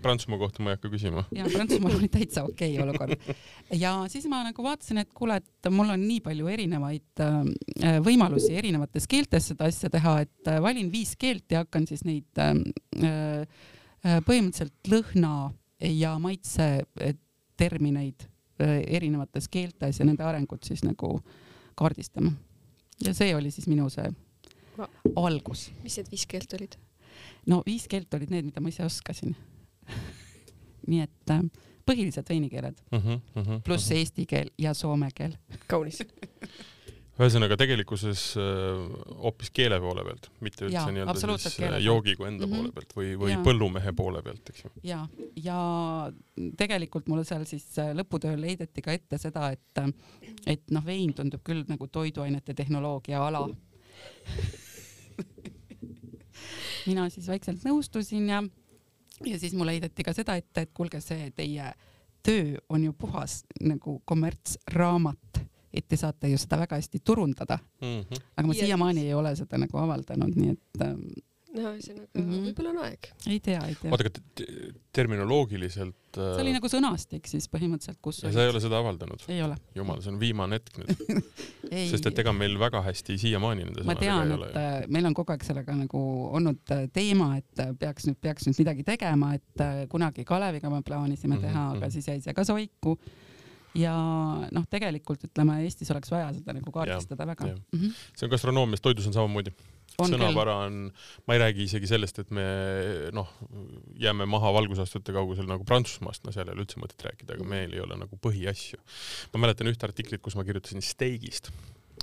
Prantsusmaa 0.01 0.39
kohta 0.41 0.63
ma 0.63 0.71
ei 0.71 0.77
hakka 0.77 0.91
küsima. 0.93 1.23
ja 1.35 1.47
Prantsusmaal 1.51 1.97
oli 1.97 2.09
täitsa 2.11 2.43
okei 2.47 2.73
okay 2.77 2.83
olukord. 2.85 3.33
ja 3.73 3.93
siis 4.11 4.27
ma 4.31 4.43
nagu 4.45 4.63
vaatasin, 4.63 5.01
et 5.03 5.11
kuule, 5.17 5.39
et 5.41 5.71
mul 5.73 5.89
on 5.93 6.03
nii 6.07 6.21
palju 6.25 6.49
erinevaid 6.53 7.23
äh, 7.23 7.97
võimalusi 8.05 8.53
erinevates 8.57 9.07
keeltes 9.09 9.51
seda 9.51 9.69
asja 9.71 9.91
teha, 9.93 10.19
et 10.27 10.51
äh, 10.51 10.61
valin 10.63 10.91
viis 10.93 11.15
keelt 11.19 11.51
ja 11.51 11.65
hakkan 11.65 11.87
siis 11.89 12.05
neid 12.07 12.41
äh, 12.41 12.55
põhimõtteliselt 14.27 14.91
lõhna 14.91 15.33
ja 15.83 16.15
maitse 16.21 16.85
termineid 17.57 18.27
erinevates 18.57 19.49
keeltes 19.53 19.99
ja 19.99 20.05
nende 20.07 20.23
arengut 20.25 20.65
siis 20.65 20.81
nagu 20.85 21.19
kaardistama. 21.77 22.31
ja 23.05 23.13
see 23.13 23.35
oli 23.35 23.51
siis 23.53 23.67
minu 23.69 23.89
see 23.93 24.07
algus. 25.15 25.69
mis 25.83 25.97
need 25.99 26.11
viis 26.13 26.25
keelt 26.29 26.53
olid? 26.57 26.77
No 27.47 27.63
viis 27.65 27.87
keelt 27.91 28.13
olid 28.13 28.33
need, 28.33 28.49
mida 28.51 28.63
ma 28.63 28.73
ise 28.73 28.85
oskasin 28.87 29.35
nii 30.91 31.03
et 31.03 31.35
äh, 31.35 31.43
põhilised 31.87 32.29
veinikeeled 32.29 32.81
uh 32.91 32.97
-huh, 33.03 33.21
uh 33.35 33.43
-huh, 33.43 33.61
pluss 33.63 33.91
uh 33.91 33.95
-huh. 33.95 33.99
eesti 33.99 34.25
keel 34.25 34.51
ja 34.57 34.73
soome 34.73 35.09
keel. 35.15 35.37
kaunis 35.67 36.03
ühesõnaga 37.17 37.57
tegelikkuses 37.57 38.23
äh, 38.37 38.81
hoopis 39.23 39.49
keele 39.49 39.79
poole 39.81 40.03
pealt, 40.05 40.29
mitte 40.45 40.67
üldse 40.67 40.91
nii-öelda 40.93 41.37
siis 41.39 41.55
keele. 41.57 41.79
joogigu 41.81 42.27
enda 42.29 42.45
mm 42.45 42.51
-hmm. 42.51 42.57
poole 42.57 42.71
pealt 42.71 42.93
või, 42.97 43.13
või 43.23 43.31
ja. 43.31 43.39
põllumehe 43.45 43.93
poole 43.97 44.21
pealt, 44.21 44.49
eks 44.49 44.65
ju. 44.65 44.71
ja, 44.83 44.99
ja 45.43 45.57
tegelikult 46.57 47.07
mulle 47.07 47.23
seal 47.25 47.45
siis 47.49 47.65
äh, 47.81 47.93
lõputööl 47.97 48.45
heideti 48.45 48.85
ka 48.85 48.93
ette 48.93 49.17
seda, 49.17 49.49
et, 49.51 49.81
et 50.45 50.71
noh, 50.71 50.85
vein 50.85 51.13
tundub 51.13 51.41
küll 51.43 51.65
nagu 51.67 51.87
toiduainete 51.87 52.53
tehnoloogia 52.53 53.25
ala 53.27 53.47
mina 56.87 57.09
siis 57.09 57.27
vaikselt 57.27 57.65
nõustusin 57.67 58.29
ja, 58.29 58.43
ja 59.25 59.39
siis 59.39 59.53
mulle 59.53 59.77
heideti 59.77 60.03
ka 60.03 60.13
seda 60.13 60.37
ette, 60.39 60.67
et 60.67 60.73
kuulge, 60.73 61.01
see 61.01 61.31
teie 61.35 61.73
töö 62.23 62.57
on 62.69 62.83
ju 62.83 62.93
puhas 62.93 63.43
nagu 63.61 64.01
kommertsraamat 64.05 65.45
et 65.73 65.87
te 65.87 65.97
saate 65.99 66.29
ju 66.31 66.39
seda 66.41 66.59
väga 66.63 66.79
hästi 66.79 66.99
turundada 67.03 67.59
mm. 67.81 68.01
-hmm. 68.01 68.21
aga 68.37 68.47
ma 68.47 68.53
siiamaani 68.53 69.05
ei 69.05 69.13
ole 69.13 69.35
seda 69.35 69.57
nagu 69.57 69.77
avaldanud, 69.77 70.35
nii 70.35 70.49
et 70.49 70.81
ähm, 70.81 71.01
no 71.57 71.73
ühesõnaga 71.75 72.07
mm 72.13 72.25
-hmm. 72.25 72.47
võib-olla 72.47 72.73
on 72.73 72.81
aeg. 72.87 73.11
ei 73.27 73.39
tea, 73.39 73.61
ei 73.67 73.75
tea. 73.81 73.91
oota, 73.91 74.07
aga 74.07 74.47
terminoloogiliselt 74.97 76.17
äh.... 76.17 76.33
see 76.35 76.45
oli 76.45 76.55
nagu 76.55 76.71
sõnastik 76.71 77.29
siis 77.29 77.49
põhimõtteliselt, 77.53 77.99
kus. 78.01 78.23
ja 78.23 78.31
sa 78.33 78.45
ei 78.45 78.53
ole 78.53 78.63
seda 78.63 78.79
avaldanud? 78.81 79.23
ei 79.27 79.41
ole. 79.45 79.57
jumal, 79.75 80.01
see 80.01 80.13
on 80.13 80.19
viimane 80.21 80.59
hetk 80.61 80.81
nüüd 80.81 81.21
sest 81.91 82.09
et 82.09 82.19
ega 82.23 82.33
meil 82.35 82.57
väga 82.59 82.81
hästi 82.85 83.17
siiamaani 83.21 83.67
nende 83.67 83.83
sõnadega 83.83 84.17
ei 84.23 84.33
ole. 84.37 84.49
Äh, 84.55 84.79
meil 84.93 85.09
on 85.09 85.15
kogu 85.17 85.33
aeg 85.35 85.45
sellega 85.47 85.75
nagu 85.77 86.01
olnud 86.39 86.73
äh, 86.75 86.85
teema, 86.93 87.33
et 87.39 87.63
äh, 87.63 87.73
peaks 87.79 88.07
nüüd, 88.09 88.19
peaks 88.23 88.47
nüüd 88.47 88.61
midagi 88.63 88.85
tegema, 88.87 89.33
et 89.37 89.65
kunagi 89.91 90.25
Kaleviga 90.27 90.69
me 90.71 90.81
plaanisime 90.85 91.35
mm 91.35 91.41
-hmm. 91.41 91.47
teha, 91.47 91.69
aga 91.75 91.85
mhm. 91.85 91.91
siis 91.91 92.07
jäi 92.07 92.21
see 92.21 92.33
ka 92.33 92.45
soiku 92.47 92.97
ja 93.77 93.95
noh, 94.53 94.67
tegelikult 94.69 95.25
ütleme, 95.29 95.61
Eestis 95.65 95.91
oleks 95.93 96.11
vaja 96.11 96.29
seda 96.35 96.55
nagu 96.57 96.73
kaardistada 96.73 97.27
väga. 97.29 97.49
Mm 97.49 97.79
-hmm. 97.79 98.05
see 98.17 98.27
on 98.27 98.33
gastronoomias, 98.33 98.83
toidus 98.83 99.07
on 99.07 99.15
samamoodi. 99.17 99.53
sõnavara 99.97 100.53
on, 100.67 100.91
ma 101.25 101.33
ei 101.33 101.39
räägi 101.41 101.63
isegi 101.65 101.87
sellest, 101.89 102.19
et 102.19 102.29
me 102.31 102.43
noh, 103.11 103.31
jääme 103.97 104.27
maha 104.29 104.51
valgusastute 104.53 105.13
kaugusel 105.13 105.47
nagu 105.49 105.65
Prantsusmaast, 105.65 106.25
no 106.25 106.31
seal 106.31 106.47
ei 106.47 106.53
ole 106.53 106.67
üldse 106.67 106.77
mõtet 106.77 107.01
rääkida, 107.01 107.33
aga 107.33 107.43
meil 107.43 107.73
ei 107.73 107.81
ole 107.81 107.97
nagu 107.97 108.19
põhiasju. 108.21 108.77
ma 109.33 109.39
mäletan 109.47 109.67
ühte 109.67 109.89
artiklit, 109.89 110.21
kus 110.21 110.35
ma 110.35 110.43
kirjutasin 110.43 110.81
steigist 110.81 111.51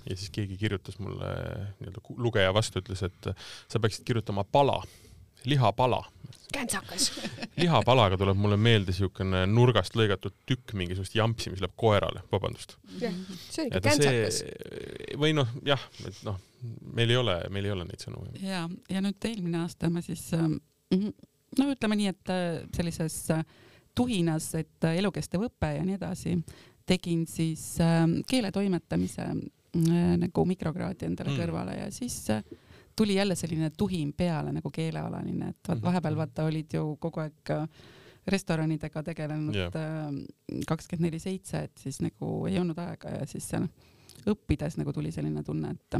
ja 0.08 0.16
siis 0.16 0.30
keegi 0.30 0.56
kirjutas 0.58 0.98
mulle 0.98 1.30
nii-öelda 1.78 2.02
lugeja 2.16 2.54
vastu, 2.54 2.82
ütles, 2.82 3.02
et 3.06 3.30
sa 3.68 3.80
peaksid 3.80 4.04
kirjutama 4.04 4.44
pala 4.44 4.82
lihapala. 5.50 6.02
käntsakas 6.54 7.10
lihapalaga 7.62 8.16
tuleb 8.20 8.38
mulle 8.38 8.56
meelde 8.56 8.92
siukene 8.94 9.44
nurgast 9.50 9.96
lõigatud 9.98 10.34
tükk 10.46 10.74
mingisugust 10.78 11.14
jampsi, 11.14 11.50
mis 11.50 11.62
läheb 11.64 11.74
koerale, 11.76 12.22
vabandust. 12.32 12.76
jah, 13.00 13.14
see 13.50 13.66
on 13.66 13.70
ikka 13.70 13.84
käntsakas. 13.88 14.42
või 15.18 15.34
noh, 15.36 15.50
jah, 15.66 15.82
et 16.06 16.24
noh, 16.26 16.40
meil 16.94 17.10
ei 17.10 17.20
ole, 17.20 17.38
meil 17.50 17.68
ei 17.68 17.76
ole 17.76 17.86
neid 17.88 18.02
sõnu. 18.06 18.26
ja, 18.40 18.66
ja 18.90 19.04
nüüd 19.04 19.30
eelmine 19.30 19.64
aasta 19.64 19.90
ma 19.90 20.02
siis 20.04 20.28
ähm, 20.38 20.58
no 21.58 21.70
ütleme 21.72 21.98
nii, 21.98 22.12
et 22.12 22.32
äh, 22.32 22.62
sellises 22.74 23.18
äh, 23.34 23.44
tuhinas, 23.96 24.50
et 24.58 24.86
äh, 24.86 24.98
elukestev 25.00 25.46
õpe 25.48 25.74
ja 25.76 25.84
nii 25.86 25.98
edasi, 25.98 26.36
tegin 26.86 27.24
siis 27.30 27.74
ähm, 27.82 28.20
keeletoimetamise 28.28 29.28
nagu 29.74 30.44
mikrokraadi 30.46 31.08
endale 31.08 31.32
mm. 31.32 31.38
kõrvale 31.40 31.72
ja 31.80 31.86
siis 31.90 32.20
tuli 32.96 33.14
jälle 33.14 33.34
selline 33.34 33.70
tuhin 33.76 34.12
peale 34.12 34.52
nagu 34.52 34.70
keelealaline, 34.70 35.48
et 35.54 35.68
mhm. 35.68 35.84
vahepeal 35.84 36.16
vaata 36.16 36.48
olid 36.48 36.76
ju 36.78 36.96
kogu 37.00 37.24
aeg 37.24 37.54
äh, 37.54 37.68
restoranidega 38.30 39.02
tegelenud 39.04 39.56
äh, 39.60 40.02
kakskümmend 40.68 41.08
neli 41.08 41.20
seitse, 41.22 41.66
et 41.68 41.80
siis 41.80 42.00
nagu 42.04 42.36
ei 42.48 42.58
olnud 42.60 42.78
aega 42.80 43.18
ja 43.18 43.28
siis 43.28 43.48
seal 43.52 43.66
õppides 44.30 44.78
nagu 44.80 44.92
tuli 44.96 45.12
selline 45.12 45.42
tunne, 45.44 45.74
et, 45.74 45.98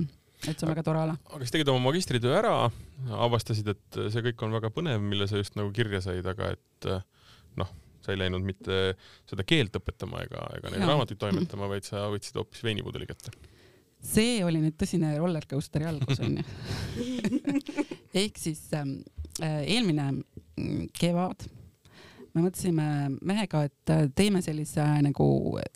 et 0.49 0.55
see 0.55 0.65
on 0.65 0.73
väga 0.73 0.85
tore 0.87 1.03
ala. 1.05 1.17
aga 1.29 1.41
siis 1.43 1.53
tegid 1.57 1.73
oma 1.73 1.85
magistritöö 1.91 2.37
ära, 2.39 2.55
avastasid, 3.27 3.69
et 3.75 4.01
see 4.15 4.25
kõik 4.31 4.47
on 4.47 4.57
väga 4.57 4.73
põnev, 4.75 5.03
mille 5.05 5.29
sa 5.29 5.41
just 5.41 5.59
nagu 5.59 5.73
kirja 5.77 6.01
said, 6.05 6.25
aga 6.31 6.55
et 6.57 6.89
noh, 7.61 7.75
sa 8.05 8.13
ei 8.15 8.21
läinud 8.21 8.45
mitte 8.45 8.95
seda 9.29 9.45
keelt 9.49 9.77
õpetama 9.77 10.25
ega, 10.25 10.47
ega 10.59 10.73
neid 10.73 10.87
raamatuid 10.89 11.21
toimetama, 11.21 11.69
vaid 11.73 11.85
sa 11.89 12.07
võtsid 12.13 12.41
hoopis 12.41 12.65
veinipudeli 12.65 13.09
kätte 13.09 13.33
see 14.05 14.39
oli 14.45 14.61
nüüd 14.63 14.77
tõsine 14.81 15.15
rollercoasteri 15.19 15.89
algus 15.89 16.21
onju 16.25 16.45
ehk 18.25 18.41
siis 18.41 18.67
ähm, 18.77 18.99
äh, 19.43 19.63
eelmine 19.77 20.11
mm, 20.13 20.89
kevad 20.95 21.47
me 22.35 22.43
mõtlesime 22.43 22.87
mehega, 23.23 23.65
et 23.69 23.95
äh, 23.95 24.07
teeme 24.17 24.43
sellise 24.45 24.83
äh, 24.83 25.01
nagu 25.07 25.27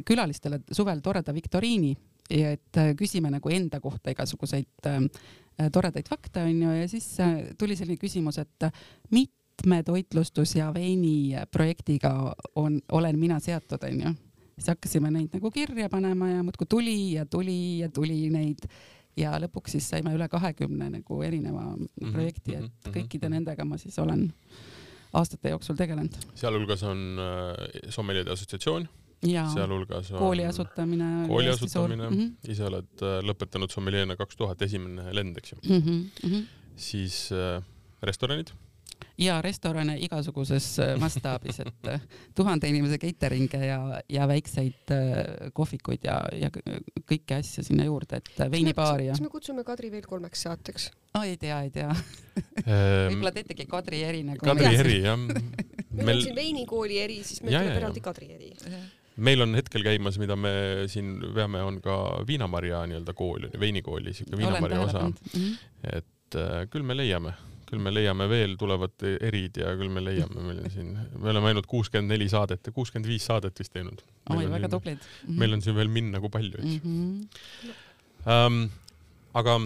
külalistele 0.06 0.60
suvel 0.74 1.02
toreda 1.04 1.34
viktoriini 1.34 1.94
ja 2.34 2.52
et 2.56 2.80
küsime 2.98 3.30
nagu 3.32 3.50
enda 3.52 3.80
kohta 3.80 4.12
igasuguseid 4.12 4.88
äh, 4.90 5.70
toredaid 5.72 6.08
fakte 6.10 6.44
onju 6.46 6.76
ja 6.80 6.88
siis 6.90 7.08
äh, 7.24 7.36
tuli 7.58 7.76
selline 7.78 8.00
küsimus, 8.00 8.40
et 8.42 8.68
mitme 9.14 9.82
toitlustus 9.86 10.56
ja 10.58 10.70
veini 10.74 11.34
projektiga 11.52 12.34
on, 12.56 12.80
olen 12.92 13.18
mina 13.18 13.40
seotud 13.42 13.86
onju 13.88 14.14
siis 14.59 14.72
hakkasime 14.74 15.11
neid 15.14 15.34
nagu 15.36 15.50
kirja 15.54 15.88
panema 15.92 16.30
ja 16.32 16.42
muudkui 16.42 16.66
tuli 16.70 16.98
ja 17.14 17.26
tuli 17.26 17.78
ja 17.82 17.88
tuli 17.94 18.26
neid 18.34 18.66
ja 19.18 19.34
lõpuks 19.42 19.74
siis 19.76 19.88
saime 19.92 20.12
üle 20.14 20.28
kahekümne 20.30 20.90
nagu 20.98 21.22
erineva 21.26 21.64
mm 21.64 21.86
-hmm, 21.86 22.12
projekti, 22.12 22.54
et 22.54 22.62
mm 22.62 22.68
-hmm, 22.68 22.92
kõikide 22.96 23.28
mm 23.28 23.32
-hmm. 23.32 23.36
nendega 23.38 23.64
ma 23.64 23.78
siis 23.78 23.98
olen 23.98 24.32
aastate 25.12 25.50
jooksul 25.50 25.76
tegelenud. 25.76 26.14
sealhulgas 26.34 26.82
on 26.82 27.18
äh, 27.18 27.90
Sommelide 27.90 28.30
Assotsiatsioon, 28.30 28.88
sealhulgas 29.54 30.12
on 30.12 30.18
kooli 30.18 30.44
asutamine. 30.44 31.28
kooli 31.28 31.48
asutamine 31.48 32.11
mm, 32.11 32.16
-hmm. 32.16 32.50
ise 32.52 32.64
oled 32.64 33.02
äh, 33.02 33.18
lõpetanud 33.24 33.70
sommeljeena 33.70 34.16
kaks 34.16 34.36
tuhat 34.36 34.62
esimene 34.62 35.14
lend, 35.14 35.36
eks 35.36 35.52
ju 35.52 35.59
mm. 35.68 36.09
-hmm. 36.22 36.42
siis 36.76 37.30
äh, 37.32 37.62
restoranid 38.02 38.50
ja 39.18 39.38
restorane 39.42 39.96
igasuguses 40.04 40.66
äh, 40.82 40.94
mastaabis, 41.00 41.60
et 41.64 41.90
äh, 41.90 42.02
tuhande 42.36 42.68
inimese 42.70 42.98
catering'e 43.02 43.60
ja, 43.66 43.78
ja 44.08 44.28
väikseid 44.30 44.92
äh, 44.94 45.50
kohvikuid 45.54 46.06
ja, 46.06 46.20
ja 46.38 46.50
kõiki 46.52 47.38
asju 47.38 47.66
sinna 47.66 47.88
juurde, 47.88 48.22
et 48.22 48.44
veinibaari 48.52 49.08
ja. 49.08 49.16
kas 49.16 49.24
me 49.24 49.32
kutsume 49.32 49.64
Kadri 49.66 49.90
veel 49.94 50.06
kolmeks 50.06 50.46
saateks? 50.46 50.90
oh,? 51.16 51.24
ei 51.24 51.36
tea, 51.40 51.58
ei 51.66 51.72
tea 51.74 51.90
ehm, 51.90 53.10
võib-olla 53.10 53.34
teetegi 53.34 53.66
Kadri 53.70 54.04
eri 54.06 54.22
nagu. 54.28 54.44
Kadri 54.44 54.70
eri 54.78 55.00
jah. 55.02 55.18
meil 55.18 56.14
on 56.14 56.24
siin 56.28 56.38
veinikooli 56.38 57.02
eri, 57.02 57.18
siis 57.26 57.42
meil 57.42 57.58
tuleb 57.58 57.82
eraldi 57.82 58.04
Kadri 58.04 58.30
eri 58.36 58.54
meil 59.18 59.42
on 59.42 59.58
hetkel 59.58 59.82
käimas, 59.82 60.14
mida 60.22 60.36
me 60.38 60.52
siin 60.90 61.16
veame, 61.34 61.64
on 61.66 61.82
ka 61.82 61.98
viinamarja 62.28 62.84
nii-öelda 62.86 63.14
kool, 63.18 63.50
veinikooli 63.58 64.14
siuke 64.14 64.38
viinamarja 64.38 64.80
osa. 64.86 65.08
-hmm. 65.10 65.56
et 65.90 66.38
äh, 66.38 66.66
küll 66.70 66.86
me 66.86 66.94
leiame 66.96 67.34
küll 67.68 67.82
me 67.82 67.92
leiame 67.92 68.28
veel 68.30 68.56
tulevad 68.60 69.04
erid 69.18 69.60
ja 69.62 69.74
küll 69.78 69.92
me 69.92 70.02
leiame, 70.04 70.44
meil 70.44 70.62
on 70.62 70.72
siin, 70.72 70.94
me 71.16 71.32
oleme 71.34 71.52
ainult 71.52 71.68
kuuskümmend 71.70 72.14
neli 72.14 72.28
saadet 72.32 72.70
ja 72.70 72.74
kuuskümmend 72.74 73.08
viis 73.10 73.26
saadet 73.28 73.58
vist 73.60 73.74
teinud. 73.74 74.02
oi, 74.30 74.46
väga 74.50 74.70
tublid 74.72 74.98
mm. 74.98 75.28
-hmm. 75.28 75.38
meil 75.42 75.58
on 75.58 75.64
siin 75.64 75.76
veel 75.76 75.92
minna 75.92 76.22
kui 76.24 76.32
palju, 76.32 76.56
eks 76.62 76.78
ju 76.78 76.80
mm 76.84 77.28
-hmm. 77.28 77.76
um,. 78.46 78.70
aga 79.38 79.58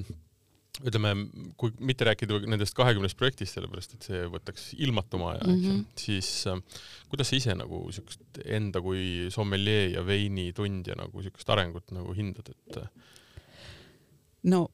ütleme, 0.80 1.12
kui 1.60 1.72
mitte 1.84 2.06
rääkida 2.08 2.38
nendest 2.48 2.74
kahekümnest 2.74 3.16
projektist, 3.20 3.54
sellepärast 3.54 3.94
et 3.94 4.08
see 4.08 4.22
võtaks 4.32 4.70
ilmatuma 4.80 5.34
aja 5.34 5.44
mm, 5.46 5.60
-hmm. 5.62 5.84
siis 5.98 6.46
äh, 6.46 6.58
kuidas 7.08 7.28
sa 7.28 7.36
ise 7.36 7.54
nagu 7.54 7.84
siukest 7.92 8.42
enda 8.44 8.80
kui 8.80 9.28
sommeljee 9.30 9.92
ja 9.92 10.06
veinitundja 10.06 10.96
nagu 10.98 11.22
siukest 11.22 11.50
arengut 11.50 11.92
nagu 11.92 12.14
hindad, 12.16 12.48
et? 12.48 12.78
no 14.42 14.68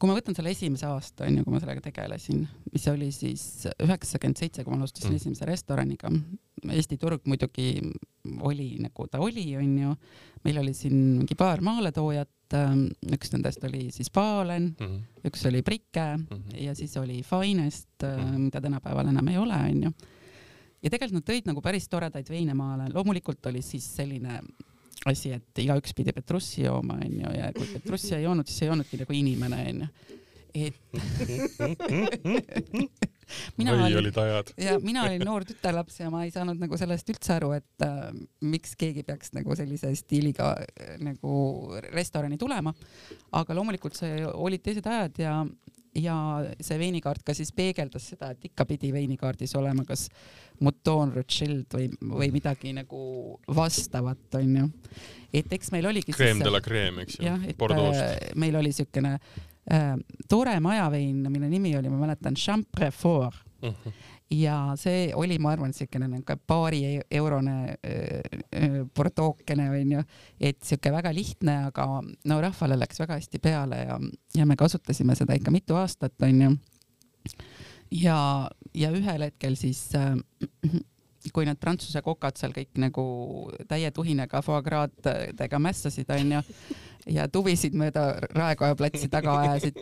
kui 0.00 0.08
ma 0.08 0.16
võtan 0.16 0.36
selle 0.36 0.52
esimese 0.54 0.86
aasta, 0.88 1.26
onju, 1.28 1.44
kui 1.44 1.52
ma 1.52 1.60
sellega 1.60 1.82
tegelesin, 1.84 2.44
mis 2.72 2.86
oli 2.88 3.10
siis 3.14 3.66
üheksakümmend 3.82 4.40
seitse, 4.40 4.64
kui 4.64 4.72
ma 4.72 4.80
alustasin 4.80 5.10
mm. 5.12 5.20
esimese 5.20 5.48
restoraniga. 5.48 6.12
Eesti 6.72 6.96
turg 7.00 7.26
muidugi 7.28 7.74
oli 8.46 8.68
nagu 8.80 9.08
ta 9.10 9.20
oli, 9.22 9.44
onju. 9.58 9.96
meil 10.46 10.62
oli 10.62 10.72
siin 10.74 10.96
mingi 11.18 11.36
paar 11.38 11.60
maaletoojat, 11.64 12.56
üks 13.16 13.32
nendest 13.32 13.64
oli 13.64 13.86
siis 13.94 14.10
Palen 14.12 14.74
mm, 14.78 14.86
-hmm. 14.86 15.28
üks 15.28 15.46
oli 15.48 15.62
Brike 15.62 16.16
mm 16.16 16.26
-hmm. 16.26 16.58
ja 16.64 16.74
siis 16.74 16.96
oli 16.96 17.22
Finest 17.22 17.88
mm, 18.02 18.08
-hmm. 18.08 18.38
mida 18.38 18.60
tänapäeval 18.60 19.08
enam 19.08 19.28
ei 19.28 19.38
ole, 19.38 19.54
onju. 19.54 19.90
ja 20.82 20.90
tegelikult 20.90 21.12
nad 21.12 21.30
tõid 21.30 21.46
nagu 21.46 21.60
päris 21.60 21.88
toredaid 21.88 22.28
veine 22.28 22.54
maale, 22.54 22.90
loomulikult 22.94 23.46
oli 23.46 23.62
siis 23.62 23.96
selline 23.96 24.40
asi, 25.10 25.28
et 25.38 25.54
igaüks 25.64 25.92
pidi 25.96 26.10
Petrussi 26.14 26.60
jooma, 26.66 26.94
onju, 27.02 27.28
ja 27.36 27.46
kui 27.56 27.66
Petrussi 27.72 28.12
ei 28.16 28.24
joonud, 28.26 28.46
siis 28.48 28.60
ei 28.64 28.68
joonudki 28.70 28.94
nagu 29.02 29.12
inimene, 29.18 29.58
onju. 29.72 29.86
et 30.52 30.76
mina 33.56 33.72
oi, 33.72 33.94
olin 33.94 33.98
olid 33.98 34.14
ja 34.60 34.78
mina 34.82 35.04
olin 35.06 35.22
noor 35.24 35.44
tütarlaps 35.48 36.00
ja 36.02 36.10
ma 36.12 36.24
ei 36.26 36.32
saanud 36.34 36.58
nagu 36.60 36.76
sellest 36.78 37.08
üldse 37.12 37.32
aru, 37.36 37.52
et 37.56 37.84
äh, 37.86 38.10
miks 38.44 38.76
keegi 38.78 39.02
peaks 39.06 39.32
nagu 39.36 39.56
sellise 39.58 39.88
stiiliga 39.98 40.46
äh, 40.60 40.66
nagu 41.02 41.32
restorani 41.92 42.38
tulema. 42.40 42.72
aga 43.32 43.54
loomulikult 43.56 43.94
see 43.98 44.26
olid 44.32 44.62
teised 44.64 44.86
ajad 44.86 45.18
ja, 45.22 45.34
ja 45.94 46.16
see 46.60 46.78
veinikaart 46.80 47.22
ka 47.26 47.34
siis 47.36 47.52
peegeldas 47.52 48.06
seda, 48.14 48.30
et 48.32 48.48
ikka 48.48 48.64
pidi 48.68 48.92
veinikaardis 48.94 49.54
olema 49.60 49.84
kas 49.88 50.06
Mouton 50.60 51.12
Rothschild 51.12 51.74
või, 51.74 51.88
või 52.00 52.30
midagi 52.32 52.72
nagu 52.76 53.38
vastavat, 53.54 54.38
onju. 54.40 54.68
et 55.34 55.52
eks 55.52 55.72
meil 55.74 55.86
oligi 55.90 56.14
Creme 56.16 56.44
de 56.44 56.50
la 56.54 56.60
creme, 56.64 57.02
eks 57.06 57.18
ju 57.18 57.26
jah, 57.26 57.44
et. 57.48 57.56
Bordeaux'st. 57.58 58.02
äh, 58.02 58.34
meil 58.40 58.56
oli 58.56 58.72
siukene 58.72 59.16
äh, 59.18 59.94
tore 60.28 60.58
majavein, 60.60 61.26
mille 61.28 61.48
nimi 61.52 61.76
oli, 61.76 61.92
ma 61.92 62.06
mäletan, 62.06 62.34
Champrefort 62.36 63.48
Mhm. 63.62 63.92
Ja 64.32 64.56
see 64.80 65.10
oli, 65.18 65.38
ma 65.42 65.52
arvan, 65.52 65.72
siukene 65.76 66.08
nagu 66.10 66.36
paari 66.46 66.82
eurone 67.10 67.56
portookene 68.94 69.68
onju, 69.70 70.04
et 70.40 70.60
siuke 70.64 70.92
väga 70.94 71.12
lihtne, 71.14 71.56
aga 71.70 71.86
no 72.02 72.40
rahvale 72.42 72.78
läks 72.80 73.02
väga 73.02 73.18
hästi 73.20 73.42
peale 73.42 73.82
ja, 73.84 73.98
ja 74.38 74.46
me 74.48 74.56
kasutasime 74.60 75.16
seda 75.18 75.36
ikka 75.38 75.54
mitu 75.54 75.76
aastat 75.80 76.16
onju. 76.22 76.54
ja, 78.02 78.18
ja 78.74 78.94
ühel 78.94 79.28
hetkel 79.28 79.58
siis 79.60 79.84
äh, 79.98 80.16
kui 81.30 81.46
need 81.46 81.60
prantsuse 81.62 82.02
kokad 82.02 82.38
seal 82.40 82.54
kõik 82.56 82.80
nagu 82.82 83.04
täie 83.70 83.90
tuhinega 83.94 84.42
foie 84.42 84.62
grad'dega 84.66 85.60
mässasid 85.62 86.10
onju 86.10 86.42
ja 87.10 87.26
tuvisid 87.32 87.74
mööda 87.78 88.04
Raekoja 88.32 88.76
platsi 88.78 89.08
taga 89.12 89.34
ajasid, 89.42 89.78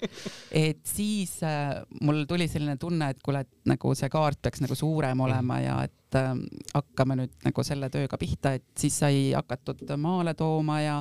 et 0.57 0.81
siis 0.89 1.37
äh, 1.47 1.81
mul 2.05 2.25
tuli 2.29 2.49
selline 2.49 2.77
tunne, 2.81 3.11
et 3.13 3.21
kuule, 3.25 3.45
et 3.45 3.71
nagu 3.71 3.95
see 3.99 4.11
kaart 4.13 4.41
peaks 4.43 4.63
nagu 4.65 4.77
suurem 4.79 5.21
olema 5.27 5.61
ja 5.61 5.77
et 5.89 6.19
äh, 6.19 6.33
hakkame 6.75 7.19
nüüd 7.21 7.35
nagu 7.47 7.65
selle 7.67 7.91
tööga 7.93 8.19
pihta, 8.21 8.55
et 8.57 8.67
siis 8.79 9.01
sai 9.03 9.31
hakatud 9.37 9.85
maale 10.01 10.35
tooma 10.39 10.81
ja, 10.81 10.99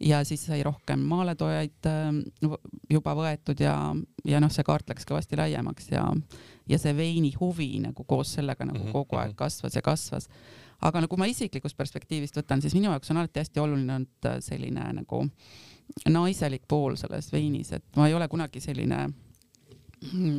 ja 0.00 0.22
siis 0.28 0.46
sai 0.48 0.62
rohkem 0.66 1.04
maaletoojaid 1.10 1.90
äh, 1.90 2.52
juba 2.90 3.16
võetud 3.18 3.60
ja, 3.64 3.76
ja 4.24 4.40
noh, 4.44 4.52
see 4.52 4.66
kaart 4.66 4.94
läks 4.94 5.08
kõvasti 5.08 5.40
laiemaks 5.40 5.92
ja, 5.92 6.08
ja 6.68 6.78
see 6.78 6.96
veini 6.96 7.32
huvi 7.40 7.78
nagu 7.82 8.04
koos 8.04 8.34
sellega 8.38 8.64
nagu 8.64 8.78
Mhm, 8.78 8.92
kogu 8.92 9.16
aeg 9.16 9.32
mhm. 9.32 9.38
kasvas 9.38 9.74
ja 9.74 9.82
kasvas 9.82 10.28
aga 10.80 11.02
nagu 11.04 11.18
ma 11.18 11.26
isiklikust 11.26 11.76
perspektiivist 11.76 12.38
võtan, 12.38 12.62
siis 12.62 12.74
minu 12.76 12.90
jaoks 12.92 13.10
on 13.10 13.22
alati 13.22 13.42
hästi 13.42 13.62
oluline 13.62 13.94
olnud 13.98 14.28
äh, 14.30 14.38
selline 14.44 14.84
nagu 15.00 15.24
naiselik 16.08 16.66
pool 16.68 16.96
selles 17.00 17.32
veinis, 17.32 17.72
et 17.72 17.96
ma 17.96 18.08
ei 18.08 18.14
ole 18.14 18.28
kunagi 18.28 18.60
selline 18.60 19.08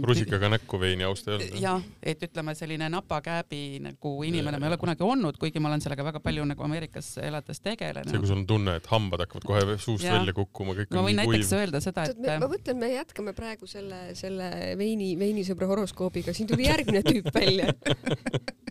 rusikaga 0.08 0.50
näkku 0.56 0.80
veini 0.80 1.06
austa 1.08 1.32
ei 1.32 1.38
olnud. 1.38 1.60
jah, 1.62 1.84
et 2.04 2.24
ütleme, 2.24 2.56
selline 2.58 2.90
napakääbi 2.94 3.62
nagu 3.84 4.14
inimene 4.28 4.60
ma 4.60 4.68
ei 4.68 4.74
ole 4.74 4.80
kunagi 4.82 5.06
olnud, 5.06 5.40
kuigi 5.42 5.62
ma 5.64 5.72
olen 5.72 5.84
sellega 5.84 6.06
väga 6.08 6.22
palju 6.24 6.46
nagu 6.50 6.66
Ameerikas 6.66 7.12
elades 7.24 7.60
see, 7.60 7.72
tegelenud 7.74 8.16
kui. 8.16 8.30
sul 8.30 8.40
on 8.40 8.48
tunne, 8.50 8.78
et 8.80 8.88
hambad 8.92 9.26
hakkavad 9.26 9.48
kohe 9.50 9.78
suust 9.78 10.06
Jah. 10.08 10.18
välja 10.20 10.36
kukkuma, 10.38 10.78
kõik 10.80 10.94
ma 10.96 11.02
on 11.02 11.10
võin 11.10 11.20
nii 11.20 11.26
näiteks 11.26 11.52
kuiv. 11.52 11.60
öelda 11.60 11.84
seda, 11.84 12.08
tead, 12.12 12.24
ma 12.26 12.38
et 12.38 12.56
mõtlen, 12.56 12.82
me 12.86 12.92
jätkame 12.94 13.36
praegu 13.38 13.70
selle, 13.70 14.02
selle 14.20 14.50
veini, 14.80 15.12
veinisõbra 15.20 15.70
horoskoobiga, 15.74 16.36
siin 16.36 16.50
tuli 16.50 16.70
järgmine 16.70 17.04
tüüp 17.06 17.32
välja. 17.36 17.74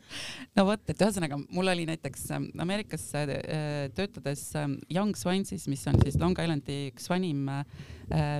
no 0.56 0.64
vot, 0.68 0.82
et 0.88 1.04
ühesõnaga 1.04 1.38
mul 1.40 1.72
oli 1.72 1.86
näiteks 1.88 2.24
ähm, 2.36 2.48
Ameerikas 2.60 3.06
äh, 3.18 3.32
töötades 3.96 4.44
ähm, 4.58 4.78
Young 4.92 5.16
Swansis, 5.16 5.68
mis 5.68 5.84
on 5.90 6.00
siis 6.02 6.18
Long 6.20 6.38
Islandi 6.38 6.78
üks 6.92 7.08
vanim 7.10 7.48
äh, 7.52 7.64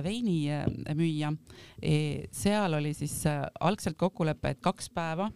veinimüüja 0.05 1.33
e,, 1.81 1.95
seal 2.35 2.77
oli 2.79 2.93
siis 2.97 3.21
äh, 3.29 3.43
algselt 3.59 3.99
kokkulepe, 3.99 4.55
et 4.55 4.63
kaks 4.65 4.89
päeva 4.93 5.29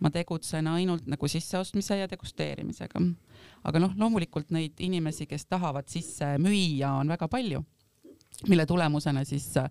ma 0.00 0.10
tegutsen 0.14 0.68
ainult 0.70 1.08
nagu 1.10 1.28
sisseostmise 1.28 1.98
ja 1.98 2.08
degusteerimisega. 2.10 3.02
aga 3.64 3.82
noh, 3.82 3.94
loomulikult 3.98 4.52
neid 4.54 4.78
inimesi, 4.78 5.26
kes 5.26 5.46
tahavad 5.46 5.88
sisse 5.90 6.36
müüa, 6.38 6.92
on 7.00 7.08
väga 7.10 7.28
palju, 7.28 7.64
mille 8.48 8.66
tulemusena 8.66 9.24
siis 9.26 9.50
äh, 9.58 9.70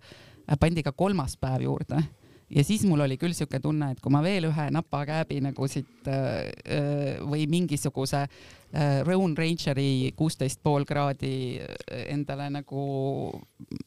pandi 0.60 0.82
ka 0.82 0.92
kolmas 0.92 1.36
päev 1.40 1.64
juurde 1.68 2.02
ja 2.50 2.64
siis 2.64 2.84
mul 2.88 3.02
oli 3.04 3.18
küll 3.20 3.34
siuke 3.36 3.60
tunne, 3.62 3.92
et 3.92 4.00
kui 4.02 4.12
ma 4.12 4.22
veel 4.24 4.48
ühe 4.48 4.68
napakääbi 4.74 5.40
nagu 5.44 5.68
siit 5.70 6.08
äh, 6.08 6.48
äh, 6.64 7.20
või 7.24 7.46
mingisuguse 7.50 8.24
äh, 8.24 9.00
Roan 9.06 9.36
Rangeri 9.38 10.12
kuusteist 10.16 10.62
pool 10.64 10.86
kraadi 10.88 11.60
endale 12.08 12.48
nagu 12.52 12.86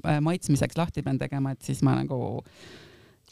maitsmiseks 0.03 0.77
lahti 0.77 1.03
pean 1.05 1.19
tegema, 1.21 1.55
et 1.55 1.65
siis 1.65 1.81
ma 1.85 1.97
nagu 1.97 2.21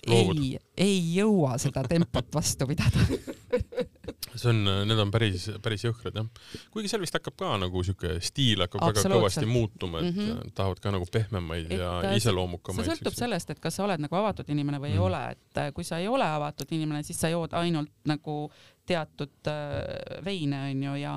Loovud. 0.07 0.38
ei, 0.39 0.57
ei 0.80 0.99
jõua 1.17 1.57
seda 1.59 1.84
tempot 1.84 2.30
vastu 2.34 2.69
pidada. 2.69 3.03
see 4.39 4.49
on, 4.53 4.63
need 4.87 4.99
on 5.03 5.11
päris, 5.11 5.49
päris 5.63 5.83
jõhkrad 5.85 6.15
jah. 6.19 6.27
kuigi 6.71 6.89
seal 6.91 7.01
vist 7.03 7.13
hakkab 7.17 7.35
ka 7.39 7.51
nagu 7.61 7.83
siuke 7.83 8.15
stiil 8.25 8.63
hakkab 8.65 8.85
väga 8.89 9.03
kõvasti 9.13 9.45
muutuma, 9.49 9.99
et 10.01 10.09
mm. 10.15 10.25
-hmm. 10.29 10.51
tahavad 10.55 10.79
ka 10.83 10.91
nagu 10.95 11.05
pehmemaid 11.11 11.71
Et, 11.71 11.77
ja 11.79 11.91
äh, 12.01 12.17
iseloomukamaid. 12.17 12.85
see 12.87 12.95
sõltub 12.95 13.17
sellest, 13.19 13.49
et 13.53 13.59
kas 13.59 13.75
sa 13.75 13.83
oled 13.85 13.99
nagu 13.99 14.15
avatud 14.15 14.49
inimene 14.49 14.79
või 14.79 14.93
ei 14.93 14.99
Mhm. 14.99 15.05
ole, 15.05 15.21
et 15.31 15.57
äh, 15.57 15.71
kui 15.73 15.83
sa 15.83 15.97
ei 15.99 16.07
ole 16.07 16.25
avatud 16.25 16.71
inimene, 16.71 17.03
siis 17.03 17.19
sa 17.19 17.29
jood 17.29 17.53
ainult 17.53 17.91
nagu 18.05 18.51
teatud 18.89 19.47
äh, 19.47 20.23
veine 20.25 20.63
onju 20.71 20.95
ja 20.97 21.13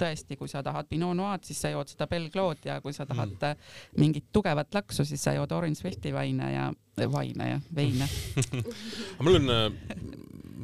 tõesti, 0.00 0.36
kui 0.40 0.48
sa 0.48 0.62
tahad 0.62 0.86
Pinot 0.88 1.16
Noir'd, 1.16 1.44
siis 1.44 1.60
sa 1.60 1.68
jood 1.68 1.88
seda 1.88 2.06
Belclod 2.08 2.64
ja 2.64 2.80
kui 2.80 2.92
sa 2.92 3.04
tahad 3.06 3.28
Mhm. 3.36 3.44
äh, 3.44 3.56
mingit 3.98 4.24
tugevat 4.32 4.72
laksu, 4.74 5.04
siis 5.04 5.20
sa 5.22 5.32
jood 5.36 5.52
Orange 5.52 5.74
Swifti 5.80 6.12
vaine 6.12 6.52
ja 6.52 6.72
vaine 7.10 7.48
ja 7.50 7.60
veine. 7.74 8.08
aga 9.18 9.22
mul 9.24 9.36
on 9.36 9.50
äh, 9.50 9.72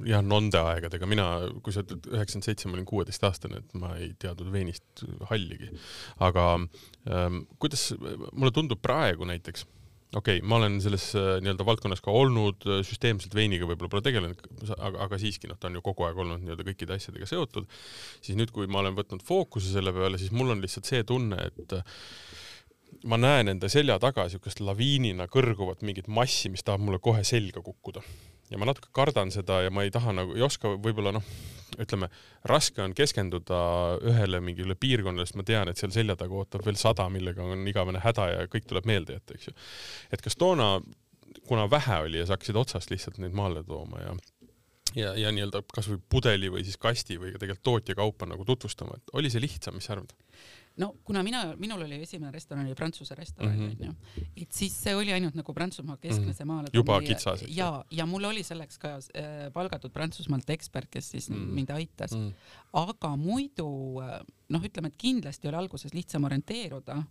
jah, 0.06 0.22
nonde 0.24 0.60
aegadega, 0.60 1.08
mina, 1.10 1.26
kui 1.64 1.74
sa 1.74 1.82
ütled 1.84 2.06
üheksakümmend 2.10 2.46
seitse, 2.46 2.68
ma 2.68 2.78
olin 2.78 2.88
kuueteistaastane, 2.88 3.62
et 3.62 3.74
ma 3.78 3.94
ei 3.98 4.12
teadnud 4.20 4.52
veinist 4.52 5.04
halligi. 5.30 5.72
aga 6.24 6.46
ähm, 6.58 7.42
kuidas 7.58 7.90
mulle 7.98 8.52
tundub 8.54 8.80
praegu 8.84 9.28
näiteks, 9.28 9.66
okei 10.16 10.38
okay,, 10.38 10.46
ma 10.48 10.58
olen 10.60 10.78
selles 10.84 11.10
äh, 11.18 11.36
nii-öelda 11.44 11.66
valdkonnas 11.68 12.02
ka 12.04 12.14
olnud, 12.14 12.66
süsteemselt 12.86 13.34
veiniga 13.36 13.68
võib-olla 13.68 13.92
pole 13.92 14.06
tegelenud, 14.06 14.46
aga, 14.76 14.94
aga 15.08 15.20
siiski 15.20 15.50
noh, 15.50 15.58
ta 15.60 15.70
on 15.70 15.78
ju 15.80 15.84
kogu 15.84 16.08
aeg 16.08 16.22
olnud 16.24 16.44
nii-öelda 16.44 16.68
kõikide 16.70 16.96
asjadega 16.96 17.28
seotud, 17.28 17.68
siis 18.20 18.38
nüüd, 18.38 18.54
kui 18.54 18.70
ma 18.70 18.82
olen 18.84 18.96
võtnud 18.98 19.24
fookuse 19.26 19.72
selle 19.72 19.94
peale, 19.96 20.20
siis 20.20 20.34
mul 20.34 20.54
on 20.56 20.64
lihtsalt 20.64 20.88
see 20.88 21.04
tunne, 21.08 21.50
et 21.50 21.76
äh, 21.76 21.98
ma 23.08 23.20
näen 23.20 23.52
enda 23.52 23.68
selja 23.70 23.98
taga 24.02 24.26
siukest 24.32 24.62
laviinina 24.64 25.28
kõrguvat 25.30 25.84
mingit 25.86 26.08
massi, 26.08 26.50
mis 26.52 26.64
tahab 26.64 26.82
mulle 26.86 27.00
kohe 27.02 27.22
selga 27.26 27.62
kukkuda 27.64 28.02
ja 28.50 28.58
ma 28.60 28.68
natuke 28.68 28.90
kardan 28.96 29.32
seda 29.34 29.62
ja 29.64 29.72
ma 29.74 29.84
ei 29.84 29.92
taha 29.94 30.14
nagu, 30.16 30.36
ei 30.36 30.44
oska 30.44 30.72
võib-olla 30.76 31.12
noh, 31.16 31.26
ütleme, 31.78 32.08
raske 32.48 32.82
on 32.82 32.94
keskenduda 32.96 33.58
ühele 34.08 34.40
mingile 34.44 34.76
piirkonnale, 34.78 35.26
sest 35.28 35.38
ma 35.38 35.44
tean, 35.46 35.70
et 35.70 35.80
seal 35.80 35.92
selja 35.94 36.16
taga 36.18 36.38
ootab 36.38 36.64
veel 36.66 36.78
sada, 36.80 37.08
millega 37.12 37.44
on 37.44 37.66
igavene 37.68 38.02
häda 38.02 38.30
ja 38.32 38.48
kõik 38.50 38.68
tuleb 38.70 38.88
meelde 38.88 39.18
jätta, 39.18 39.36
eks 39.36 39.50
ju. 39.50 39.54
et 40.14 40.24
kas 40.24 40.38
toona, 40.40 40.76
kuna 41.48 41.68
vähe 41.70 42.02
oli 42.06 42.22
ja 42.22 42.26
sa 42.28 42.36
hakkasid 42.36 42.56
otsast 42.60 42.92
lihtsalt 42.92 43.20
neid 43.22 43.36
maale 43.36 43.64
tooma 43.68 44.02
ja 44.04 44.16
ja, 44.96 45.12
ja 45.18 45.32
nii-öelda 45.34 45.62
kasvõi 45.72 46.00
pudeli 46.10 46.48
või 46.52 46.64
siis 46.66 46.78
kasti 46.80 47.18
või 47.20 47.34
tegelikult 47.34 47.64
tootjakaupa 47.68 48.28
nagu 48.30 48.46
tutvustama, 48.48 48.96
et 48.96 49.12
oli 49.18 49.30
see 49.32 49.42
lihtsam, 49.44 49.76
mis 49.76 49.88
sa 49.88 49.96
arvad? 49.96 50.14
No 50.78 50.92
kuna 51.04 51.22
mina, 51.26 51.54
minul 51.58 51.82
oli 51.82 51.96
esimene 52.04 52.30
restoran 52.32 52.66
oli 52.66 52.74
Prantsuse 52.78 53.14
restoran 53.18 53.56
Mhm. 53.58 53.70
onju, 53.70 53.94
et 54.36 54.52
siis 54.52 54.72
see 54.82 54.94
oli 54.94 55.12
ainult 55.12 55.34
nagu 55.34 55.52
Prantsusmaa 55.54 55.96
keskne 55.96 56.26
Mhm. 56.30 56.34
see 56.36 56.44
maale 56.46 56.68
Juba 56.72 57.00
kitsas, 57.00 57.44
ja, 57.48 57.84
ja 57.90 58.06
mul 58.06 58.24
oli 58.24 58.42
selleks 58.46 58.78
ka 58.78 58.96
äh, 58.98 59.50
palgatud 59.52 59.90
Prantsusmaalt 59.92 60.50
ekspert, 60.50 60.88
kes 60.90 61.10
siis 61.10 61.30
Mhm. 61.30 61.54
mind 61.54 61.70
aitas 61.70 62.12
Mm. 62.14 62.32
aga 62.72 63.16
muidu 63.16 64.00
äh, 64.02 64.20
noh, 64.48 64.60
ütleme, 64.62 64.86
et 64.88 64.96
kindlasti 64.96 65.48
oli 65.48 65.56
alguses 65.56 65.92
lihtsam 65.94 66.24
orienteeruda. 66.24 67.04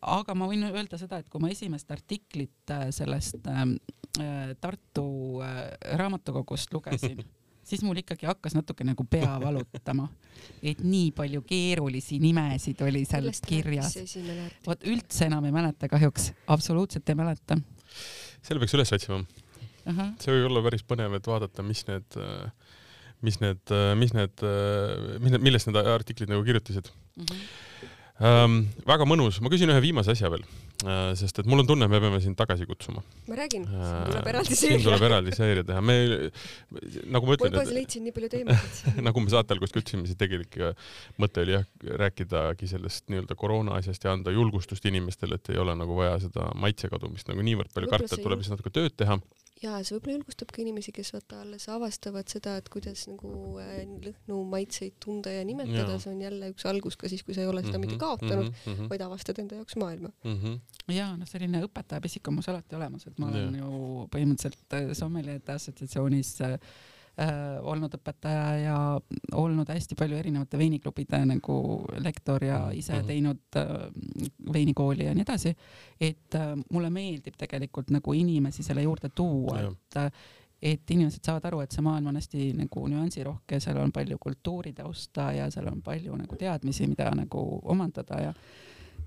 aga 0.00 0.34
ma 0.34 0.46
võin 0.46 0.62
öelda 0.70 0.96
seda, 0.98 1.18
et 1.18 1.28
kui 1.28 1.40
ma 1.40 1.48
esimest 1.48 1.90
artiklit 1.90 2.70
äh, 2.70 2.90
sellest 2.94 3.44
ähm, 3.48 3.72
äh, 4.20 4.54
Tartu 4.60 5.40
äh, 5.42 5.72
raamatukogust 5.98 6.72
lugesin, 6.72 7.18
siis 7.68 7.82
mul 7.84 8.00
ikkagi 8.00 8.26
hakkas 8.28 8.54
natuke 8.56 8.84
nagu 8.88 9.04
pea 9.10 9.34
valutama, 9.44 10.06
et 10.62 10.80
nii 10.84 11.10
palju 11.16 11.42
keerulisi 11.48 12.18
nimesid 12.22 12.80
oli 12.86 13.04
seal 13.04 13.26
sellest 13.28 13.46
kirjas 13.48 13.94
vot 14.66 14.86
üldse 14.88 15.26
enam 15.28 15.44
ei 15.48 15.54
mäleta 15.54 15.90
kahjuks, 15.92 16.30
absoluutselt 16.54 17.08
ei 17.12 17.18
mäleta. 17.18 17.58
selle 18.42 18.62
peaks 18.62 18.76
üles 18.78 18.92
otsima, 18.96 19.20
see 20.20 20.32
võib 20.34 20.48
olla 20.50 20.64
päris 20.68 20.84
põnev, 20.88 21.16
et 21.18 21.28
vaadata, 21.28 21.64
mis 21.66 21.84
need, 21.88 22.18
mis 23.24 23.40
need, 23.42 23.74
mis 24.00 24.14
need, 24.16 24.46
mis 25.20 25.34
need, 25.34 25.44
millest 25.44 25.68
need 25.70 25.82
artiklid 25.84 26.32
nagu 26.32 26.44
kirjutasid 26.46 26.90
Mhm. 27.18 27.38
ähm,. 28.22 28.58
väga 28.86 29.04
mõnus, 29.10 29.40
ma 29.42 29.50
küsin 29.50 29.70
ühe 29.72 29.80
viimase 29.82 30.12
asja 30.14 30.30
veel 30.30 30.44
Äh, 30.46 30.67
sest 31.18 31.40
et 31.42 31.48
mul 31.50 31.64
on 31.64 31.66
tunne, 31.66 31.88
me 31.90 31.98
peame 31.98 32.20
sind 32.22 32.38
tagasi 32.38 32.66
kutsuma. 32.68 33.02
ma 33.26 33.38
räägin, 33.38 33.64
siin 33.66 34.04
tuleb 34.06 34.28
eraldi 34.30 34.54
seeria. 34.54 34.76
siin 34.76 34.84
tuleb 34.84 35.06
eraldi 35.08 35.34
seeria 35.34 35.64
teha, 35.66 35.80
me 35.82 35.96
nagu 37.10 37.26
ma 37.26 37.34
ütlen. 37.34 37.56
ma 37.56 37.64
juba 37.64 37.74
leidsin 37.74 38.06
nii 38.06 38.14
palju 38.14 38.30
teemasid 38.36 39.00
nagu 39.08 39.24
me 39.24 39.32
saate 39.32 39.56
alguses 39.56 39.74
ka 39.74 39.82
ütlesime, 39.82 40.06
siis 40.06 40.20
tegelik 40.20 40.54
mõte 41.18 41.42
oli 41.42 41.56
jah, 41.56 41.66
rääkidagi 42.04 42.70
sellest 42.70 43.10
nii-öelda 43.10 43.34
koroona 43.40 43.74
asjast 43.80 44.06
ja 44.06 44.14
anda 44.14 44.34
julgustust 44.34 44.86
inimestele, 44.86 45.40
et 45.40 45.50
ei 45.50 45.58
ole 45.58 45.74
nagu 45.78 45.98
vaja 45.98 46.20
seda 46.28 46.52
maitse 46.54 46.90
kadumist 46.92 47.30
nagu 47.32 47.42
niivõrd 47.42 47.74
palju 47.74 47.90
karta, 47.90 48.14
et 48.14 48.22
tuleb 48.22 48.44
lihtsalt 48.44 48.60
natuke 48.60 48.74
tööd 48.78 48.94
teha 49.02 49.18
ja 49.62 49.78
see 49.82 49.96
võib-olla 49.96 50.18
julgustab 50.18 50.52
ka 50.54 50.62
inimesi, 50.62 50.92
kes 50.94 51.10
vaata 51.14 51.40
alles 51.42 51.66
avastavad 51.72 52.30
seda, 52.30 52.56
et 52.60 52.68
kuidas 52.72 53.06
nagu 53.10 53.30
äh, 53.62 53.80
lõhnu 54.04 54.40
maitseid 54.52 54.98
tunda 55.02 55.32
ja 55.34 55.44
nimetada, 55.46 55.98
see 56.02 56.12
on 56.12 56.20
jälle 56.22 56.52
üks 56.52 56.66
algus 56.70 56.98
ka 57.00 57.10
siis, 57.10 57.24
kui 57.26 57.36
sa 57.36 57.44
ei 57.44 57.50
ole 57.50 57.62
seda 57.64 57.78
mm 57.78 57.84
-hmm, 57.84 57.86
mitte 57.86 58.02
kaotanud 58.02 58.50
mm, 58.52 58.74
-hmm. 58.74 58.90
vaid 58.92 59.06
avastad 59.06 59.40
enda 59.42 59.58
jaoks 59.60 59.76
maailma 59.76 60.12
mm. 60.24 60.36
-hmm. 60.36 60.92
ja 60.94 61.10
noh, 61.16 61.28
selline 61.28 61.64
õpetajapisik 61.66 62.28
on 62.28 62.38
mul 62.38 62.52
alati 62.54 62.76
olemas, 62.76 63.06
et 63.06 63.18
ma 63.18 63.30
olen 63.32 63.54
ja. 63.54 63.64
ju 63.64 64.08
põhimõtteliselt 64.14 64.78
äh, 64.78 64.92
sommelierte 64.92 65.52
assotsiatsioonis 65.52 66.40
äh, 66.40 66.58
äh, 67.20 67.58
olnud 67.62 67.94
õpetaja 67.98 68.46
ja 68.62 68.78
olnud 69.38 69.68
hästi 69.68 69.96
palju 69.98 70.18
erinevate 70.18 70.58
veiniklubide 70.58 71.20
nagu 71.28 71.58
lektor 72.04 72.44
ja 72.44 72.58
mm, 72.66 72.78
ise 72.78 72.92
mm 72.92 73.00
-hmm. 73.00 73.06
teinud 73.06 73.60
äh, 73.60 74.52
veinikooli 74.52 75.04
ja 75.04 75.14
nii 75.14 75.26
edasi. 75.26 75.54
et 76.00 76.34
äh, 76.34 76.52
mulle 76.70 76.90
meeldib 76.90 77.36
tegelikult 77.38 77.90
nagu 77.90 78.12
inimesi 78.12 78.62
selle 78.62 78.82
juurde 78.82 79.08
tuua, 79.08 79.60
et 79.60 79.96
äh, 79.96 80.12
et 80.62 80.90
inimesed 80.90 81.22
saavad 81.22 81.44
aru, 81.44 81.60
et 81.60 81.74
see 81.74 81.82
maailm 81.86 82.06
on 82.10 82.16
hästi 82.18 82.52
nagu 82.58 82.88
nüansirohke, 82.90 83.60
seal 83.60 83.76
on 83.78 83.92
palju 83.92 84.18
kultuuritausta 84.18 85.32
ja 85.32 85.50
seal 85.54 85.68
on 85.70 85.82
palju 85.82 86.16
nagu 86.16 86.36
teadmisi, 86.36 86.86
mida 86.86 87.10
nagu 87.14 87.60
omandada 87.64 88.20
ja 88.22 88.34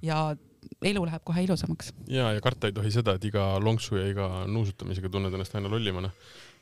ja 0.01 0.35
elu 0.81 1.03
läheb 1.05 1.23
kohe 1.25 1.43
ilusamaks. 1.43 1.93
ja, 2.07 2.31
ja 2.33 2.41
karta 2.41 2.67
ei 2.69 2.73
tohi 2.73 2.91
seda, 2.91 3.15
et 3.17 3.25
iga 3.25 3.59
lonksu 3.59 3.97
ja 3.97 4.07
iga 4.07 4.29
nuusutamisega 4.47 5.09
tunned 5.09 5.33
ennast 5.33 5.55
aina 5.55 5.69
lollimana 5.69 6.11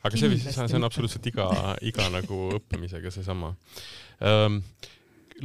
aga 0.04 0.20
see, 0.20 0.38
see 0.39 0.78
on 0.78 0.88
absoluutselt 0.88 1.26
iga, 1.32 1.50
iga 1.86 2.08
nagu 2.14 2.39
õppimisega 2.56 3.12
seesama 3.14 3.52
ähm, 4.24 4.62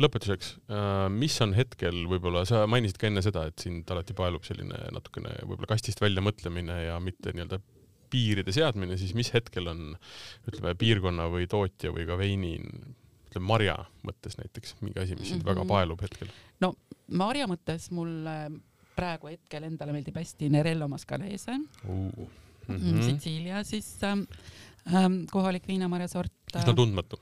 lõpetuseks, 0.00 0.50
äh, 0.70 1.06
mis 1.12 1.36
on 1.44 1.54
hetkel 1.56 2.04
võib-olla, 2.10 2.44
sa 2.48 2.64
mainisid 2.70 2.98
ka 3.00 3.08
enne 3.10 3.22
seda, 3.24 3.46
et 3.50 3.64
sind 3.66 3.88
alati 3.94 4.16
paelub 4.16 4.46
selline 4.46 4.78
natukene 4.94 5.36
võib-olla 5.44 5.70
kastist 5.74 6.02
välja 6.02 6.24
mõtlemine 6.24 6.80
ja 6.88 6.98
mitte 7.02 7.34
nii-öelda 7.34 7.60
piiride 8.14 8.54
seadmine, 8.54 8.98
siis 9.00 9.14
mis 9.18 9.32
hetkel 9.34 9.70
on 9.72 9.88
ütleme 10.50 10.74
piirkonna 10.78 11.26
või 11.32 11.48
tootja 11.50 11.90
või 11.94 12.06
ka 12.06 12.18
veini 12.20 12.54
ütleme 12.60 13.48
marja 13.48 13.78
mõttes 14.06 14.38
näiteks 14.38 14.76
mingi 14.84 15.02
asi, 15.02 15.18
mis 15.18 15.32
sind 15.32 15.42
mm 15.42 15.48
-hmm. 15.48 15.50
väga 15.50 15.66
paelub 15.70 16.06
hetkel? 16.06 16.30
no 16.62 16.74
marja 17.10 17.48
mõttes 17.50 17.90
mulle 17.90 18.38
praegu 18.94 19.32
hetkel 19.32 19.66
endale 19.66 19.94
meeldib 19.96 20.16
hästi 20.16 20.50
Nerello 20.54 20.88
Mascalese 20.88 21.58
uh 21.88 22.30
mm 22.68 22.76
-hmm. 22.76 23.02
Sitsiilia 23.02 23.64
siis 23.64 23.96
ähm, 24.02 24.26
ähm, 24.94 25.24
kohalik 25.30 25.68
viinamarja 25.68 26.08
sort. 26.08 26.32
üsna 26.56 26.72
äh, 26.72 26.76
tundmatu 26.76 27.20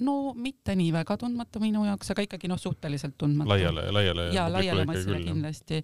no 0.00 0.32
mitte 0.38 0.74
nii 0.78 0.92
väga 0.94 1.16
tundmatu 1.20 1.60
minu 1.62 1.84
jaoks, 1.86 2.12
aga 2.14 2.24
ikkagi 2.26 2.48
noh, 2.50 2.60
suhteliselt 2.60 3.16
tundmatu. 3.18 3.50
laiale, 3.52 3.90
laiale. 3.92 4.28
ja 4.34 4.46
laiale 4.52 4.86
massile 4.88 5.20
kindlasti. 5.24 5.82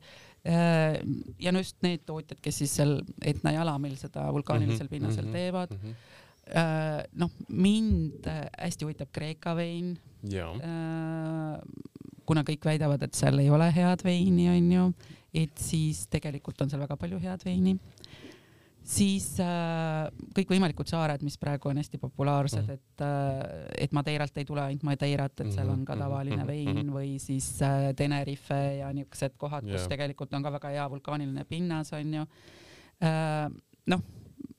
Äh, 0.49 1.01
ja 1.43 1.53
no 1.53 1.63
just 1.63 1.77
need 1.83 2.07
tootjad, 2.07 2.41
kes 2.43 2.63
siis 2.63 2.77
seal 2.79 3.01
Etna 3.23 3.53
jalamil 3.53 3.97
seda 4.01 4.29
vulkaanilisel 4.33 4.87
mm 4.87 4.87
-hmm, 4.87 4.91
pinnasel 4.91 5.25
mm 5.25 5.29
-hmm, 5.29 5.33
teevad 5.33 5.71
mm. 5.71 5.91
-hmm. 5.91 7.09
noh, 7.13 7.31
mind 7.49 8.27
hästi 8.59 8.85
huvitab 8.85 9.09
Kreeka 9.13 9.57
vein. 9.57 9.99
kuna 12.27 12.43
kõik 12.43 12.65
väidavad, 12.65 13.03
et 13.03 13.15
seal 13.15 13.39
ei 13.39 13.51
ole 13.51 13.73
head 13.73 14.05
veini, 14.05 14.49
onju, 14.49 14.93
et 15.35 15.59
siis 15.59 16.07
tegelikult 16.09 16.61
on 16.61 16.71
seal 16.71 16.81
väga 16.81 16.97
palju 16.97 17.19
head 17.19 17.45
veini 17.45 17.79
siis 18.89 19.27
äh, 19.43 20.09
kõikvõimalikud 20.37 20.89
saared, 20.89 21.23
mis 21.27 21.37
praegu 21.41 21.71
on 21.71 21.81
hästi 21.81 22.01
populaarsed 22.01 22.63
mm, 22.63 22.69
-hmm. 22.69 22.75
et 22.75 23.05
äh,, 23.05 23.85
et 23.85 23.97
Madeiralt 23.97 24.39
ei 24.41 24.47
tule 24.49 24.63
ainult 24.65 24.87
Madeirat, 24.89 25.41
et 25.45 25.53
seal 25.53 25.69
on 25.69 25.85
ka 25.85 25.95
mhm, 25.95 26.03
tavaline 26.03 26.37
mm 26.37 26.43
-hmm. 26.43 26.77
vein 26.77 26.93
või 26.95 27.19
siis 27.23 27.51
äh, 27.63 27.93
Tenerife 27.97 28.61
ja 28.81 28.93
niisugused 28.93 29.37
kohad, 29.37 29.65
kus 29.65 29.83
yeah. 29.85 29.89
tegelikult 29.89 30.33
on 30.35 30.43
ka 30.43 30.53
väga 30.53 30.73
hea 30.77 30.91
vulkaaniline 30.91 31.45
pinnas, 31.45 31.93
onju 31.93 32.25
äh,. 33.03 33.51
noh, 33.87 34.03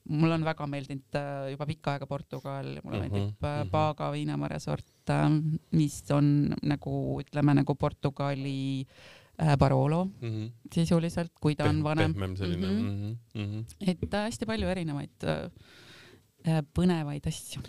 mul 0.10 0.32
on 0.32 0.46
väga 0.46 0.68
meeldinud 0.68 1.16
äh, 1.16 1.52
juba 1.52 1.66
pikka 1.66 1.92
aega 1.92 2.06
Portugal, 2.08 2.80
mulle 2.84 3.00
mm 3.00 3.06
-hmm. 3.06 3.12
meeldib 3.12 3.44
äh, 3.44 3.70
Paga 3.72 4.12
viinamarja 4.12 4.60
sort 4.60 5.10
äh,, 5.10 5.30
mis 5.72 6.04
on 6.12 6.54
nagu 6.62 7.22
ütleme 7.22 7.54
nagu 7.54 7.76
Portugali 7.76 8.86
Äh, 8.86 9.19
Barolo 9.60 10.04
mm 10.06 10.30
-hmm. 10.30 10.52
sisuliselt, 10.74 11.32
kui 11.42 11.56
ta 11.56 11.70
on 11.70 11.84
vanem. 11.84 12.14
pehmem 12.14 12.36
selline 12.36 12.68
mm. 12.68 12.80
-hmm. 12.80 13.40
Mm 13.40 13.46
-hmm. 13.46 13.92
et 13.92 14.14
äh, 14.14 14.24
hästi 14.26 14.46
palju 14.46 14.68
erinevaid 14.68 15.24
äh, 15.24 15.30
Äh, 15.30 15.48
põnevaid 16.76 17.26
asju. 17.28 17.62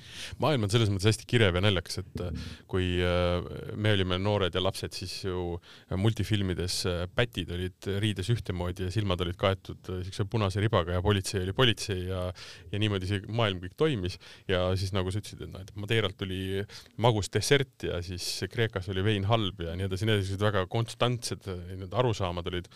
maailm 0.42 0.66
on 0.66 0.72
selles 0.72 0.90
mõttes 0.92 1.08
hästi 1.10 1.26
kirev 1.28 1.56
ja 1.58 1.62
naljakas, 1.64 2.00
et 2.04 2.22
äh, 2.22 2.44
kui 2.70 2.86
äh, 3.02 3.42
me 3.74 3.94
olime 3.96 4.18
noored 4.22 4.54
ja 4.54 4.62
lapsed, 4.62 4.94
siis 4.94 5.16
ju 5.24 5.58
multifilmides 5.98 6.76
pätid 7.16 7.50
olid 7.56 7.88
riides 8.02 8.30
ühtemoodi 8.30 8.86
ja 8.86 8.92
silmad 8.94 9.22
olid 9.24 9.38
kaetud 9.40 9.90
siukse 10.04 10.26
punase 10.30 10.62
ribaga 10.62 10.94
ja 10.96 11.02
politsei 11.04 11.42
oli 11.42 11.56
politsei 11.56 12.06
ja 12.06 12.28
ja 12.70 12.80
niimoodi 12.82 13.10
see 13.10 13.24
maailm 13.26 13.60
kõik 13.64 13.74
toimis 13.80 14.20
ja 14.48 14.62
siis 14.78 14.94
nagu 14.94 15.10
sa 15.10 15.20
ütlesid, 15.22 15.42
et 15.46 15.52
noh, 15.52 15.64
et 15.64 15.74
Madeiralt 15.80 16.18
tuli 16.20 16.62
magus 17.00 17.30
dessert 17.32 17.88
ja 17.88 17.98
siis 18.04 18.26
Kreekas 18.52 18.88
oli 18.92 19.04
vein 19.04 19.26
halb 19.30 19.60
ja 19.64 19.74
nii 19.74 19.88
edasi, 19.90 20.06
need 20.06 20.22
sellised 20.22 20.46
väga 20.46 20.66
konstantsed 20.70 21.48
need 21.74 21.94
arusaamad 21.96 22.46
olid 22.52 22.70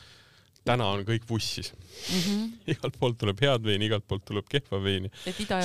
täna 0.65 0.87
on 0.95 1.05
kõik 1.07 1.27
vussis 1.29 1.73
mm. 1.75 2.21
-hmm. 2.21 2.53
igalt 2.75 2.97
poolt 3.01 3.19
tuleb 3.21 3.41
head 3.45 3.65
veini, 3.65 3.89
igalt 3.91 4.07
poolt 4.09 4.25
tuleb 4.25 4.49
kehva 4.49 4.81
veini. 4.83 5.11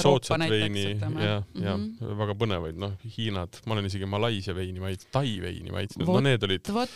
soodsat 0.01 0.43
veini 0.49 0.83
ja, 0.83 1.41
ja 1.55 1.77
mm 1.77 1.85
-hmm. 1.99 2.17
väga 2.19 2.35
põnevaid, 2.35 2.79
noh, 2.79 2.93
Hiinad, 3.17 3.61
ma 3.65 3.73
olen 3.73 3.85
isegi 3.85 4.05
Malaisia 4.05 4.55
veini 4.55 4.79
maitsnud, 4.79 5.11
Tai 5.11 5.41
veini 5.41 5.71
maitsnud, 5.71 6.07
no 6.07 6.19
need 6.19 6.43
olid. 6.43 6.73
vot 6.73 6.89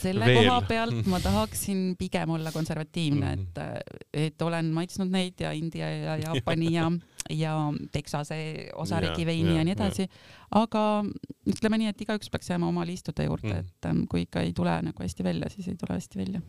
selle 0.00 0.26
veel. 0.26 0.44
koha 0.44 0.60
pealt 0.68 1.06
ma 1.12 1.20
tahaksin 1.20 1.94
pigem 1.98 2.30
olla 2.30 2.52
konservatiivne 2.52 3.36
mm, 3.36 3.42
-hmm. 3.42 3.76
et, 3.76 4.26
et 4.26 4.42
olen 4.42 4.72
maitsnud 4.74 5.10
neid 5.10 5.40
ja 5.40 5.52
India 5.52 5.90
ja 5.90 6.16
Jaapani 6.24 6.72
ja, 6.74 6.90
ja 7.30 7.56
Texase 7.92 8.68
osariigi 8.74 9.26
veini 9.26 9.50
ja, 9.50 9.56
ja 9.56 9.64
nii 9.64 9.72
edasi. 9.72 10.08
aga 10.50 11.04
ütleme 11.46 11.78
nii, 11.78 11.92
et 11.92 12.00
igaüks 12.00 12.30
peaks 12.30 12.50
jääma 12.50 12.68
oma 12.68 12.86
liistude 12.86 13.24
juurde 13.24 13.52
mm, 13.52 13.52
-hmm. 13.52 13.60
et 13.60 13.86
ähm, 13.86 14.04
kui 14.08 14.22
ikka 14.22 14.40
ei 14.40 14.52
tule 14.52 14.82
nagu 14.82 15.02
hästi 15.02 15.24
välja, 15.24 15.48
siis 15.48 15.68
ei 15.68 15.76
tule 15.76 15.94
hästi 15.94 16.18
välja 16.18 16.40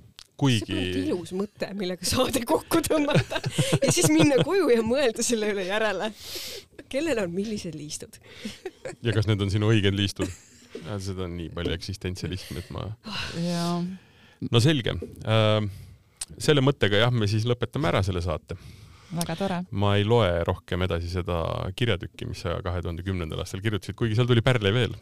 kuigi. 0.42 0.80
ilus 1.06 1.34
mõte, 1.38 1.72
millega 1.78 2.08
saade 2.08 2.44
kokku 2.48 2.82
tõmmata 2.86 3.42
ja 3.82 3.92
siis 3.94 4.10
minna 4.14 4.42
koju 4.46 4.72
ja 4.74 4.82
mõelda 4.86 5.26
selle 5.26 5.52
üle 5.54 5.68
järele. 5.68 6.12
kellel 6.92 7.24
on 7.24 7.34
millised 7.36 7.78
liistud 7.78 8.18
ja 9.06 9.16
kas 9.16 9.30
need 9.30 9.42
on 9.44 9.54
sinu 9.54 9.72
õiged 9.72 9.96
liistud? 9.98 10.30
seda 11.04 11.26
on 11.28 11.36
nii 11.36 11.50
palju 11.54 11.74
eksistentsialismi, 11.76 12.62
et 12.64 12.70
ma. 12.74 12.88
no 14.52 14.62
selge 14.64 14.96
äh,. 14.96 15.66
selle 16.38 16.64
mõttega 16.64 17.04
jah, 17.06 17.12
me 17.14 17.28
siis 17.30 17.46
lõpetame 17.50 17.92
ära 17.92 18.04
selle 18.08 18.24
saate 18.24 18.58
väga 19.12 19.36
tore. 19.36 19.60
ma 19.72 19.96
ei 20.00 20.06
loe 20.08 20.30
rohkem 20.48 20.88
edasi 20.88 21.12
seda 21.12 21.42
kirjatükki, 21.78 22.30
mis 22.30 22.44
sa 22.46 22.58
kahe 22.64 22.82
tuhande 22.84 23.06
kümnendal 23.06 23.44
aastal 23.44 23.64
kirjutasid, 23.64 23.98
kuigi 24.00 24.18
seal 24.18 24.30
tuli 24.30 24.44
pärle 24.46 24.74
veel 24.76 24.96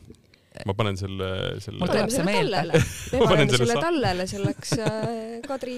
ma 0.67 0.75
panen 0.75 0.97
selle, 0.99 1.29
selle. 1.63 1.79
mul 1.79 1.91
tuleb 1.91 2.13
see 2.13 2.25
meelde. 2.27 2.79
me 3.13 3.19
paneme 3.23 3.57
selle 3.59 3.77
tallele 3.79 4.25
selleks 4.29 4.73
äh, 4.83 5.11
Kadri 5.45 5.77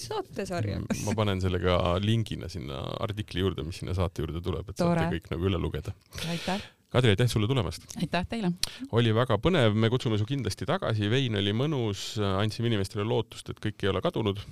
saatesarjaks. 0.00 1.04
ma 1.06 1.16
panen 1.18 1.42
selle 1.44 1.60
ka 1.62 1.78
lingina 2.02 2.50
sinna 2.52 2.80
artikli 3.04 3.44
juurde, 3.44 3.66
mis 3.66 3.82
sinna 3.82 3.94
saate 3.96 4.24
juurde 4.24 4.42
tuleb, 4.44 4.70
et 4.70 4.80
Tore. 4.80 4.98
saate 4.98 5.18
kõik 5.18 5.30
nagu 5.34 5.50
üle 5.50 5.60
lugeda. 5.60 5.94
aitäh. 6.26 6.64
Kadri, 6.94 7.14
aitäh 7.14 7.30
sulle 7.30 7.48
tulemast! 7.50 7.86
aitäh 7.98 8.26
teile! 8.30 8.52
oli 8.94 9.14
väga 9.14 9.38
põnev, 9.42 9.74
me 9.78 9.90
kutsume 9.92 10.18
su 10.20 10.26
kindlasti 10.28 10.66
tagasi, 10.70 11.10
vein 11.10 11.38
oli 11.40 11.54
mõnus, 11.56 12.12
andsime 12.38 12.70
inimestele 12.70 13.06
lootust, 13.06 13.50
et 13.50 13.62
kõik 13.62 13.86
ei 13.86 13.90
ole 13.90 14.02
kadunud, 14.04 14.42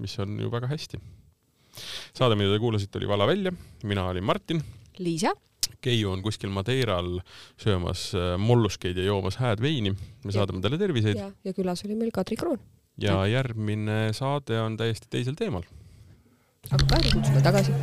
mis 0.00 0.16
on 0.24 0.38
ju 0.40 0.52
väga 0.52 0.70
hästi. 0.72 1.00
saade, 2.16 2.36
mida 2.36 2.52
te 2.52 2.62
kuulasite, 2.62 3.00
oli 3.00 3.12
Vala 3.12 3.28
välja, 3.28 3.52
mina 3.84 4.08
olin 4.12 4.24
Martin. 4.24 4.64
Liisa 5.00 5.34
Keiu 5.84 6.10
on 6.12 6.22
kuskil 6.24 6.52
Madeiral 6.54 7.18
söömas 7.60 8.08
äh, 8.14 8.34
molluskeid 8.38 8.98
ja 8.98 9.08
joomas 9.08 9.40
hääd 9.42 9.62
veini. 9.62 9.94
me 10.24 10.34
saadame 10.34 10.62
talle 10.64 10.78
terviseid. 10.78 11.16
ja, 11.16 11.30
ja 11.44 11.56
külas 11.56 11.84
oli 11.84 11.98
meil 11.98 12.12
Kadri 12.14 12.36
Kroon. 12.36 12.60
ja 13.00 13.18
järgmine 13.26 14.12
saade 14.16 14.60
on 14.60 14.76
täiesti 14.76 15.10
teisel 15.10 15.34
teemal. 15.38 15.66
aga 16.70 16.86
Kadri 16.94 17.12
kutsume 17.18 17.42
tagasi 17.42 17.76